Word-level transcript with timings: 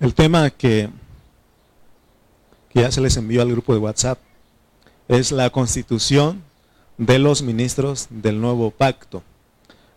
El 0.00 0.14
tema 0.14 0.48
que, 0.48 0.88
ya 2.72 2.90
se 2.90 3.02
les 3.02 3.18
envió 3.18 3.42
al 3.42 3.50
grupo 3.50 3.74
de 3.74 3.80
WhatsApp 3.80 4.18
es 5.08 5.30
la 5.30 5.50
constitución 5.50 6.42
de 6.96 7.18
los 7.18 7.42
ministros 7.42 8.06
del 8.08 8.40
nuevo 8.40 8.70
pacto. 8.70 9.22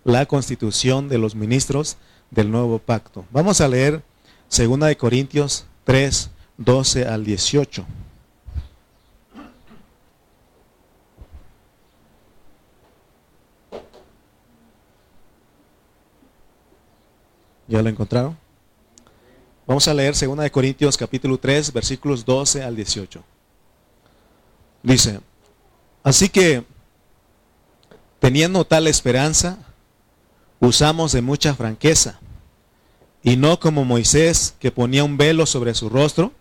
La 0.03 0.25
constitución 0.25 1.07
de 1.07 1.19
los 1.19 1.35
ministros 1.35 1.95
del 2.31 2.51
nuevo 2.51 2.79
pacto. 2.79 3.23
Vamos 3.31 3.61
a 3.61 3.69
leer 3.69 4.03
2 4.49 4.77
de 4.81 4.97
Corintios 4.97 5.67
3, 5.85 6.31
12 6.57 7.05
al 7.05 7.23
18. 7.23 7.85
¿Ya 17.69 17.81
lo 17.81 17.87
encontraron? 17.87 18.42
Vamos 19.65 19.87
a 19.87 19.93
leer 19.93 20.13
2 20.13 20.37
de 20.39 20.51
Corintios 20.51 20.97
capítulo 20.97 21.37
3, 21.37 21.71
versículos 21.71 22.25
12 22.25 22.63
al 22.63 22.75
18. 22.75 23.23
Dice, 24.83 25.21
así 26.03 26.27
que 26.27 26.65
teniendo 28.19 28.65
tal 28.65 28.87
esperanza, 28.87 29.57
usamos 30.59 31.13
de 31.13 31.21
mucha 31.21 31.55
franqueza, 31.55 32.19
y 33.23 33.37
no 33.37 33.57
como 33.61 33.85
Moisés 33.85 34.53
que 34.59 34.69
ponía 34.69 35.05
un 35.05 35.15
velo 35.15 35.45
sobre 35.45 35.73
su 35.73 35.87
rostro, 35.87 36.33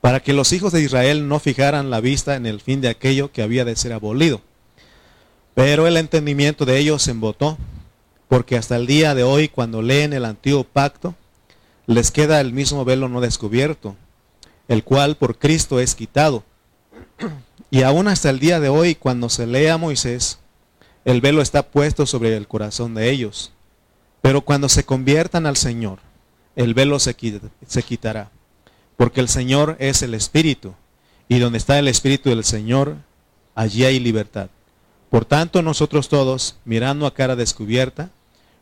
para 0.00 0.20
que 0.20 0.32
los 0.32 0.52
hijos 0.52 0.72
de 0.72 0.80
Israel 0.80 1.26
no 1.26 1.40
fijaran 1.40 1.90
la 1.90 2.00
vista 2.00 2.36
en 2.36 2.46
el 2.46 2.60
fin 2.60 2.80
de 2.80 2.88
aquello 2.88 3.32
que 3.32 3.42
había 3.42 3.64
de 3.64 3.74
ser 3.74 3.92
abolido. 3.92 4.40
Pero 5.54 5.88
el 5.88 5.96
entendimiento 5.96 6.66
de 6.66 6.78
ellos 6.78 7.02
se 7.02 7.10
embotó, 7.10 7.58
porque 8.28 8.56
hasta 8.56 8.76
el 8.76 8.86
día 8.86 9.16
de 9.16 9.24
hoy, 9.24 9.48
cuando 9.48 9.82
leen 9.82 10.12
el 10.12 10.24
antiguo 10.24 10.62
pacto, 10.62 11.16
les 11.86 12.10
queda 12.10 12.40
el 12.40 12.52
mismo 12.52 12.84
velo 12.84 13.08
no 13.08 13.20
descubierto, 13.20 13.96
el 14.68 14.84
cual 14.84 15.16
por 15.16 15.38
Cristo 15.38 15.80
es 15.80 15.94
quitado. 15.94 16.44
Y 17.70 17.82
aún 17.82 18.08
hasta 18.08 18.30
el 18.30 18.38
día 18.38 18.60
de 18.60 18.68
hoy, 18.68 18.94
cuando 18.94 19.28
se 19.28 19.46
lee 19.46 19.68
a 19.68 19.78
Moisés, 19.78 20.38
el 21.04 21.20
velo 21.20 21.42
está 21.42 21.62
puesto 21.62 22.06
sobre 22.06 22.36
el 22.36 22.46
corazón 22.46 22.94
de 22.94 23.10
ellos. 23.10 23.52
Pero 24.20 24.42
cuando 24.42 24.68
se 24.68 24.84
conviertan 24.84 25.46
al 25.46 25.56
Señor, 25.56 25.98
el 26.54 26.74
velo 26.74 26.98
se, 27.00 27.14
quitará. 27.14 28.30
Porque 28.96 29.20
el 29.20 29.28
Señor 29.28 29.76
es 29.80 30.02
el 30.02 30.14
Espíritu, 30.14 30.74
y 31.28 31.38
donde 31.38 31.58
está 31.58 31.78
el 31.78 31.88
Espíritu 31.88 32.28
del 32.28 32.44
Señor, 32.44 32.96
allí 33.54 33.84
hay 33.84 33.98
libertad. 33.98 34.48
Por 35.10 35.24
tanto, 35.24 35.62
nosotros 35.62 36.08
todos, 36.08 36.56
mirando 36.64 37.06
a 37.06 37.14
cara 37.14 37.36
descubierta, 37.36 38.10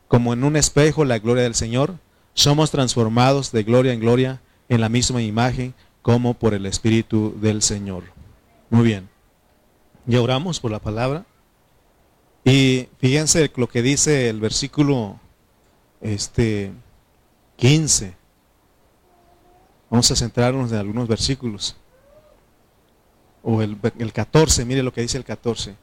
como 0.07 0.33
en 0.33 0.43
un 0.43 0.55
espejo 0.55 1.05
la 1.05 1.19
gloria 1.19 1.43
del 1.43 1.55
Señor, 1.55 1.95
somos 2.33 2.71
transformados 2.71 3.51
de 3.51 3.63
gloria 3.63 3.93
en 3.93 3.99
gloria 3.99 4.41
en 4.69 4.81
la 4.81 4.89
misma 4.89 5.21
imagen 5.21 5.73
como 6.01 6.33
por 6.33 6.53
el 6.53 6.65
Espíritu 6.65 7.35
del 7.39 7.61
Señor. 7.61 8.03
Muy 8.69 8.83
bien. 8.83 9.09
Ya 10.05 10.21
oramos 10.21 10.59
por 10.59 10.71
la 10.71 10.79
palabra. 10.79 11.25
Y 12.43 12.87
fíjense 12.99 13.51
lo 13.55 13.67
que 13.67 13.81
dice 13.81 14.29
el 14.29 14.39
versículo 14.39 15.19
este 15.99 16.71
15. 17.57 18.15
Vamos 19.89 20.09
a 20.09 20.15
centrarnos 20.15 20.71
en 20.71 20.77
algunos 20.77 21.07
versículos. 21.07 21.75
O 23.43 23.61
el, 23.61 23.77
el 23.99 24.13
14, 24.13 24.65
mire 24.65 24.83
lo 24.83 24.93
que 24.93 25.01
dice 25.01 25.17
el 25.17 25.25
14. 25.25 25.75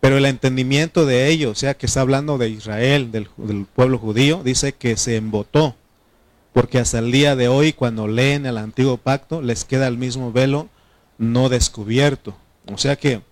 Pero 0.00 0.18
el 0.18 0.26
entendimiento 0.26 1.06
de 1.06 1.28
ellos, 1.28 1.52
o 1.52 1.54
sea, 1.54 1.74
que 1.74 1.86
está 1.86 2.02
hablando 2.02 2.38
de 2.38 2.50
Israel, 2.50 3.10
del, 3.10 3.28
del 3.36 3.66
pueblo 3.66 3.98
judío, 3.98 4.42
dice 4.44 4.74
que 4.74 4.96
se 4.96 5.16
embotó 5.16 5.74
porque 6.58 6.80
hasta 6.80 6.98
el 6.98 7.12
día 7.12 7.36
de 7.36 7.46
hoy 7.46 7.72
cuando 7.72 8.08
leen 8.08 8.44
el 8.44 8.58
antiguo 8.58 8.96
pacto 8.96 9.40
les 9.42 9.64
queda 9.64 9.86
el 9.86 9.96
mismo 9.96 10.32
velo 10.32 10.68
no 11.16 11.48
descubierto. 11.48 12.34
O 12.66 12.76
sea 12.76 12.96
que 12.96 13.22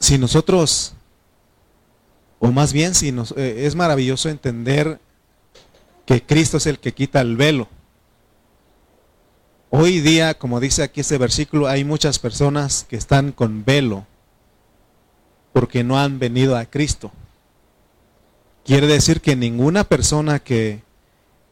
si 0.00 0.18
nosotros, 0.18 0.94
o 2.40 2.50
más 2.50 2.72
bien 2.72 2.96
si 2.96 3.12
nos, 3.12 3.30
eh, 3.36 3.66
es 3.66 3.76
maravilloso 3.76 4.28
entender 4.28 4.98
que 6.04 6.20
Cristo 6.20 6.56
es 6.56 6.66
el 6.66 6.80
que 6.80 6.92
quita 6.92 7.20
el 7.20 7.36
velo. 7.36 7.68
Hoy 9.70 10.00
día, 10.00 10.36
como 10.36 10.58
dice 10.58 10.82
aquí 10.82 11.02
este 11.02 11.16
versículo, 11.16 11.68
hay 11.68 11.84
muchas 11.84 12.18
personas 12.18 12.84
que 12.88 12.96
están 12.96 13.30
con 13.30 13.64
velo 13.64 14.04
porque 15.52 15.84
no 15.84 15.96
han 15.96 16.18
venido 16.18 16.56
a 16.56 16.64
Cristo. 16.64 17.12
Quiere 18.68 18.86
decir 18.86 19.22
que 19.22 19.34
ninguna 19.34 19.82
persona 19.84 20.40
que, 20.40 20.82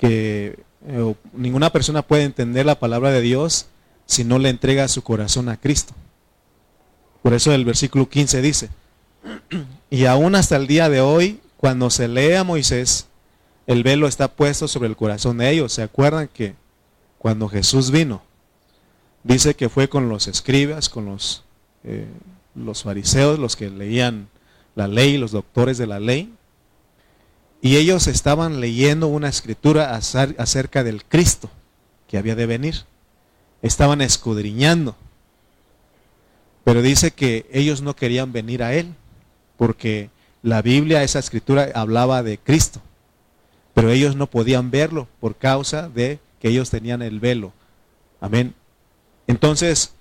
eh, 0.00 0.54
ninguna 1.32 1.72
persona 1.72 2.02
puede 2.02 2.24
entender 2.24 2.66
la 2.66 2.78
palabra 2.78 3.10
de 3.10 3.22
Dios 3.22 3.68
si 4.04 4.22
no 4.22 4.38
le 4.38 4.50
entrega 4.50 4.86
su 4.86 5.00
corazón 5.00 5.48
a 5.48 5.58
Cristo. 5.58 5.94
Por 7.22 7.32
eso 7.32 7.54
el 7.54 7.64
versículo 7.64 8.10
15 8.10 8.42
dice, 8.42 8.68
y 9.88 10.04
aún 10.04 10.34
hasta 10.34 10.56
el 10.56 10.66
día 10.66 10.90
de 10.90 11.00
hoy, 11.00 11.40
cuando 11.56 11.88
se 11.88 12.06
lee 12.06 12.34
a 12.34 12.44
Moisés, 12.44 13.06
el 13.66 13.82
velo 13.82 14.08
está 14.08 14.28
puesto 14.28 14.68
sobre 14.68 14.90
el 14.90 14.96
corazón 14.96 15.38
de 15.38 15.48
ellos. 15.48 15.72
¿Se 15.72 15.82
acuerdan 15.82 16.28
que 16.28 16.54
cuando 17.16 17.48
Jesús 17.48 17.90
vino, 17.90 18.20
dice 19.24 19.54
que 19.54 19.70
fue 19.70 19.88
con 19.88 20.10
los 20.10 20.28
escribas, 20.28 20.90
con 20.90 21.06
los, 21.06 21.44
eh, 21.82 22.08
los 22.54 22.82
fariseos, 22.82 23.38
los 23.38 23.56
que 23.56 23.70
leían 23.70 24.28
la 24.74 24.86
ley, 24.86 25.16
los 25.16 25.30
doctores 25.30 25.78
de 25.78 25.86
la 25.86 25.98
ley, 25.98 26.35
y 27.66 27.76
ellos 27.76 28.06
estaban 28.06 28.60
leyendo 28.60 29.08
una 29.08 29.28
escritura 29.28 29.96
acerca 29.96 30.84
del 30.84 31.04
Cristo 31.04 31.50
que 32.06 32.16
había 32.16 32.36
de 32.36 32.46
venir. 32.46 32.84
Estaban 33.60 34.00
escudriñando. 34.02 34.94
Pero 36.62 36.80
dice 36.80 37.10
que 37.10 37.44
ellos 37.50 37.82
no 37.82 37.96
querían 37.96 38.32
venir 38.32 38.62
a 38.62 38.72
Él, 38.72 38.94
porque 39.56 40.10
la 40.44 40.62
Biblia, 40.62 41.02
esa 41.02 41.18
escritura, 41.18 41.68
hablaba 41.74 42.22
de 42.22 42.38
Cristo. 42.38 42.80
Pero 43.74 43.90
ellos 43.90 44.14
no 44.14 44.28
podían 44.28 44.70
verlo 44.70 45.08
por 45.18 45.34
causa 45.34 45.88
de 45.88 46.20
que 46.40 46.50
ellos 46.50 46.70
tenían 46.70 47.02
el 47.02 47.18
velo. 47.18 47.52
Amén. 48.20 48.54
Entonces, 49.26 49.92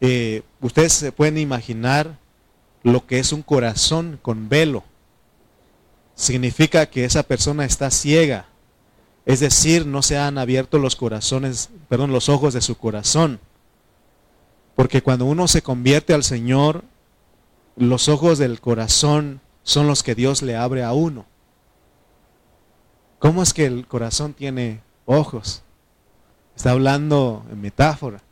eh, 0.00 0.42
ustedes 0.60 0.92
se 0.92 1.10
pueden 1.10 1.36
imaginar 1.36 2.16
lo 2.84 3.08
que 3.08 3.18
es 3.18 3.32
un 3.32 3.42
corazón 3.42 4.20
con 4.22 4.48
velo 4.48 4.84
significa 6.18 6.86
que 6.86 7.04
esa 7.04 7.22
persona 7.22 7.64
está 7.64 7.90
ciega. 7.90 8.46
Es 9.24 9.40
decir, 9.40 9.86
no 9.86 10.02
se 10.02 10.18
han 10.18 10.36
abierto 10.36 10.78
los 10.78 10.96
corazones, 10.96 11.70
perdón, 11.88 12.12
los 12.12 12.28
ojos 12.28 12.52
de 12.52 12.60
su 12.60 12.76
corazón. 12.76 13.38
Porque 14.74 15.00
cuando 15.00 15.26
uno 15.26 15.46
se 15.46 15.62
convierte 15.62 16.12
al 16.12 16.24
Señor, 16.24 16.82
los 17.76 18.08
ojos 18.08 18.38
del 18.38 18.60
corazón 18.60 19.40
son 19.62 19.86
los 19.86 20.02
que 20.02 20.16
Dios 20.16 20.42
le 20.42 20.56
abre 20.56 20.82
a 20.82 20.92
uno. 20.92 21.24
¿Cómo 23.20 23.42
es 23.42 23.54
que 23.54 23.66
el 23.66 23.86
corazón 23.86 24.34
tiene 24.34 24.80
ojos? 25.06 25.62
Está 26.56 26.72
hablando 26.72 27.46
en 27.50 27.60
metáfora. 27.60 28.22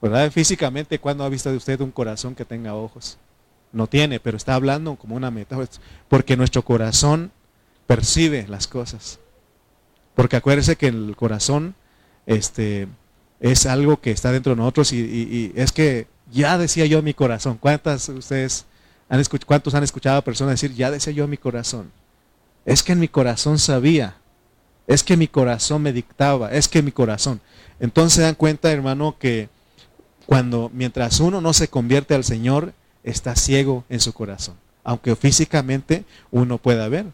¿Verdad? 0.00 0.30
Físicamente, 0.30 1.00
¿cuándo 1.00 1.24
ha 1.24 1.28
visto 1.28 1.50
usted 1.50 1.80
un 1.80 1.90
corazón 1.90 2.36
que 2.36 2.44
tenga 2.44 2.74
ojos? 2.74 3.18
No 3.76 3.86
tiene, 3.86 4.18
pero 4.18 4.36
está 4.36 4.54
hablando 4.54 4.96
como 4.96 5.14
una 5.14 5.30
metáfora, 5.30 5.68
porque 6.08 6.36
nuestro 6.36 6.62
corazón 6.62 7.30
percibe 7.86 8.46
las 8.48 8.66
cosas. 8.66 9.18
Porque 10.14 10.36
acuérdese 10.36 10.76
que 10.76 10.88
el 10.88 11.14
corazón 11.14 11.74
este, 12.24 12.88
es 13.38 13.66
algo 13.66 14.00
que 14.00 14.10
está 14.10 14.32
dentro 14.32 14.54
de 14.54 14.56
nosotros 14.56 14.92
y, 14.92 15.52
es 15.54 15.72
que 15.72 16.06
ya 16.32 16.58
decía 16.58 16.86
yo 16.86 17.02
mi 17.02 17.14
corazón. 17.14 17.58
¿Cuántas 17.58 18.08
ustedes 18.08 18.64
han 19.08 19.20
escuchado, 19.20 19.46
cuántos 19.46 19.74
han 19.74 19.84
escuchado 19.84 20.18
a 20.18 20.24
personas 20.24 20.60
decir, 20.60 20.74
ya 20.74 20.90
decía 20.90 21.12
yo 21.12 21.28
mi 21.28 21.36
corazón? 21.36 21.92
Es 22.64 22.82
que 22.82 22.92
en 22.92 23.00
mi 23.00 23.08
corazón 23.08 23.58
sabía, 23.58 24.16
es 24.86 25.04
que 25.04 25.16
mi 25.16 25.28
corazón 25.28 25.82
me 25.82 25.92
dictaba, 25.92 26.50
es 26.50 26.66
que 26.66 26.82
mi 26.82 26.92
corazón. 26.92 27.40
Entonces 27.78 28.14
se 28.14 28.22
dan 28.22 28.34
cuenta, 28.34 28.72
hermano, 28.72 29.16
que 29.18 29.48
cuando 30.24 30.70
mientras 30.72 31.20
uno 31.20 31.40
no 31.40 31.52
se 31.52 31.68
convierte 31.68 32.14
al 32.14 32.24
Señor, 32.24 32.72
está 33.06 33.36
ciego 33.36 33.84
en 33.88 34.00
su 34.00 34.12
corazón, 34.12 34.56
aunque 34.84 35.16
físicamente 35.16 36.04
uno 36.30 36.58
pueda 36.58 36.88
ver. 36.88 37.06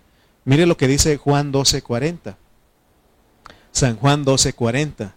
Mire 0.44 0.66
lo 0.66 0.76
que 0.76 0.88
dice 0.88 1.18
Juan 1.18 1.52
12:40. 1.52 2.36
San 3.70 3.96
Juan 3.96 4.24
12:40. 4.24 5.12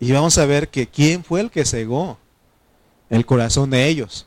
Y 0.00 0.12
vamos 0.12 0.38
a 0.38 0.46
ver 0.46 0.68
que 0.68 0.86
quién 0.86 1.24
fue 1.24 1.40
el 1.40 1.50
que 1.50 1.64
cegó 1.64 2.18
el 3.10 3.26
corazón 3.26 3.70
de 3.70 3.88
ellos. 3.88 4.26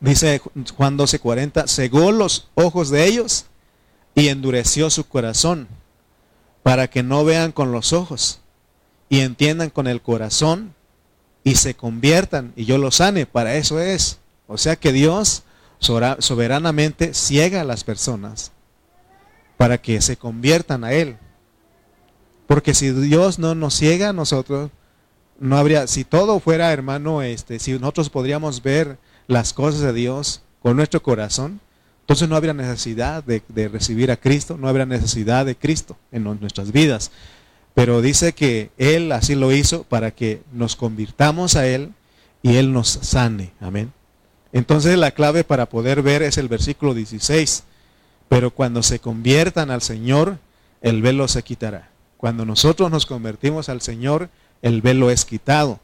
Dice 0.00 0.42
Juan 0.76 0.98
12:40, 0.98 1.68
cegó 1.68 2.10
los 2.10 2.48
ojos 2.54 2.90
de 2.90 3.06
ellos 3.06 3.46
y 4.16 4.28
endureció 4.28 4.90
su 4.90 5.06
corazón 5.06 5.68
para 6.64 6.88
que 6.88 7.04
no 7.04 7.24
vean 7.24 7.52
con 7.52 7.70
los 7.70 7.92
ojos 7.92 8.40
y 9.12 9.20
entiendan 9.20 9.68
con 9.68 9.88
el 9.88 10.00
corazón 10.00 10.74
y 11.44 11.56
se 11.56 11.74
conviertan 11.74 12.54
y 12.56 12.64
yo 12.64 12.78
los 12.78 12.96
sane. 12.96 13.26
Para 13.26 13.56
eso 13.56 13.78
es. 13.78 14.20
O 14.46 14.56
sea 14.56 14.76
que 14.76 14.90
Dios 14.90 15.42
soberanamente 15.78 17.12
ciega 17.12 17.60
a 17.60 17.64
las 17.64 17.84
personas 17.84 18.52
para 19.58 19.76
que 19.76 20.00
se 20.00 20.16
conviertan 20.16 20.82
a 20.82 20.94
Él. 20.94 21.18
Porque 22.46 22.72
si 22.72 22.90
Dios 22.90 23.38
no 23.38 23.54
nos 23.54 23.74
ciega 23.74 24.08
a 24.08 24.12
nosotros, 24.14 24.70
no 25.38 25.58
habría, 25.58 25.86
si 25.88 26.04
todo 26.04 26.40
fuera, 26.40 26.72
hermano, 26.72 27.20
este, 27.20 27.58
si 27.58 27.78
nosotros 27.78 28.08
podríamos 28.08 28.62
ver 28.62 28.96
las 29.26 29.52
cosas 29.52 29.82
de 29.82 29.92
Dios 29.92 30.40
con 30.62 30.74
nuestro 30.74 31.02
corazón, 31.02 31.60
entonces 32.00 32.30
no 32.30 32.36
habría 32.36 32.54
necesidad 32.54 33.22
de, 33.22 33.42
de 33.48 33.68
recibir 33.68 34.10
a 34.10 34.16
Cristo, 34.16 34.56
no 34.56 34.68
habría 34.68 34.86
necesidad 34.86 35.44
de 35.44 35.54
Cristo 35.54 35.98
en 36.12 36.24
nuestras 36.24 36.72
vidas. 36.72 37.10
Pero 37.74 38.02
dice 38.02 38.32
que 38.32 38.70
Él 38.76 39.12
así 39.12 39.34
lo 39.34 39.52
hizo 39.52 39.84
para 39.84 40.10
que 40.10 40.42
nos 40.52 40.76
convirtamos 40.76 41.56
a 41.56 41.66
Él 41.66 41.92
y 42.42 42.56
Él 42.56 42.72
nos 42.72 42.88
sane. 42.88 43.52
Amén. 43.60 43.92
Entonces 44.52 44.98
la 44.98 45.12
clave 45.12 45.44
para 45.44 45.66
poder 45.66 46.02
ver 46.02 46.22
es 46.22 46.36
el 46.36 46.48
versículo 46.48 46.94
16. 46.94 47.64
Pero 48.28 48.50
cuando 48.50 48.82
se 48.82 48.98
conviertan 48.98 49.70
al 49.70 49.82
Señor, 49.82 50.38
el 50.80 51.02
velo 51.02 51.28
se 51.28 51.42
quitará. 51.42 51.90
Cuando 52.16 52.44
nosotros 52.44 52.90
nos 52.90 53.06
convertimos 53.06 53.68
al 53.68 53.80
Señor, 53.80 54.28
el 54.60 54.82
velo 54.82 55.10
es 55.10 55.24
quitado. 55.24 55.80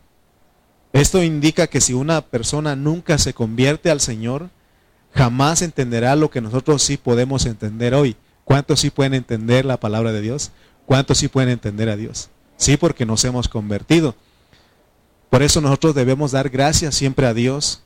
Esto 0.92 1.22
indica 1.22 1.66
que 1.66 1.80
si 1.80 1.92
una 1.92 2.22
persona 2.22 2.76
nunca 2.76 3.18
se 3.18 3.34
convierte 3.34 3.90
al 3.90 4.00
Señor, 4.00 4.50
jamás 5.12 5.62
entenderá 5.62 6.16
lo 6.16 6.30
que 6.30 6.40
nosotros 6.40 6.82
sí 6.82 6.96
podemos 6.96 7.44
entender 7.46 7.94
hoy. 7.94 8.16
¿Cuántos 8.44 8.80
sí 8.80 8.90
pueden 8.90 9.14
entender 9.14 9.64
la 9.64 9.78
palabra 9.78 10.12
de 10.12 10.22
Dios? 10.22 10.52
¿Cuántos 10.88 11.18
sí 11.18 11.28
pueden 11.28 11.50
entender 11.50 11.90
a 11.90 11.96
Dios? 11.96 12.30
Sí, 12.56 12.78
porque 12.78 13.04
nos 13.04 13.22
hemos 13.26 13.46
convertido. 13.46 14.14
Por 15.28 15.42
eso 15.42 15.60
nosotros 15.60 15.94
debemos 15.94 16.32
dar 16.32 16.48
gracias 16.48 16.94
siempre 16.94 17.26
a 17.26 17.34
Dios, 17.34 17.82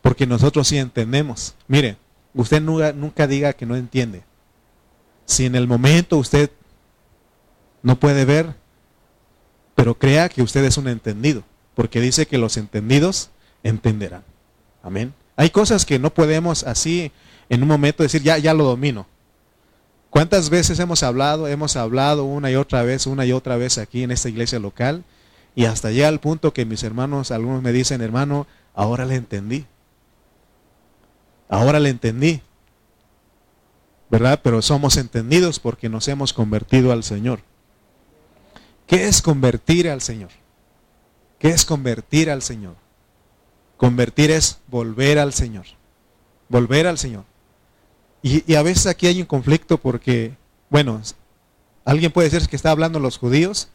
porque 0.00 0.26
nosotros 0.26 0.66
sí 0.66 0.78
entendemos. 0.78 1.54
Mire, 1.68 1.98
usted 2.32 2.62
nunca, 2.62 3.26
diga 3.26 3.52
que 3.52 3.66
no 3.66 3.76
entiende. 3.76 4.22
Si 5.26 5.44
en 5.44 5.54
el 5.54 5.66
momento 5.66 6.16
usted 6.16 6.50
no 7.82 8.00
puede 8.00 8.24
ver, 8.24 8.54
pero 9.74 9.98
crea 9.98 10.30
que 10.30 10.40
usted 10.40 10.64
es 10.64 10.78
un 10.78 10.88
entendido, 10.88 11.42
porque 11.74 12.00
dice 12.00 12.24
que 12.24 12.38
los 12.38 12.56
entendidos 12.56 13.28
entenderán. 13.64 14.24
Amén. 14.82 15.12
Hay 15.36 15.50
cosas 15.50 15.84
que 15.84 15.98
no 15.98 16.08
podemos 16.08 16.64
así 16.64 17.12
en 17.50 17.60
un 17.60 17.68
momento 17.68 18.02
decir, 18.02 18.22
ya, 18.22 18.38
ya 18.38 18.54
lo 18.54 18.64
domino. 18.64 19.06
¿Cuántas 20.10 20.50
veces 20.50 20.78
hemos 20.78 21.02
hablado, 21.02 21.48
hemos 21.48 21.76
hablado 21.76 22.24
una 22.24 22.50
y 22.50 22.56
otra 22.56 22.82
vez, 22.82 23.06
una 23.06 23.26
y 23.26 23.32
otra 23.32 23.56
vez 23.56 23.78
aquí 23.78 24.02
en 24.02 24.10
esta 24.10 24.28
iglesia 24.28 24.58
local? 24.58 25.04
Y 25.54 25.64
hasta 25.64 25.90
llega 25.90 26.08
al 26.08 26.20
punto 26.20 26.52
que 26.52 26.64
mis 26.64 26.82
hermanos, 26.82 27.30
algunos 27.30 27.62
me 27.62 27.72
dicen, 27.72 28.02
hermano, 28.02 28.46
ahora 28.74 29.04
le 29.04 29.16
entendí. 29.16 29.66
Ahora 31.48 31.80
le 31.80 31.90
entendí. 31.90 32.42
¿Verdad? 34.10 34.40
Pero 34.42 34.62
somos 34.62 34.96
entendidos 34.96 35.58
porque 35.58 35.88
nos 35.88 36.06
hemos 36.08 36.32
convertido 36.32 36.92
al 36.92 37.02
Señor. 37.02 37.40
¿Qué 38.86 39.08
es 39.08 39.20
convertir 39.20 39.88
al 39.90 40.00
Señor? 40.00 40.30
¿Qué 41.38 41.48
es 41.48 41.64
convertir 41.64 42.30
al 42.30 42.42
Señor? 42.42 42.76
Convertir 43.76 44.30
es 44.30 44.60
volver 44.68 45.18
al 45.18 45.32
Señor. 45.32 45.66
Volver 46.48 46.86
al 46.86 46.98
Señor. 46.98 47.24
Y, 48.22 48.50
y, 48.50 48.56
a 48.56 48.62
veces 48.62 48.86
aquí 48.86 49.06
hay 49.06 49.20
un 49.20 49.26
conflicto 49.26 49.78
porque, 49.78 50.32
bueno, 50.68 51.00
alguien 51.84 52.10
puede 52.10 52.28
decir 52.28 52.48
que 52.48 52.56
está 52.56 52.70
hablando 52.70 52.98
los 52.98 53.18
judíos 53.18 53.68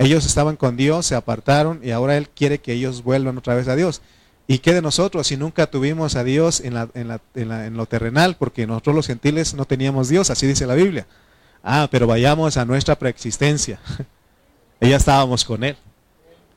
ellos 0.00 0.24
estaban 0.24 0.56
con 0.56 0.78
Dios, 0.78 1.04
se 1.04 1.14
apartaron 1.14 1.80
y 1.82 1.90
ahora 1.90 2.16
Él 2.16 2.30
quiere 2.30 2.58
que 2.58 2.72
ellos 2.72 3.04
vuelvan 3.04 3.36
otra 3.36 3.54
vez 3.54 3.68
a 3.68 3.76
Dios. 3.76 4.00
¿Y 4.46 4.60
qué 4.60 4.72
de 4.72 4.80
nosotros 4.80 5.26
si 5.26 5.36
nunca 5.36 5.66
tuvimos 5.66 6.16
a 6.16 6.24
Dios 6.24 6.60
en, 6.60 6.74
en, 7.34 7.76
lo 7.76 7.84
terrenal? 7.84 8.34
Porque 8.38 8.66
nosotros 8.66 8.96
los 8.96 9.06
gentiles 9.06 9.52
no 9.52 9.66
teníamos 9.66 10.08
Dios, 10.08 10.30
así 10.30 10.46
dice 10.46 10.66
la 10.66 10.74
Biblia. 10.74 11.06
Ah, 11.62 11.86
pero 11.90 12.06
vayamos 12.06 12.56
a 12.56 12.64
nuestra 12.64 12.98
preexistencia. 12.98 13.78
ya 14.80 14.96
estábamos 14.96 15.44
con 15.44 15.64
Él. 15.64 15.76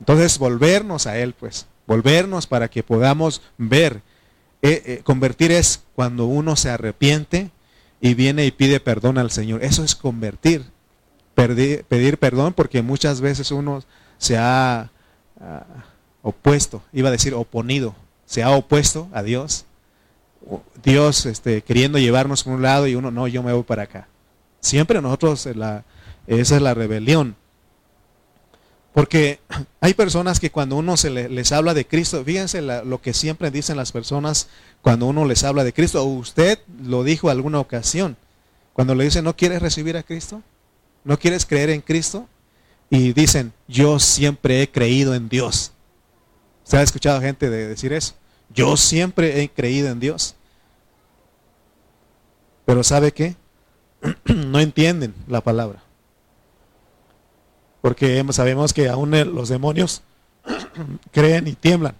Entonces, 0.00 0.38
volvernos 0.38 1.06
a 1.06 1.18
Él, 1.18 1.34
pues. 1.34 1.66
Volvernos 1.86 2.46
para 2.46 2.68
que 2.68 2.82
podamos 2.82 3.42
ver. 3.58 4.00
Eh, 4.64 4.82
eh, 4.86 5.00
convertir 5.04 5.52
es 5.52 5.84
cuando 5.94 6.26
uno 6.26 6.56
se 6.56 6.70
arrepiente 6.70 7.50
y 8.00 8.14
viene 8.14 8.46
y 8.46 8.50
pide 8.50 8.80
perdón 8.80 9.18
al 9.18 9.30
Señor. 9.30 9.62
Eso 9.62 9.84
es 9.84 9.94
convertir 9.94 10.64
pedir, 11.34 12.18
perdón 12.18 12.52
porque 12.52 12.82
muchas 12.82 13.20
veces 13.20 13.50
uno 13.50 13.82
se 14.18 14.36
ha 14.38 14.90
ah, 15.40 15.66
opuesto, 16.22 16.82
iba 16.92 17.08
a 17.08 17.12
decir 17.12 17.34
oponido, 17.34 17.94
se 18.24 18.42
ha 18.42 18.50
opuesto 18.50 19.08
a 19.12 19.22
Dios. 19.22 19.66
Dios 20.82 21.24
este, 21.26 21.62
queriendo 21.62 21.98
llevarnos 21.98 22.44
por 22.44 22.54
un 22.54 22.62
lado 22.62 22.86
y 22.86 22.94
uno, 22.94 23.10
no, 23.10 23.26
yo 23.28 23.42
me 23.42 23.52
voy 23.52 23.62
para 23.62 23.84
acá. 23.84 24.08
Siempre 24.60 25.00
nosotros, 25.00 25.46
eh, 25.46 25.54
esa 26.26 26.56
es 26.56 26.62
la 26.62 26.74
rebelión. 26.74 27.36
Porque 28.94 29.40
hay 29.80 29.92
personas 29.92 30.38
que 30.38 30.52
cuando 30.52 30.76
uno 30.76 30.96
se 30.96 31.10
les 31.10 31.50
habla 31.50 31.74
de 31.74 31.84
Cristo, 31.84 32.22
fíjense 32.24 32.62
lo 32.62 33.02
que 33.02 33.12
siempre 33.12 33.50
dicen 33.50 33.76
las 33.76 33.90
personas 33.90 34.48
cuando 34.82 35.06
uno 35.06 35.24
les 35.24 35.42
habla 35.42 35.64
de 35.64 35.72
Cristo, 35.72 36.04
usted 36.04 36.60
lo 36.80 37.02
dijo 37.02 37.28
alguna 37.28 37.58
ocasión, 37.58 38.16
cuando 38.72 38.94
le 38.94 39.02
dicen, 39.02 39.24
¿no 39.24 39.34
quieres 39.34 39.60
recibir 39.60 39.96
a 39.96 40.04
Cristo? 40.04 40.42
¿No 41.02 41.18
quieres 41.18 41.44
creer 41.44 41.70
en 41.70 41.80
Cristo? 41.80 42.28
Y 42.88 43.12
dicen, 43.12 43.52
yo 43.66 43.98
siempre 43.98 44.62
he 44.62 44.70
creído 44.70 45.16
en 45.16 45.28
Dios. 45.28 45.72
¿Se 46.62 46.76
ha 46.76 46.82
escuchado 46.82 47.20
gente 47.20 47.50
de 47.50 47.66
decir 47.66 47.92
eso? 47.92 48.14
Yo 48.54 48.76
siempre 48.76 49.42
he 49.42 49.48
creído 49.48 49.88
en 49.88 49.98
Dios. 49.98 50.36
Pero 52.64 52.84
¿sabe 52.84 53.10
qué? 53.10 53.34
no 54.24 54.60
entienden 54.60 55.14
la 55.26 55.40
palabra. 55.40 55.83
Porque 57.84 58.24
sabemos 58.30 58.72
que 58.72 58.88
aún 58.88 59.10
los 59.34 59.50
demonios 59.50 60.00
creen 61.12 61.46
y 61.46 61.52
tiemblan. 61.52 61.94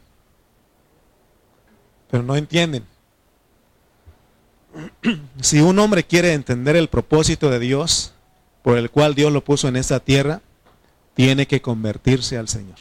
Pero 2.10 2.22
no 2.22 2.36
entienden. 2.36 2.86
si 5.42 5.60
un 5.60 5.78
hombre 5.78 6.02
quiere 6.02 6.32
entender 6.32 6.74
el 6.76 6.88
propósito 6.88 7.50
de 7.50 7.58
Dios, 7.58 8.14
por 8.62 8.78
el 8.78 8.90
cual 8.90 9.14
Dios 9.14 9.30
lo 9.30 9.44
puso 9.44 9.68
en 9.68 9.76
esta 9.76 10.00
tierra, 10.00 10.40
tiene 11.12 11.46
que 11.46 11.60
convertirse 11.60 12.38
al 12.38 12.48
Señor. 12.48 12.78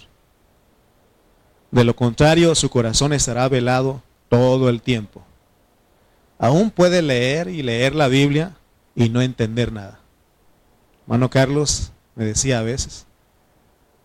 De 1.72 1.84
lo 1.84 1.98
contrario, 1.98 2.56
su 2.56 2.70
corazón 2.70 3.12
estará 3.12 3.50
velado 3.50 4.02
todo 4.30 4.70
el 4.70 4.82
tiempo. 4.82 5.26
Aún 6.40 6.72
puede 6.72 7.02
leer 7.02 7.50
y 7.50 7.64
leer 7.64 7.96
la 7.96 8.08
Biblia 8.08 8.56
y 8.96 9.10
no 9.10 9.22
entender 9.22 9.74
nada. 9.74 10.00
Mano 11.06 11.30
Carlos 11.30 11.93
me 12.16 12.26
decía 12.26 12.60
a 12.60 12.64
veces, 12.64 13.06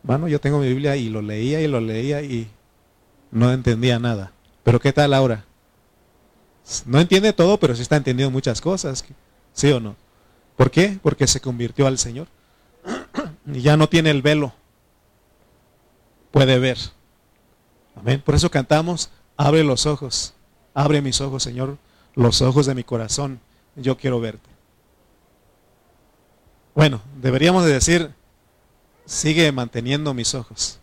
mano, 0.02 0.28
yo 0.28 0.40
tengo 0.40 0.58
mi 0.58 0.68
Biblia 0.68 0.96
y 0.96 1.08
lo 1.08 1.22
leía 1.22 1.60
y 1.60 1.66
lo 1.66 1.80
leía 1.80 2.22
y 2.22 2.48
no 3.30 3.52
entendía 3.52 3.98
nada. 3.98 4.32
Pero 4.62 4.80
¿qué 4.80 4.92
tal 4.92 5.14
ahora? 5.14 5.44
No 6.86 7.00
entiende 7.00 7.32
todo, 7.32 7.58
pero 7.58 7.74
sí 7.74 7.82
está 7.82 7.96
entendiendo 7.96 8.30
muchas 8.30 8.60
cosas. 8.60 9.04
¿Sí 9.52 9.70
o 9.72 9.80
no? 9.80 9.96
¿Por 10.56 10.70
qué? 10.70 10.98
Porque 11.02 11.26
se 11.26 11.40
convirtió 11.40 11.86
al 11.86 11.98
Señor. 11.98 12.26
Y 13.46 13.62
ya 13.62 13.78
no 13.78 13.88
tiene 13.88 14.10
el 14.10 14.20
velo. 14.20 14.52
Puede 16.30 16.58
ver. 16.58 16.76
Amén. 17.96 18.20
Por 18.22 18.34
eso 18.34 18.50
cantamos, 18.50 19.10
abre 19.38 19.64
los 19.64 19.86
ojos. 19.86 20.34
Abre 20.74 21.00
mis 21.00 21.20
ojos, 21.22 21.42
Señor, 21.42 21.78
los 22.14 22.42
ojos 22.42 22.66
de 22.66 22.74
mi 22.74 22.84
corazón. 22.84 23.40
Yo 23.74 23.96
quiero 23.96 24.20
verte. 24.20 24.50
Bueno, 26.78 27.02
deberíamos 27.20 27.64
de 27.64 27.73
decir, 27.73 28.12
sigue 29.04 29.50
manteniendo 29.50 30.14
mis 30.14 30.37
ojos. 30.37 30.78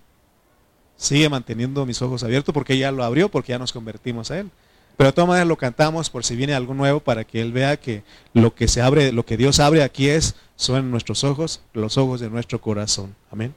Sigue 0.98 1.30
manteniendo 1.30 1.86
mis 1.86 2.02
ojos 2.02 2.22
abiertos 2.22 2.54
porque 2.54 2.78
ya 2.78 2.92
lo 2.92 3.06
abrió, 3.06 3.30
porque 3.30 3.54
ya 3.54 3.60
nos 3.60 3.72
convertimos 3.72 4.30
a 4.30 4.40
Él. 4.40 4.52
Pero 4.98 5.08
de 5.08 5.14
todas 5.14 5.30
maneras 5.30 5.48
lo 5.48 5.56
cantamos 5.56 6.10
por 6.10 6.26
si 6.26 6.36
viene 6.36 6.54
algo 6.54 6.74
nuevo 6.74 7.00
para 7.00 7.24
que 7.24 7.40
él 7.40 7.54
vea 7.54 7.78
que 7.78 8.04
lo 8.34 8.54
que 8.54 8.68
se 8.68 8.82
abre, 8.82 9.14
lo 9.14 9.26
que 9.26 9.38
Dios 9.38 9.62
abre 9.62 9.84
aquí 9.84 10.10
es, 10.10 10.36
son 10.58 10.92
nuestros 10.92 11.24
ojos, 11.24 11.62
los 11.72 11.98
ojos 11.98 12.20
de 12.20 12.30
nuestro 12.30 12.60
corazón. 12.60 13.16
Amén. 13.32 13.56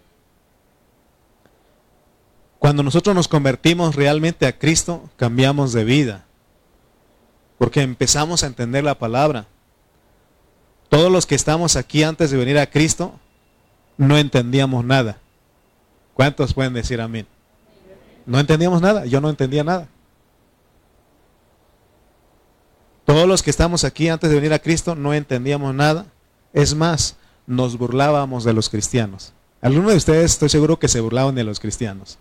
Cuando 2.61 2.85
nosotros 2.85 3.17
nos 3.17 3.27
convertimos 3.27 3.97
realmente 3.97 4.47
a 4.47 4.57
Cristo, 4.57 5.11
cambiamos 5.17 5.73
de 5.73 5.83
vida. 5.83 6.25
Porque 7.59 7.83
empezamos 7.83 8.45
a 8.45 8.47
entender 8.47 8.85
la 8.85 8.97
palabra. 8.97 9.49
Todos 10.89 11.13
los 11.13 11.27
que 11.27 11.35
estamos 11.35 11.77
aquí 11.77 12.03
antes 12.03 12.31
de 12.31 12.39
venir 12.39 12.59
a 12.59 12.71
Cristo, 12.71 13.15
no 13.97 14.17
entendíamos 14.17 14.85
nada. 14.85 15.19
¿Cuántos 16.15 16.55
pueden 16.55 16.73
decir 16.73 17.01
amén? 17.01 17.27
No 18.27 18.39
entendíamos 18.39 18.81
nada, 18.83 19.07
yo 19.07 19.21
no 19.21 19.29
entendía 19.31 19.65
nada. 19.65 19.89
Todos 23.05 23.27
los 23.27 23.43
que 23.43 23.51
estamos 23.51 23.85
aquí 23.85 24.09
antes 24.09 24.29
de 24.29 24.37
venir 24.37 24.53
a 24.53 24.59
Cristo 24.59 24.95
no 24.95 25.15
entendíamos 25.15 25.75
nada. 25.75 26.07
Es 26.53 26.75
más, 26.75 27.17
nos 27.47 27.79
burlábamos 27.79 28.45
de 28.45 28.53
los 28.53 28.69
cristianos. 28.69 29.33
Algunos 29.61 29.93
de 29.93 29.97
ustedes 29.97 30.33
estoy 30.33 30.51
seguro 30.51 30.79
que 30.79 30.89
se 30.89 31.01
burlaban 31.01 31.35
de 31.35 31.45
los 31.45 31.59
cristianos. 31.59 32.19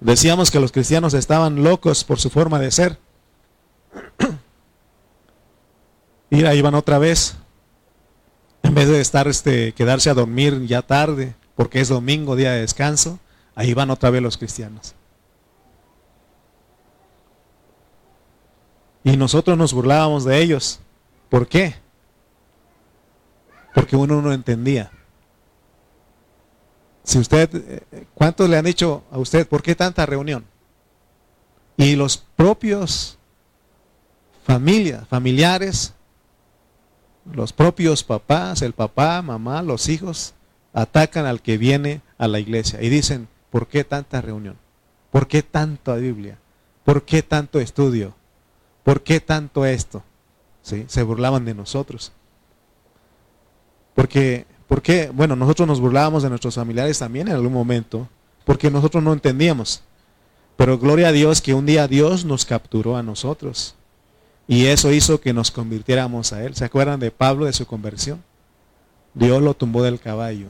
Decíamos 0.00 0.50
que 0.50 0.58
los 0.58 0.72
cristianos 0.72 1.12
estaban 1.12 1.62
locos 1.62 2.04
por 2.04 2.18
su 2.18 2.30
forma 2.30 2.58
de 2.58 2.70
ser. 2.70 2.98
Y 6.30 6.44
ahí 6.44 6.62
van 6.62 6.74
otra 6.74 6.98
vez. 6.98 7.36
En 8.62 8.74
vez 8.74 8.88
de 8.88 9.00
estar 9.00 9.26
este 9.26 9.72
quedarse 9.72 10.10
a 10.10 10.14
dormir 10.14 10.64
ya 10.66 10.82
tarde, 10.82 11.34
porque 11.56 11.80
es 11.80 11.88
domingo, 11.88 12.36
día 12.36 12.52
de 12.52 12.60
descanso, 12.60 13.18
ahí 13.54 13.74
van 13.74 13.90
otra 13.90 14.10
vez 14.10 14.22
los 14.22 14.38
cristianos. 14.38 14.94
Y 19.02 19.16
nosotros 19.16 19.56
nos 19.56 19.72
burlábamos 19.72 20.24
de 20.24 20.40
ellos. 20.40 20.80
¿Por 21.28 21.48
qué? 21.48 21.74
Porque 23.74 23.96
uno 23.96 24.20
no 24.20 24.32
entendía. 24.32 24.90
Si 27.02 27.18
usted, 27.18 27.50
eh, 27.92 28.06
¿cuántos 28.14 28.48
le 28.48 28.56
han 28.56 28.64
dicho 28.64 29.04
a 29.10 29.18
usted, 29.18 29.48
¿por 29.48 29.62
qué 29.62 29.74
tanta 29.74 30.06
reunión? 30.06 30.44
Y 31.76 31.96
los 31.96 32.18
propios 32.18 33.18
familias, 34.44 35.08
familiares, 35.08 35.94
los 37.24 37.52
propios 37.52 38.04
papás, 38.04 38.62
el 38.62 38.72
papá, 38.72 39.20
mamá, 39.22 39.62
los 39.62 39.88
hijos, 39.88 40.34
atacan 40.72 41.26
al 41.26 41.42
que 41.42 41.58
viene 41.58 42.00
a 42.18 42.28
la 42.28 42.38
iglesia 42.38 42.82
y 42.82 42.88
dicen, 42.88 43.28
¿por 43.50 43.66
qué 43.66 43.84
tanta 43.84 44.20
reunión? 44.20 44.56
¿Por 45.10 45.26
qué 45.26 45.42
tanta 45.42 45.96
Biblia? 45.96 46.38
¿Por 46.84 47.02
qué 47.04 47.22
tanto 47.22 47.60
estudio? 47.60 48.14
¿Por 48.84 49.02
qué 49.02 49.20
tanto 49.20 49.64
esto? 49.66 50.02
¿Sí? 50.62 50.84
Se 50.88 51.02
burlaban 51.02 51.44
de 51.44 51.54
nosotros. 51.54 52.12
Porque 53.94 54.46
qué? 54.82 55.10
Bueno, 55.12 55.36
nosotros 55.36 55.66
nos 55.66 55.80
burlábamos 55.80 56.22
de 56.22 56.28
nuestros 56.28 56.54
familiares 56.54 56.98
también 56.98 57.28
en 57.28 57.34
algún 57.34 57.52
momento, 57.52 58.08
porque 58.44 58.70
nosotros 58.70 59.02
no 59.02 59.12
entendíamos. 59.12 59.82
Pero 60.56 60.78
gloria 60.78 61.08
a 61.08 61.12
Dios 61.12 61.40
que 61.40 61.54
un 61.54 61.66
día 61.66 61.88
Dios 61.88 62.24
nos 62.24 62.44
capturó 62.44 62.96
a 62.96 63.02
nosotros. 63.02 63.74
Y 64.50 64.66
eso 64.66 64.90
hizo 64.90 65.20
que 65.20 65.32
nos 65.32 65.52
convirtiéramos 65.52 66.32
a 66.32 66.44
Él. 66.44 66.56
¿Se 66.56 66.64
acuerdan 66.64 66.98
de 66.98 67.12
Pablo, 67.12 67.46
de 67.46 67.52
su 67.52 67.66
conversión? 67.66 68.20
Dios 69.14 69.40
lo 69.40 69.54
tumbó 69.54 69.84
del 69.84 70.00
caballo. 70.00 70.48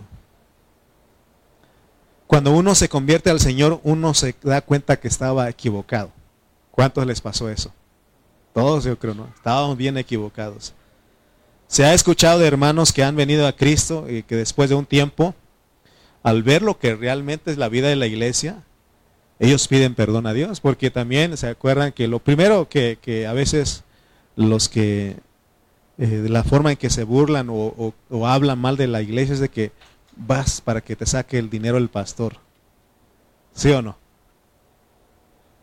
Cuando 2.26 2.50
uno 2.52 2.74
se 2.74 2.88
convierte 2.88 3.28
al 3.28 3.40
Señor, 3.40 3.78
uno 3.82 4.14
se 4.14 4.34
da 4.40 4.62
cuenta 4.62 4.98
que 4.98 5.06
estaba 5.06 5.50
equivocado. 5.50 6.12
¿Cuántos 6.70 7.04
les 7.04 7.20
pasó 7.20 7.50
eso? 7.50 7.74
Todos 8.54 8.84
yo 8.84 8.98
creo, 8.98 9.12
¿no? 9.12 9.28
Estábamos 9.36 9.76
bien 9.76 9.98
equivocados. 9.98 10.72
Se 11.66 11.84
ha 11.84 11.92
escuchado 11.92 12.38
de 12.38 12.46
hermanos 12.46 12.94
que 12.94 13.04
han 13.04 13.16
venido 13.16 13.46
a 13.46 13.52
Cristo 13.54 14.06
y 14.08 14.22
que 14.22 14.34
después 14.34 14.70
de 14.70 14.76
un 14.76 14.86
tiempo, 14.86 15.34
al 16.22 16.42
ver 16.42 16.62
lo 16.62 16.78
que 16.78 16.96
realmente 16.96 17.50
es 17.50 17.58
la 17.58 17.68
vida 17.68 17.88
de 17.88 17.96
la 17.96 18.06
iglesia, 18.06 18.62
ellos 19.40 19.68
piden 19.68 19.94
perdón 19.94 20.26
a 20.26 20.32
Dios, 20.32 20.60
porque 20.60 20.90
también 20.90 21.36
se 21.36 21.48
acuerdan 21.48 21.92
que 21.92 22.08
lo 22.08 22.18
primero 22.18 22.68
que, 22.70 23.26
a 23.28 23.34
veces 23.34 23.84
los 24.36 24.68
que, 24.68 25.18
eh, 25.98 26.06
de 26.06 26.28
la 26.28 26.44
forma 26.44 26.72
en 26.72 26.76
que 26.76 26.90
se 26.90 27.04
burlan 27.04 27.48
o, 27.50 27.94
hablan 28.26 28.58
mal 28.58 28.76
de 28.76 28.86
la 28.86 29.02
iglesia 29.02 29.34
es 29.34 29.40
de 29.40 29.48
que 29.48 29.72
vas 30.16 30.60
para 30.60 30.80
que 30.80 30.96
te 30.96 31.06
saque 31.06 31.38
el 31.38 31.50
dinero 31.50 31.78
el 31.78 31.88
pastor. 31.88 32.36
¿Sí 33.54 33.70
o 33.70 33.82
no? 33.82 33.96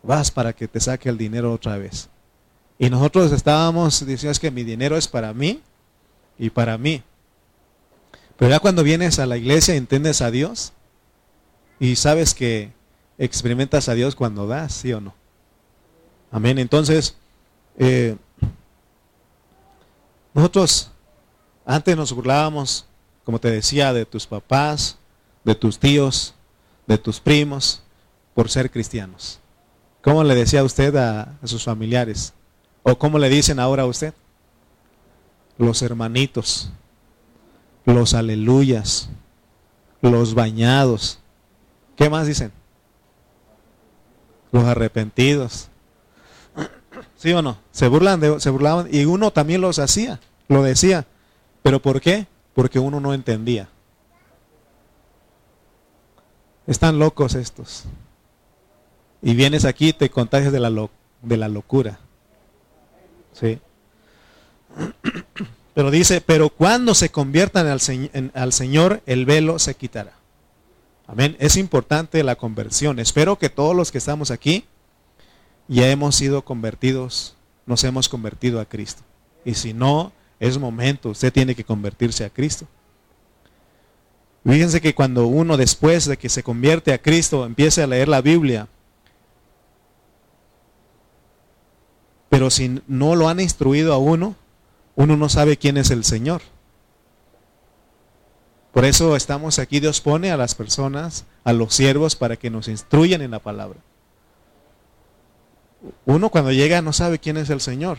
Vas 0.02 0.30
para 0.30 0.52
que 0.52 0.68
te 0.68 0.80
saque 0.80 1.08
el 1.08 1.18
dinero 1.18 1.52
otra 1.52 1.76
vez. 1.78 2.08
Y 2.78 2.90
nosotros 2.90 3.32
estábamos 3.32 4.06
diciendo 4.06 4.30
es 4.30 4.38
que 4.38 4.50
mi 4.50 4.62
dinero 4.62 4.96
es 4.96 5.08
para 5.08 5.34
mí 5.34 5.60
y 6.38 6.50
para 6.50 6.78
mí. 6.78 7.02
Pero 8.36 8.50
ya 8.50 8.60
cuando 8.60 8.84
vienes 8.84 9.18
a 9.18 9.26
la 9.26 9.36
iglesia 9.36 9.74
entiendes 9.74 10.22
a 10.22 10.30
Dios 10.30 10.72
y 11.80 11.96
sabes 11.96 12.34
que 12.34 12.72
experimentas 13.18 13.88
a 13.88 13.94
Dios 13.94 14.14
cuando 14.14 14.46
das, 14.46 14.72
¿sí 14.72 14.92
o 14.92 15.00
no? 15.00 15.14
Amén. 16.30 16.58
Entonces, 16.58 17.16
eh, 17.78 18.16
nosotros 20.38 20.90
antes 21.66 21.96
nos 21.96 22.12
burlábamos, 22.12 22.86
como 23.24 23.38
te 23.38 23.50
decía, 23.50 23.92
de 23.92 24.06
tus 24.06 24.26
papás, 24.26 24.96
de 25.44 25.54
tus 25.54 25.78
tíos, 25.78 26.34
de 26.86 26.96
tus 26.96 27.20
primos, 27.20 27.82
por 28.34 28.48
ser 28.48 28.70
cristianos. 28.70 29.38
¿Cómo 30.02 30.24
le 30.24 30.34
decía 30.34 30.64
usted 30.64 30.94
a 30.96 31.36
sus 31.44 31.64
familiares? 31.64 32.32
¿O 32.82 32.98
cómo 32.98 33.18
le 33.18 33.28
dicen 33.28 33.60
ahora 33.60 33.82
a 33.82 33.86
usted? 33.86 34.14
los 35.58 35.82
hermanitos, 35.82 36.70
los 37.84 38.14
aleluyas, 38.14 39.10
los 40.00 40.34
bañados. 40.34 41.18
¿Qué 41.96 42.08
más 42.08 42.26
dicen? 42.26 42.52
Los 44.52 44.64
arrepentidos. 44.64 45.68
¿Sí 47.16 47.32
o 47.32 47.42
no? 47.42 47.58
Se 47.72 47.88
burlan 47.88 48.20
de, 48.20 48.40
se 48.40 48.50
burlaban 48.50 48.88
y 48.90 49.04
uno 49.04 49.32
también 49.32 49.60
los 49.60 49.80
hacía, 49.80 50.20
lo 50.48 50.62
decía. 50.62 51.06
¿Pero 51.62 51.80
por 51.80 52.00
qué? 52.00 52.26
Porque 52.54 52.78
uno 52.78 53.00
no 53.00 53.14
entendía. 53.14 53.68
Están 56.66 56.98
locos 56.98 57.34
estos. 57.34 57.84
Y 59.22 59.34
vienes 59.34 59.64
aquí 59.64 59.88
y 59.88 59.92
te 59.92 60.10
contagias 60.10 60.52
de 60.52 60.60
la, 60.60 60.88
de 61.22 61.36
la 61.36 61.48
locura. 61.48 61.98
¿Sí? 63.32 63.58
Pero 65.74 65.92
dice, 65.92 66.20
pero 66.20 66.48
cuando 66.48 66.92
se 66.92 67.10
conviertan 67.10 67.68
al, 67.68 67.80
al 68.34 68.52
Señor, 68.52 69.00
el 69.06 69.26
velo 69.26 69.60
se 69.60 69.76
quitará. 69.76 70.14
Amén. 71.06 71.36
Es 71.38 71.56
importante 71.56 72.24
la 72.24 72.34
conversión. 72.34 72.98
Espero 72.98 73.38
que 73.38 73.48
todos 73.48 73.76
los 73.76 73.92
que 73.92 73.98
estamos 73.98 74.32
aquí 74.32 74.64
ya 75.68 75.88
hemos 75.88 76.16
sido 76.16 76.42
convertidos, 76.44 77.36
nos 77.64 77.84
hemos 77.84 78.08
convertido 78.08 78.58
a 78.58 78.64
Cristo. 78.64 79.02
Y 79.44 79.54
si 79.54 79.72
no, 79.72 80.10
es 80.40 80.58
momento, 80.58 81.10
usted 81.10 81.32
tiene 81.32 81.54
que 81.54 81.64
convertirse 81.64 82.24
a 82.24 82.30
Cristo. 82.30 82.66
Fíjense 84.44 84.80
que 84.80 84.94
cuando 84.94 85.26
uno 85.26 85.56
después 85.56 86.06
de 86.06 86.16
que 86.16 86.28
se 86.28 86.42
convierte 86.42 86.92
a 86.92 87.02
Cristo 87.02 87.44
empieza 87.44 87.84
a 87.84 87.86
leer 87.86 88.08
la 88.08 88.22
Biblia, 88.22 88.68
pero 92.28 92.50
si 92.50 92.80
no 92.86 93.14
lo 93.14 93.28
han 93.28 93.40
instruido 93.40 93.92
a 93.92 93.98
uno, 93.98 94.36
uno 94.96 95.16
no 95.16 95.28
sabe 95.28 95.56
quién 95.56 95.76
es 95.76 95.90
el 95.90 96.04
Señor. 96.04 96.42
Por 98.72 98.84
eso 98.84 99.16
estamos 99.16 99.58
aquí, 99.58 99.80
Dios 99.80 100.00
pone 100.00 100.30
a 100.30 100.36
las 100.36 100.54
personas, 100.54 101.24
a 101.44 101.52
los 101.52 101.74
siervos, 101.74 102.16
para 102.16 102.36
que 102.36 102.50
nos 102.50 102.68
instruyan 102.68 103.22
en 103.22 103.32
la 103.32 103.38
palabra. 103.38 103.80
Uno 106.04 106.30
cuando 106.30 106.52
llega 106.52 106.82
no 106.82 106.92
sabe 106.92 107.18
quién 107.18 107.36
es 107.36 107.50
el 107.50 107.60
Señor. 107.60 107.98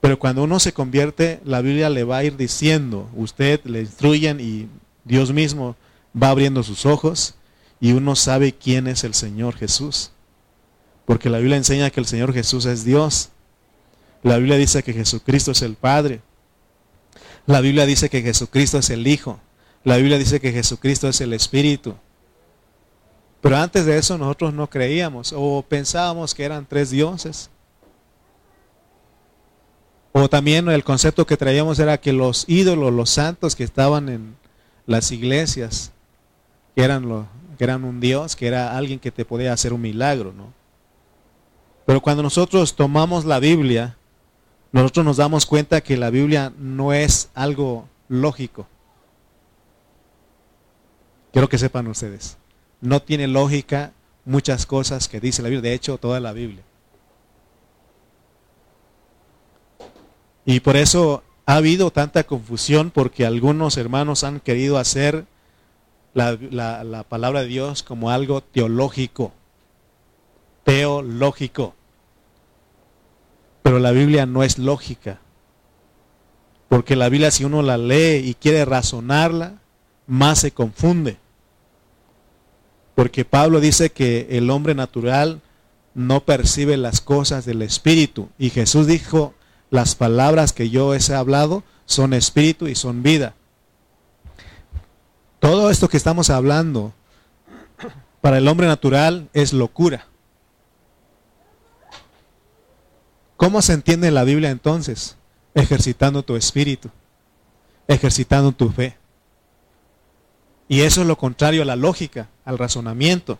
Pero 0.00 0.18
cuando 0.18 0.44
uno 0.44 0.60
se 0.60 0.72
convierte, 0.72 1.40
la 1.44 1.60
Biblia 1.60 1.90
le 1.90 2.04
va 2.04 2.18
a 2.18 2.24
ir 2.24 2.36
diciendo, 2.36 3.08
usted 3.14 3.60
le 3.64 3.80
instruyen 3.80 4.40
y 4.40 4.68
Dios 5.04 5.32
mismo 5.32 5.76
va 6.20 6.30
abriendo 6.30 6.62
sus 6.62 6.86
ojos 6.86 7.34
y 7.80 7.92
uno 7.92 8.14
sabe 8.16 8.52
quién 8.52 8.86
es 8.86 9.04
el 9.04 9.14
Señor 9.14 9.56
Jesús. 9.56 10.12
Porque 11.04 11.30
la 11.30 11.38
Biblia 11.38 11.56
enseña 11.56 11.90
que 11.90 12.00
el 12.00 12.06
Señor 12.06 12.32
Jesús 12.32 12.66
es 12.66 12.84
Dios 12.84 13.30
la 14.22 14.36
Biblia 14.38 14.56
dice 14.56 14.82
que 14.82 14.92
Jesucristo 14.92 15.52
es 15.52 15.62
el 15.62 15.74
Padre. 15.74 16.20
La 17.46 17.60
Biblia 17.60 17.86
dice 17.86 18.10
que 18.10 18.22
Jesucristo 18.22 18.78
es 18.78 18.90
el 18.90 19.06
Hijo. 19.06 19.40
La 19.84 19.96
Biblia 19.96 20.18
dice 20.18 20.40
que 20.40 20.52
Jesucristo 20.52 21.08
es 21.08 21.20
el 21.20 21.32
Espíritu. 21.32 21.94
Pero 23.40 23.56
antes 23.56 23.86
de 23.86 23.96
eso 23.96 24.18
nosotros 24.18 24.52
no 24.52 24.68
creíamos 24.68 25.32
o 25.34 25.64
pensábamos 25.66 26.34
que 26.34 26.44
eran 26.44 26.66
tres 26.66 26.90
dioses. 26.90 27.50
O 30.12 30.28
también 30.28 30.68
el 30.68 30.84
concepto 30.84 31.26
que 31.26 31.36
traíamos 31.36 31.78
era 31.78 31.98
que 31.98 32.12
los 32.12 32.44
ídolos, 32.48 32.92
los 32.92 33.10
santos 33.10 33.54
que 33.54 33.64
estaban 33.64 34.08
en 34.08 34.36
las 34.86 35.12
iglesias, 35.12 35.92
que 36.74 36.82
eran, 36.82 37.28
que 37.56 37.64
eran 37.64 37.84
un 37.84 38.00
Dios, 38.00 38.34
que 38.34 38.46
era 38.46 38.76
alguien 38.76 38.98
que 38.98 39.10
te 39.10 39.24
podía 39.24 39.52
hacer 39.52 39.72
un 39.72 39.82
milagro, 39.82 40.32
¿no? 40.32 40.52
Pero 41.86 42.00
cuando 42.00 42.22
nosotros 42.22 42.74
tomamos 42.74 43.24
la 43.24 43.38
Biblia 43.38 43.98
nosotros 44.70 45.04
nos 45.04 45.16
damos 45.16 45.46
cuenta 45.46 45.80
que 45.80 45.96
la 45.96 46.10
Biblia 46.10 46.52
no 46.58 46.92
es 46.92 47.30
algo 47.34 47.88
lógico. 48.08 48.66
Quiero 51.32 51.48
que 51.48 51.58
sepan 51.58 51.86
ustedes, 51.86 52.36
no 52.80 53.00
tiene 53.00 53.26
lógica 53.28 53.92
muchas 54.24 54.66
cosas 54.66 55.08
que 55.08 55.20
dice 55.20 55.42
la 55.42 55.48
Biblia, 55.48 55.70
de 55.70 55.74
hecho 55.74 55.98
toda 55.98 56.20
la 56.20 56.32
Biblia. 56.32 56.62
Y 60.48 60.60
por 60.60 60.78
eso 60.78 61.22
ha 61.44 61.56
habido 61.56 61.90
tanta 61.90 62.24
confusión 62.24 62.90
porque 62.90 63.26
algunos 63.26 63.76
hermanos 63.76 64.24
han 64.24 64.40
querido 64.40 64.78
hacer 64.78 65.26
la, 66.14 66.38
la 66.40 67.02
palabra 67.02 67.42
de 67.42 67.48
Dios 67.48 67.82
como 67.82 68.08
algo 68.08 68.40
teológico, 68.40 69.34
teológico. 70.64 71.74
Pero 73.62 73.78
la 73.78 73.90
Biblia 73.90 74.24
no 74.24 74.42
es 74.42 74.56
lógica. 74.56 75.20
Porque 76.70 76.96
la 76.96 77.10
Biblia 77.10 77.30
si 77.30 77.44
uno 77.44 77.60
la 77.60 77.76
lee 77.76 78.26
y 78.26 78.32
quiere 78.32 78.64
razonarla, 78.64 79.58
más 80.06 80.38
se 80.38 80.52
confunde. 80.52 81.18
Porque 82.94 83.26
Pablo 83.26 83.60
dice 83.60 83.90
que 83.90 84.28
el 84.30 84.48
hombre 84.48 84.74
natural 84.74 85.42
no 85.92 86.20
percibe 86.24 86.78
las 86.78 87.02
cosas 87.02 87.44
del 87.44 87.60
Espíritu. 87.60 88.30
Y 88.38 88.48
Jesús 88.48 88.86
dijo, 88.86 89.34
las 89.70 89.94
palabras 89.94 90.52
que 90.52 90.70
yo 90.70 90.94
he 90.94 91.14
hablado 91.14 91.62
son 91.86 92.12
espíritu 92.12 92.68
y 92.68 92.74
son 92.74 93.02
vida. 93.02 93.34
Todo 95.40 95.70
esto 95.70 95.88
que 95.88 95.96
estamos 95.96 96.30
hablando 96.30 96.92
para 98.20 98.38
el 98.38 98.48
hombre 98.48 98.66
natural 98.66 99.28
es 99.32 99.52
locura. 99.52 100.06
¿Cómo 103.36 103.62
se 103.62 103.72
entiende 103.72 104.10
la 104.10 104.24
Biblia 104.24 104.50
entonces? 104.50 105.16
Ejercitando 105.54 106.24
tu 106.24 106.36
espíritu, 106.36 106.90
ejercitando 107.86 108.52
tu 108.52 108.70
fe. 108.70 108.96
Y 110.66 110.82
eso 110.82 111.02
es 111.02 111.06
lo 111.06 111.16
contrario 111.16 111.62
a 111.62 111.64
la 111.64 111.76
lógica, 111.76 112.28
al 112.44 112.58
razonamiento. 112.58 113.38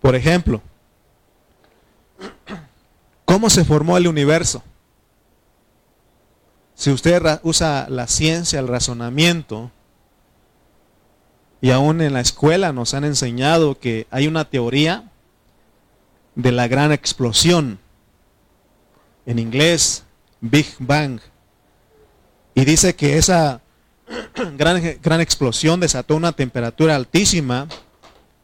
Por 0.00 0.14
ejemplo, 0.14 0.62
¿cómo 3.24 3.50
se 3.50 3.64
formó 3.64 3.96
el 3.96 4.06
universo? 4.06 4.62
Si 6.80 6.90
usted 6.90 7.40
usa 7.42 7.88
la 7.90 8.06
ciencia, 8.06 8.58
el 8.58 8.66
razonamiento, 8.66 9.70
y 11.60 11.72
aún 11.72 12.00
en 12.00 12.14
la 12.14 12.22
escuela 12.22 12.72
nos 12.72 12.94
han 12.94 13.04
enseñado 13.04 13.78
que 13.78 14.06
hay 14.10 14.26
una 14.26 14.46
teoría 14.46 15.10
de 16.36 16.52
la 16.52 16.68
gran 16.68 16.90
explosión. 16.90 17.78
En 19.26 19.38
inglés, 19.38 20.04
Big 20.40 20.68
Bang. 20.78 21.20
Y 22.54 22.64
dice 22.64 22.96
que 22.96 23.18
esa 23.18 23.60
gran, 24.56 24.82
gran 25.02 25.20
explosión 25.20 25.80
desató 25.80 26.16
una 26.16 26.32
temperatura 26.32 26.96
altísima 26.96 27.68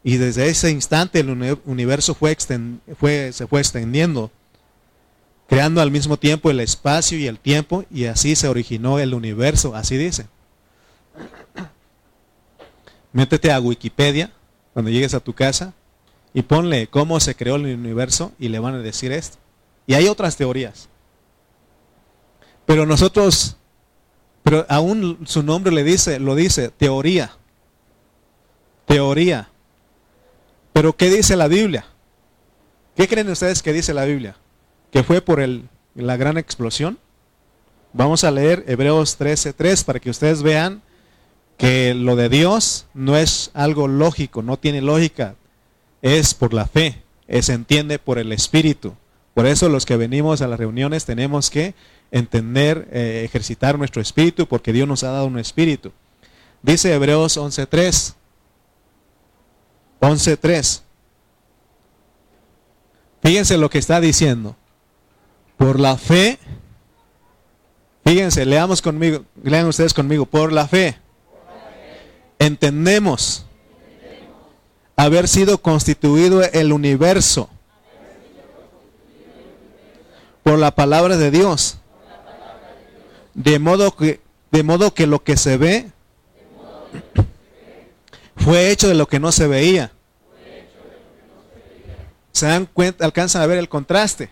y 0.05 0.19
desde 0.19 0.51
ese 0.51 0.71
instante 0.71 1.21
el 1.21 1.59
universo 1.65 2.15
fue, 2.15 2.37
fue 3.01 3.33
se 3.33 3.47
fue 3.47 3.61
extendiendo, 3.61 4.31
creando 5.49 5.81
al 5.81 5.91
mismo 5.91 6.17
tiempo 6.17 6.51
el 6.51 6.61
espacio 6.61 7.19
y 7.19 7.27
el 7.27 7.39
tiempo 7.39 7.85
y 7.91 8.07
así 8.07 8.37
se 8.37 8.49
originó 8.49 8.99
el 8.99 9.15
universo, 9.15 9.75
así 9.75 9.97
dice. 9.97 10.27
Métete 13.13 13.53
a 13.53 13.61
Wikipedia 13.61 14.31
cuando 14.73 14.91
llegues 14.91 15.15
a 15.15 15.21
tu 15.21 15.33
casa 15.33 15.73
y 16.35 16.43
ponle 16.43 16.89
cómo 16.89 17.19
se 17.21 17.35
creó 17.35 17.57
el 17.57 17.65
universo 17.65 18.33
y 18.39 18.49
le 18.49 18.59
van 18.59 18.75
a 18.75 18.79
decir 18.79 19.13
esto. 19.13 19.39
Y 19.87 19.95
hay 19.95 20.09
otras 20.09 20.37
teorías. 20.37 20.89
Pero 22.67 22.85
nosotros, 22.85 23.57
pero 24.43 24.67
aún 24.69 25.21
su 25.25 25.43
nombre 25.43 25.73
le 25.73 25.85
dice, 25.85 26.19
lo 26.19 26.35
dice, 26.35 26.69
teoría. 26.71 27.31
Teoría. 28.85 29.49
Pero 30.73 30.95
¿qué 30.95 31.09
dice 31.09 31.37
la 31.37 31.49
Biblia? 31.49 31.87
¿Qué 32.97 33.09
creen 33.09 33.31
ustedes 33.31 33.63
que 33.63 33.73
dice 33.73 33.95
la 33.95 34.05
Biblia? 34.05 34.37
¿Que 34.97 35.03
fue 35.03 35.21
por 35.21 35.41
el, 35.41 35.69
la 35.95 36.17
gran 36.17 36.39
explosión? 36.39 36.99
Vamos 37.93 38.25
a 38.25 38.31
leer 38.31 38.65
Hebreos 38.67 39.19
13:3 39.19 39.85
para 39.85 40.01
que 40.01 40.09
ustedes 40.09 40.43
vean 40.43 40.81
que 41.59 41.93
lo 41.93 42.17
de 42.17 42.31
Dios 42.31 42.87
no 42.95 43.15
es 43.15 43.51
algo 43.53 43.89
lógico, 43.89 44.41
no 44.41 44.59
tiene 44.59 44.81
lógica, 44.81 45.35
es 46.01 46.33
por 46.33 46.55
la 46.55 46.65
fe, 46.65 47.03
se 47.43 47.53
entiende 47.53 47.99
por 47.99 48.19
el 48.19 48.33
Espíritu. 48.33 48.95
Por 49.35 49.45
eso 49.45 49.69
los 49.69 49.85
que 49.85 49.99
venimos 49.99 50.41
a 50.41 50.49
las 50.49 50.59
reuniones 50.59 51.05
tenemos 51.05 51.51
que 51.51 51.75
entender, 52.11 52.89
eh, 52.91 53.21
ejercitar 53.23 53.77
nuestro 53.77 54.01
espíritu, 54.01 54.49
porque 54.49 54.73
Dios 54.73 54.89
nos 54.89 55.05
ha 55.05 55.11
dado 55.11 55.27
un 55.27 55.39
espíritu. 55.39 55.93
Dice 56.63 56.95
Hebreos 56.95 57.37
11.3. 57.37 58.15
11.3. 60.01 60.81
Fíjense 63.23 63.59
lo 63.59 63.69
que 63.69 63.77
está 63.77 64.01
diciendo. 64.01 64.57
Por 65.57 65.81
la 65.81 65.97
fe, 65.97 66.39
fíjense, 68.05 68.45
leamos 68.45 68.83
conmigo, 68.83 69.25
lean 69.43 69.67
ustedes 69.67 69.95
conmigo, 69.95 70.27
por 70.27 70.53
la 70.53 70.69
fe 70.69 70.99
entendemos 72.39 73.47
haber 74.97 75.29
sido 75.29 75.59
constituido 75.59 76.43
el 76.43 76.73
universo 76.73 77.51
por 80.43 80.59
la 80.59 80.71
palabra 80.71 81.17
de 81.17 81.31
Dios. 81.31 81.79
De 83.35 83.59
modo 83.59 83.95
que, 83.95 84.21
de 84.51 84.63
modo 84.63 84.95
que 84.95 85.07
lo 85.07 85.23
que 85.23 85.37
se 85.37 85.57
ve 85.59 85.91
fue 88.37 88.71
hecho 88.71 88.89
de 88.89 88.95
lo 88.95 89.07
que 89.07 89.21
no 89.21 89.33
se 89.33 89.47
veía. 89.47 89.93
Se 92.33 92.47
dan 92.47 92.67
cuenta, 92.67 93.05
alcanzan 93.05 93.43
a 93.43 93.47
ver 93.47 93.59
el 93.59 93.69
contraste. 93.69 94.31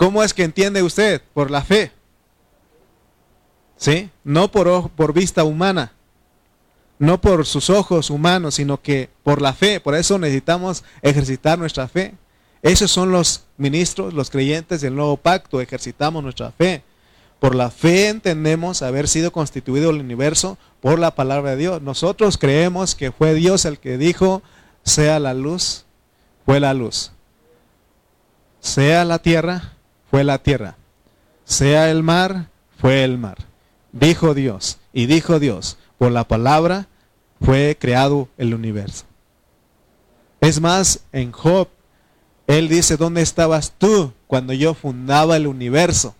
¿Cómo 0.00 0.24
es 0.24 0.32
que 0.32 0.44
entiende 0.44 0.82
usted? 0.82 1.20
Por 1.34 1.50
la 1.50 1.62
fe. 1.62 1.92
¿Sí? 3.76 4.08
No 4.24 4.50
por, 4.50 4.88
por 4.90 5.12
vista 5.12 5.44
humana 5.44 5.92
no 7.00 7.18
por 7.18 7.46
sus 7.46 7.70
ojos 7.70 8.10
humanos, 8.10 8.56
sino 8.56 8.82
que 8.82 9.08
por 9.22 9.40
la 9.40 9.54
fe. 9.54 9.80
Por 9.80 9.94
eso 9.94 10.18
necesitamos 10.18 10.84
ejercitar 11.00 11.58
nuestra 11.58 11.88
fe. 11.88 12.14
Esos 12.60 12.90
son 12.90 13.10
los 13.10 13.46
ministros, 13.56 14.12
los 14.12 14.28
creyentes 14.28 14.82
del 14.82 14.94
nuevo 14.94 15.16
pacto, 15.16 15.62
ejercitamos 15.62 16.22
nuestra 16.22 16.52
fe. 16.52 16.82
Por 17.38 17.54
la 17.54 17.70
fe 17.70 18.08
entendemos 18.08 18.82
haber 18.82 19.08
sido 19.08 19.32
constituido 19.32 19.88
el 19.88 20.00
universo 20.00 20.58
por 20.82 20.98
la 20.98 21.14
palabra 21.14 21.52
de 21.52 21.56
Dios. 21.56 21.80
Nosotros 21.80 22.36
creemos 22.36 22.94
que 22.94 23.12
fue 23.12 23.32
Dios 23.32 23.64
el 23.64 23.78
que 23.78 23.96
dijo, 23.96 24.42
sea 24.82 25.18
la 25.18 25.32
luz, 25.32 25.86
fue 26.44 26.60
la 26.60 26.74
luz. 26.74 27.12
Sea 28.60 29.06
la 29.06 29.20
tierra, 29.20 29.72
fue 30.10 30.24
la 30.24 30.38
tierra. 30.38 30.76
Sea 31.44 31.90
el 31.90 32.02
mar, 32.02 32.48
fue 32.78 33.04
el 33.04 33.18
mar. 33.18 33.38
Dijo 33.92 34.34
Dios, 34.34 34.78
y 34.92 35.06
dijo 35.06 35.38
Dios, 35.38 35.78
por 35.98 36.12
la 36.12 36.24
palabra 36.24 36.88
fue 37.40 37.76
creado 37.80 38.28
el 38.36 38.54
universo. 38.54 39.04
Es 40.40 40.60
más, 40.60 41.00
en 41.12 41.32
Job, 41.32 41.68
él 42.46 42.68
dice, 42.68 42.96
¿dónde 42.96 43.22
estabas 43.22 43.74
tú 43.78 44.12
cuando 44.26 44.52
yo 44.52 44.74
fundaba 44.74 45.36
el 45.36 45.46
universo? 45.46 46.14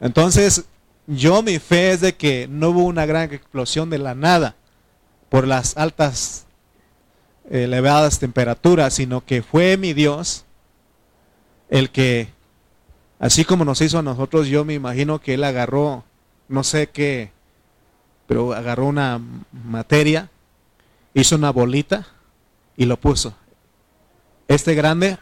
Entonces, 0.00 0.64
yo 1.06 1.42
mi 1.42 1.58
fe 1.58 1.92
es 1.92 2.00
de 2.00 2.16
que 2.16 2.48
no 2.48 2.70
hubo 2.70 2.84
una 2.84 3.06
gran 3.06 3.32
explosión 3.32 3.90
de 3.90 3.98
la 3.98 4.14
nada 4.14 4.56
por 5.28 5.46
las 5.46 5.76
altas, 5.76 6.46
elevadas 7.50 8.18
temperaturas, 8.18 8.94
sino 8.94 9.24
que 9.24 9.42
fue 9.42 9.76
mi 9.76 9.92
Dios 9.92 10.44
el 11.70 11.90
que, 11.90 12.28
así 13.18 13.44
como 13.44 13.64
nos 13.64 13.80
hizo 13.80 13.98
a 13.98 14.02
nosotros, 14.02 14.48
yo 14.48 14.64
me 14.64 14.74
imagino 14.74 15.20
que 15.20 15.34
él 15.34 15.44
agarró, 15.44 16.04
no 16.48 16.64
sé 16.64 16.88
qué, 16.88 17.30
pero 18.26 18.52
agarró 18.52 18.86
una 18.86 19.20
materia, 19.52 20.30
hizo 21.14 21.36
una 21.36 21.50
bolita 21.50 22.06
y 22.76 22.84
lo 22.84 22.98
puso. 22.98 23.34
Este 24.46 24.74
grande 24.74 25.18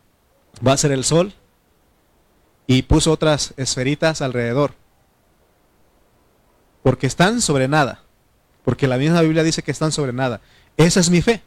va 0.66 0.72
a 0.72 0.76
ser 0.76 0.92
el 0.92 1.04
sol 1.04 1.32
y 2.66 2.82
puso 2.82 3.12
otras 3.12 3.54
esferitas 3.56 4.20
alrededor. 4.20 4.74
Porque 6.82 7.06
están 7.06 7.40
sobre 7.40 7.66
nada. 7.66 8.02
Porque 8.64 8.86
la 8.86 8.98
misma 8.98 9.22
Biblia 9.22 9.42
dice 9.42 9.62
que 9.62 9.70
están 9.70 9.90
sobre 9.92 10.12
nada. 10.12 10.40
Esa 10.76 11.00
es 11.00 11.08
mi 11.08 11.22
fe. 11.22 11.42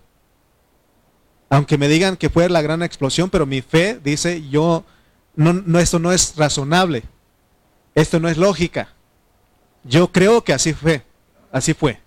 Aunque 1.49 1.77
me 1.77 1.87
digan 1.87 2.17
que 2.17 2.29
fue 2.29 2.49
la 2.49 2.61
gran 2.61 2.81
explosión, 2.81 3.29
pero 3.29 3.45
mi 3.45 3.61
fe 3.61 3.99
dice, 4.03 4.47
yo, 4.49 4.83
no, 5.41 5.79
esto 5.79 5.99
no 5.99 6.11
es 6.11 6.35
razonable. 6.35 7.03
Esto 7.95 8.19
no 8.19 8.29
es 8.29 8.37
lógica. 8.37 8.89
Yo 9.83 10.11
creo 10.11 10.43
que 10.43 10.53
así 10.53 10.73
fue, 10.73 11.03
así 11.51 11.73
fue, 11.73 11.99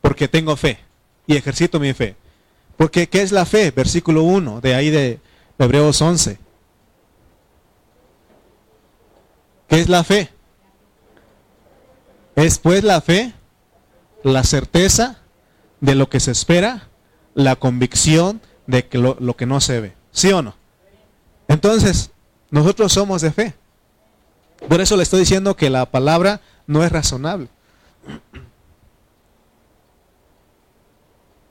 porque 0.00 0.28
tengo 0.28 0.56
fe 0.56 0.78
y 1.26 1.36
ejercito 1.36 1.80
mi 1.80 1.92
fe. 1.92 2.16
Porque 2.76 3.08
¿qué 3.08 3.22
es 3.22 3.32
la 3.32 3.44
fe? 3.44 3.70
Versículo 3.70 4.22
1 4.22 4.60
de 4.60 4.74
ahí 4.74 4.90
de 4.90 5.18
Hebreos 5.58 6.00
11. 6.00 6.38
¿Qué 9.68 9.80
es 9.80 9.88
la 9.88 10.04
fe? 10.04 10.30
Es 12.36 12.58
pues 12.58 12.84
la 12.84 13.00
fe, 13.00 13.32
la 14.22 14.44
certeza 14.44 15.22
de 15.80 15.94
lo 15.94 16.08
que 16.08 16.20
se 16.20 16.30
espera, 16.30 16.88
la 17.34 17.56
convicción 17.56 18.40
de 18.66 18.86
que 18.86 18.98
lo, 18.98 19.16
lo 19.18 19.36
que 19.36 19.46
no 19.46 19.60
se 19.60 19.80
ve. 19.80 19.94
¿Sí 20.12 20.30
o 20.32 20.42
no? 20.42 20.54
Entonces, 21.48 22.10
nosotros 22.50 22.92
somos 22.92 23.22
de 23.22 23.32
fe. 23.32 23.54
Por 24.68 24.80
eso 24.80 24.96
le 24.96 25.02
estoy 25.02 25.20
diciendo 25.20 25.56
que 25.56 25.70
la 25.70 25.86
palabra 25.86 26.40
no 26.66 26.84
es 26.84 26.90
razonable. 26.90 27.48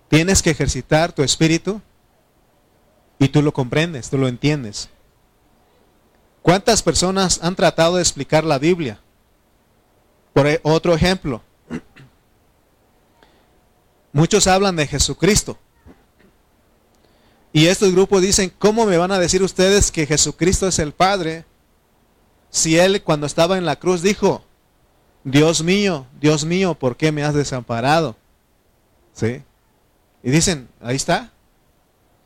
Tienes 0.10 0.42
que 0.42 0.52
ejercitar 0.52 1.12
tu 1.12 1.24
espíritu 1.24 1.82
y 3.20 3.30
tú 3.30 3.42
lo 3.42 3.54
comprendes, 3.54 4.10
tú 4.10 4.18
lo 4.18 4.28
entiendes. 4.28 4.90
¿Cuántas 6.42 6.84
personas 6.84 7.40
han 7.42 7.56
tratado 7.56 7.96
de 7.96 8.02
explicar 8.02 8.44
la 8.44 8.60
Biblia? 8.60 9.00
Por 10.34 10.48
e, 10.48 10.60
otro 10.64 10.94
ejemplo, 10.94 11.42
muchos 14.14 14.48
hablan 14.48 14.76
de 14.76 14.88
Jesucristo 14.88 15.58
Y 17.56 17.68
estos 17.68 17.94
grupos 17.94 18.22
dicen, 18.22 18.52
¿cómo 18.60 18.86
me 18.86 18.98
van 18.98 19.14
a 19.14 19.18
decir 19.18 19.42
ustedes 19.42 19.90
que 19.90 20.06
Jesucristo 20.06 20.68
es 20.68 20.78
el 20.78 20.92
Padre 20.92 21.46
si 22.50 22.78
Él 22.78 23.02
cuando 23.02 23.26
estaba 23.26 23.58
en 23.58 23.66
la 23.66 23.78
cruz 23.78 24.02
dijo, 24.02 24.44
Dios 25.24 25.64
mío, 25.64 26.06
Dios 26.20 26.44
mío, 26.44 26.76
¿por 26.76 26.98
qué 26.98 27.14
me 27.14 27.24
has 27.24 27.34
desamparado? 27.34 28.18
¿Sí? 29.14 29.42
Y 30.22 30.32
dicen, 30.32 30.68
ahí 30.82 30.98
está, 30.98 31.32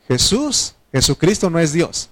Jesús, 0.08 0.74
Jesucristo 0.90 1.48
no 1.48 1.60
es 1.60 1.72
Dios. 1.72 2.08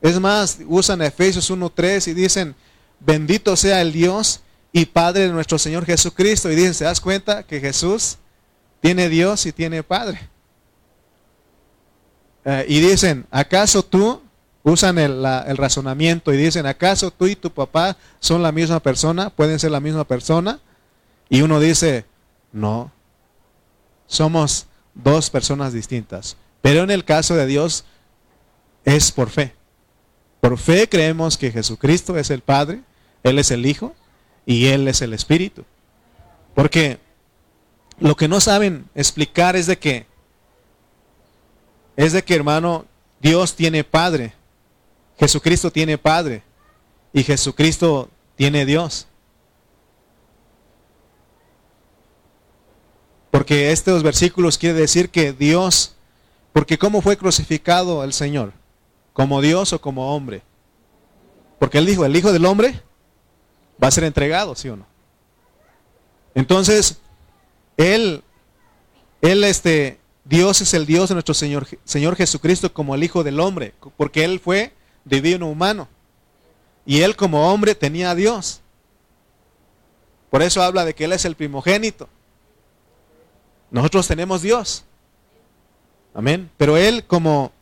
Es 0.00 0.18
más, 0.18 0.60
usan 0.66 1.02
Efesios 1.02 1.50
1.3 1.50 2.08
y 2.08 2.14
dicen, 2.14 2.54
bendito 3.00 3.54
sea 3.54 3.82
el 3.82 3.92
Dios 3.92 4.40
y 4.72 4.86
Padre 4.86 5.24
de 5.24 5.32
nuestro 5.34 5.58
Señor 5.58 5.84
Jesucristo. 5.84 6.50
Y 6.50 6.54
dicen, 6.54 6.72
¿se 6.72 6.84
das 6.84 7.02
cuenta 7.02 7.42
que 7.42 7.60
Jesús 7.60 8.16
tiene 8.80 9.10
Dios 9.10 9.44
y 9.44 9.52
tiene 9.52 9.82
Padre? 9.82 10.31
Eh, 12.44 12.64
y 12.68 12.80
dicen, 12.80 13.26
¿acaso 13.30 13.82
tú, 13.82 14.20
usan 14.62 14.98
el, 14.98 15.24
el, 15.24 15.56
razonamiento 15.56 16.32
y 16.32 16.36
dicen, 16.36 16.66
¿acaso 16.66 17.10
tú 17.10 17.26
y 17.26 17.36
tu 17.36 17.50
papá 17.50 17.96
son 18.20 18.42
la 18.42 18.52
misma 18.52 18.80
persona? 18.80 19.30
¿Pueden 19.30 19.58
ser 19.58 19.70
la 19.70 19.80
misma 19.80 20.04
persona? 20.04 20.60
Y 21.28 21.42
uno 21.42 21.60
dice, 21.60 22.04
no, 22.52 22.92
somos 24.06 24.66
dos 24.94 25.30
personas 25.30 25.72
distintas. 25.72 26.36
Pero 26.60 26.82
en 26.82 26.90
el 26.90 27.04
caso 27.04 27.34
de 27.34 27.46
Dios 27.46 27.84
es 28.84 29.10
por 29.12 29.30
fe. 29.30 29.54
Por 30.40 30.58
fe 30.58 30.88
creemos 30.88 31.38
que 31.38 31.50
Jesucristo 31.50 32.18
es 32.18 32.30
el 32.30 32.40
Padre, 32.40 32.82
Él 33.22 33.38
es 33.38 33.50
el 33.50 33.64
Hijo 33.64 33.94
y 34.44 34.66
Él 34.66 34.88
es 34.88 35.00
el 35.02 35.12
Espíritu. 35.14 35.64
Porque 36.54 36.98
lo 37.98 38.16
que 38.16 38.28
no 38.28 38.40
saben 38.40 38.86
explicar 38.94 39.56
es 39.56 39.66
de 39.66 39.78
que 39.78 40.06
es 41.96 42.12
de 42.12 42.22
que, 42.22 42.34
hermano, 42.34 42.86
Dios 43.20 43.54
tiene 43.54 43.84
Padre, 43.84 44.34
Jesucristo 45.18 45.70
tiene 45.70 45.98
Padre 45.98 46.42
y 47.12 47.22
Jesucristo 47.22 48.08
tiene 48.36 48.64
Dios. 48.64 49.06
Porque 53.30 53.72
estos 53.72 54.02
versículos 54.02 54.58
quiere 54.58 54.78
decir 54.78 55.10
que 55.10 55.32
Dios, 55.32 55.94
porque 56.52 56.78
¿cómo 56.78 57.00
fue 57.00 57.16
crucificado 57.16 58.04
el 58.04 58.12
Señor? 58.12 58.52
¿Como 59.12 59.40
Dios 59.40 59.72
o 59.72 59.80
como 59.80 60.14
hombre? 60.14 60.42
Porque 61.58 61.78
él 61.78 61.86
dijo, 61.86 62.04
el 62.04 62.16
Hijo 62.16 62.32
del 62.32 62.44
Hombre 62.44 62.82
va 63.82 63.88
a 63.88 63.92
ser 63.92 64.04
entregado, 64.04 64.54
¿sí 64.54 64.68
o 64.68 64.76
no? 64.76 64.86
Entonces, 66.34 66.98
Él, 67.76 68.22
Él 69.20 69.44
este, 69.44 69.98
Dios 70.24 70.60
es 70.60 70.72
el 70.74 70.86
Dios 70.86 71.08
de 71.08 71.16
nuestro 71.16 71.34
Señor, 71.34 71.66
Señor 71.84 72.16
Jesucristo 72.16 72.72
como 72.72 72.94
el 72.94 73.02
Hijo 73.02 73.24
del 73.24 73.40
Hombre, 73.40 73.74
porque 73.96 74.24
Él 74.24 74.40
fue 74.40 74.72
divino 75.04 75.48
humano. 75.48 75.88
Y 76.86 77.00
Él 77.02 77.16
como 77.16 77.52
hombre 77.52 77.74
tenía 77.74 78.10
a 78.10 78.14
Dios. 78.14 78.60
Por 80.30 80.42
eso 80.42 80.62
habla 80.62 80.84
de 80.84 80.94
que 80.94 81.04
Él 81.04 81.12
es 81.12 81.24
el 81.24 81.36
primogénito. 81.36 82.08
Nosotros 83.70 84.06
tenemos 84.06 84.42
Dios. 84.42 84.84
Amén. 86.14 86.50
Pero 86.56 86.76
Él 86.76 87.04
como... 87.04 87.52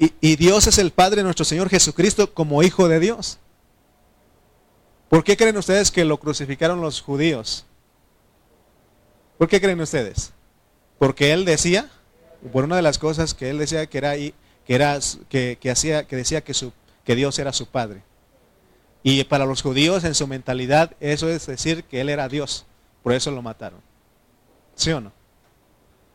Y, 0.00 0.36
Dios 0.36 0.68
es 0.68 0.78
el 0.78 0.92
Padre 0.92 1.16
de 1.16 1.22
nuestro 1.24 1.44
Señor 1.44 1.68
Jesucristo 1.68 2.32
como 2.32 2.62
Hijo 2.62 2.86
de 2.86 3.00
Dios. 3.00 3.38
¿Por 5.08 5.24
qué 5.24 5.36
creen 5.36 5.56
ustedes 5.56 5.90
que 5.90 6.04
lo 6.04 6.20
crucificaron 6.20 6.80
los 6.80 7.00
judíos? 7.00 7.66
¿Por 9.38 9.48
qué 9.48 9.60
creen 9.60 9.80
ustedes? 9.80 10.32
Porque 10.98 11.32
él 11.32 11.44
decía, 11.44 11.88
por 12.52 12.64
una 12.64 12.76
de 12.76 12.82
las 12.82 12.98
cosas 12.98 13.34
que 13.34 13.50
él 13.50 13.58
decía 13.58 13.86
que 13.86 13.98
era 13.98 14.14
que 14.16 14.34
era 14.66 14.98
que, 15.28 15.58
hacía 15.70 16.06
que 16.06 16.16
decía 16.16 16.42
que 16.42 16.54
su 16.54 16.72
que 17.04 17.14
Dios 17.14 17.38
era 17.38 17.52
su 17.52 17.66
padre. 17.66 18.02
Y 19.04 19.22
para 19.24 19.46
los 19.46 19.62
judíos 19.62 20.04
en 20.04 20.14
su 20.14 20.26
mentalidad 20.26 20.94
eso 21.00 21.30
es 21.30 21.46
decir 21.46 21.84
que 21.84 22.00
él 22.00 22.08
era 22.08 22.28
Dios. 22.28 22.66
Por 23.02 23.12
eso 23.12 23.30
lo 23.30 23.40
mataron. 23.40 23.80
¿Sí 24.74 24.90
o 24.90 25.00
no? 25.00 25.12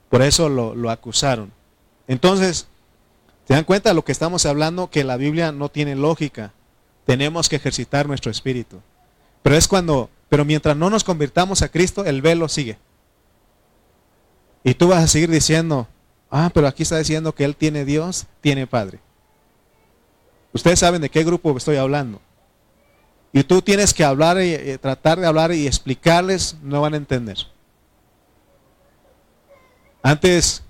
Por 0.10 0.22
eso 0.22 0.50
lo, 0.50 0.76
lo 0.76 0.92
acusaron. 0.92 1.52
Entonces, 2.08 2.68
¿se 3.48 3.54
dan 3.54 3.64
cuenta 3.64 3.90
de 3.90 3.96
lo 3.96 4.06
que 4.06 4.12
estamos 4.12 4.46
hablando? 4.46 4.92
Que 4.92 5.04
la 5.04 5.18
Biblia 5.18 5.52
no 5.52 5.70
tiene 5.70 5.96
lógica. 5.96 6.54
Tenemos 7.06 7.50
que 7.50 7.56
ejercitar 7.56 8.08
nuestro 8.08 8.30
espíritu. 8.30 8.82
Pero 9.42 9.56
es 9.56 9.68
cuando, 9.68 10.10
pero 10.30 10.46
mientras 10.46 10.78
no 10.78 10.90
nos 10.90 11.04
convirtamos 11.04 11.62
a 11.62 11.70
Cristo, 11.70 12.06
el 12.06 12.22
velo 12.22 12.48
sigue. 12.48 12.78
Y 14.64 14.74
tú 14.74 14.88
vas 14.88 15.04
a 15.04 15.08
seguir 15.08 15.30
diciendo, 15.30 15.88
ah, 16.30 16.50
pero 16.54 16.68
aquí 16.68 16.84
está 16.84 16.98
diciendo 16.98 17.34
que 17.36 17.44
Él 17.44 17.56
tiene 17.56 17.86
Dios, 17.86 18.26
tiene 18.42 18.66
Padre. 18.66 19.00
Ustedes 20.54 20.80
saben 20.80 21.02
de 21.02 21.10
qué 21.10 21.24
grupo 21.24 21.56
estoy 21.58 21.78
hablando. 21.78 22.22
Y 23.34 23.44
tú 23.44 23.62
tienes 23.62 23.94
que 23.94 24.04
hablar 24.04 24.42
y, 24.42 24.78
tratar 24.78 25.20
de 25.20 25.26
hablar 25.26 25.52
y 25.52 25.66
explicarles, 25.66 26.56
no 26.62 26.82
van 26.82 26.94
a 26.94 26.98
entender. 26.98 27.38
Antes, 30.04 30.62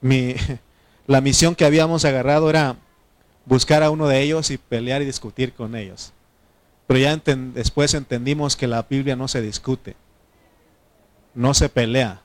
mi, 0.00 0.34
la 1.06 1.20
misión 1.20 1.54
que 1.54 1.66
habíamos 1.66 2.04
agarrado 2.04 2.48
era 2.48 2.76
buscar 3.44 3.82
a 3.82 3.90
uno 3.90 4.08
de 4.08 4.22
ellos 4.22 4.50
y 4.50 4.58
pelear 4.58 5.02
y 5.02 5.06
discutir 5.06 5.52
con 5.52 5.76
ellos. 5.76 6.12
Pero 6.86 6.98
ya 6.98 7.16
después 7.16 7.94
entendimos 7.94 8.56
que 8.56 8.66
la 8.66 8.82
Biblia 8.82 9.14
no 9.14 9.28
se 9.28 9.40
discute, 9.40 9.94
no 11.34 11.54
se 11.54 11.68
pelea, 11.68 12.22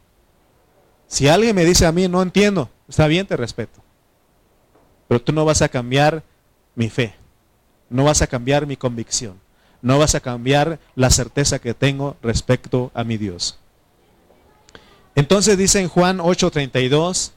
si 1.07 1.27
alguien 1.27 1.55
me 1.55 1.65
dice 1.65 1.85
a 1.85 1.91
mí, 1.91 2.07
no 2.07 2.21
entiendo, 2.21 2.69
está 2.87 3.07
bien, 3.07 3.25
te 3.25 3.37
respeto. 3.37 3.81
Pero 5.07 5.21
tú 5.21 5.31
no 5.31 5.45
vas 5.45 5.61
a 5.61 5.69
cambiar 5.69 6.23
mi 6.75 6.89
fe, 6.89 7.15
no 7.89 8.03
vas 8.03 8.21
a 8.21 8.27
cambiar 8.27 8.67
mi 8.67 8.75
convicción, 8.75 9.39
no 9.81 9.97
vas 9.97 10.15
a 10.15 10.19
cambiar 10.19 10.79
la 10.95 11.09
certeza 11.09 11.59
que 11.59 11.73
tengo 11.73 12.17
respecto 12.21 12.91
a 12.93 13.03
mi 13.03 13.17
Dios. 13.17 13.57
Entonces 15.15 15.57
dice 15.57 15.79
en 15.79 15.87
Juan 15.87 16.19
8:32, 16.19 17.31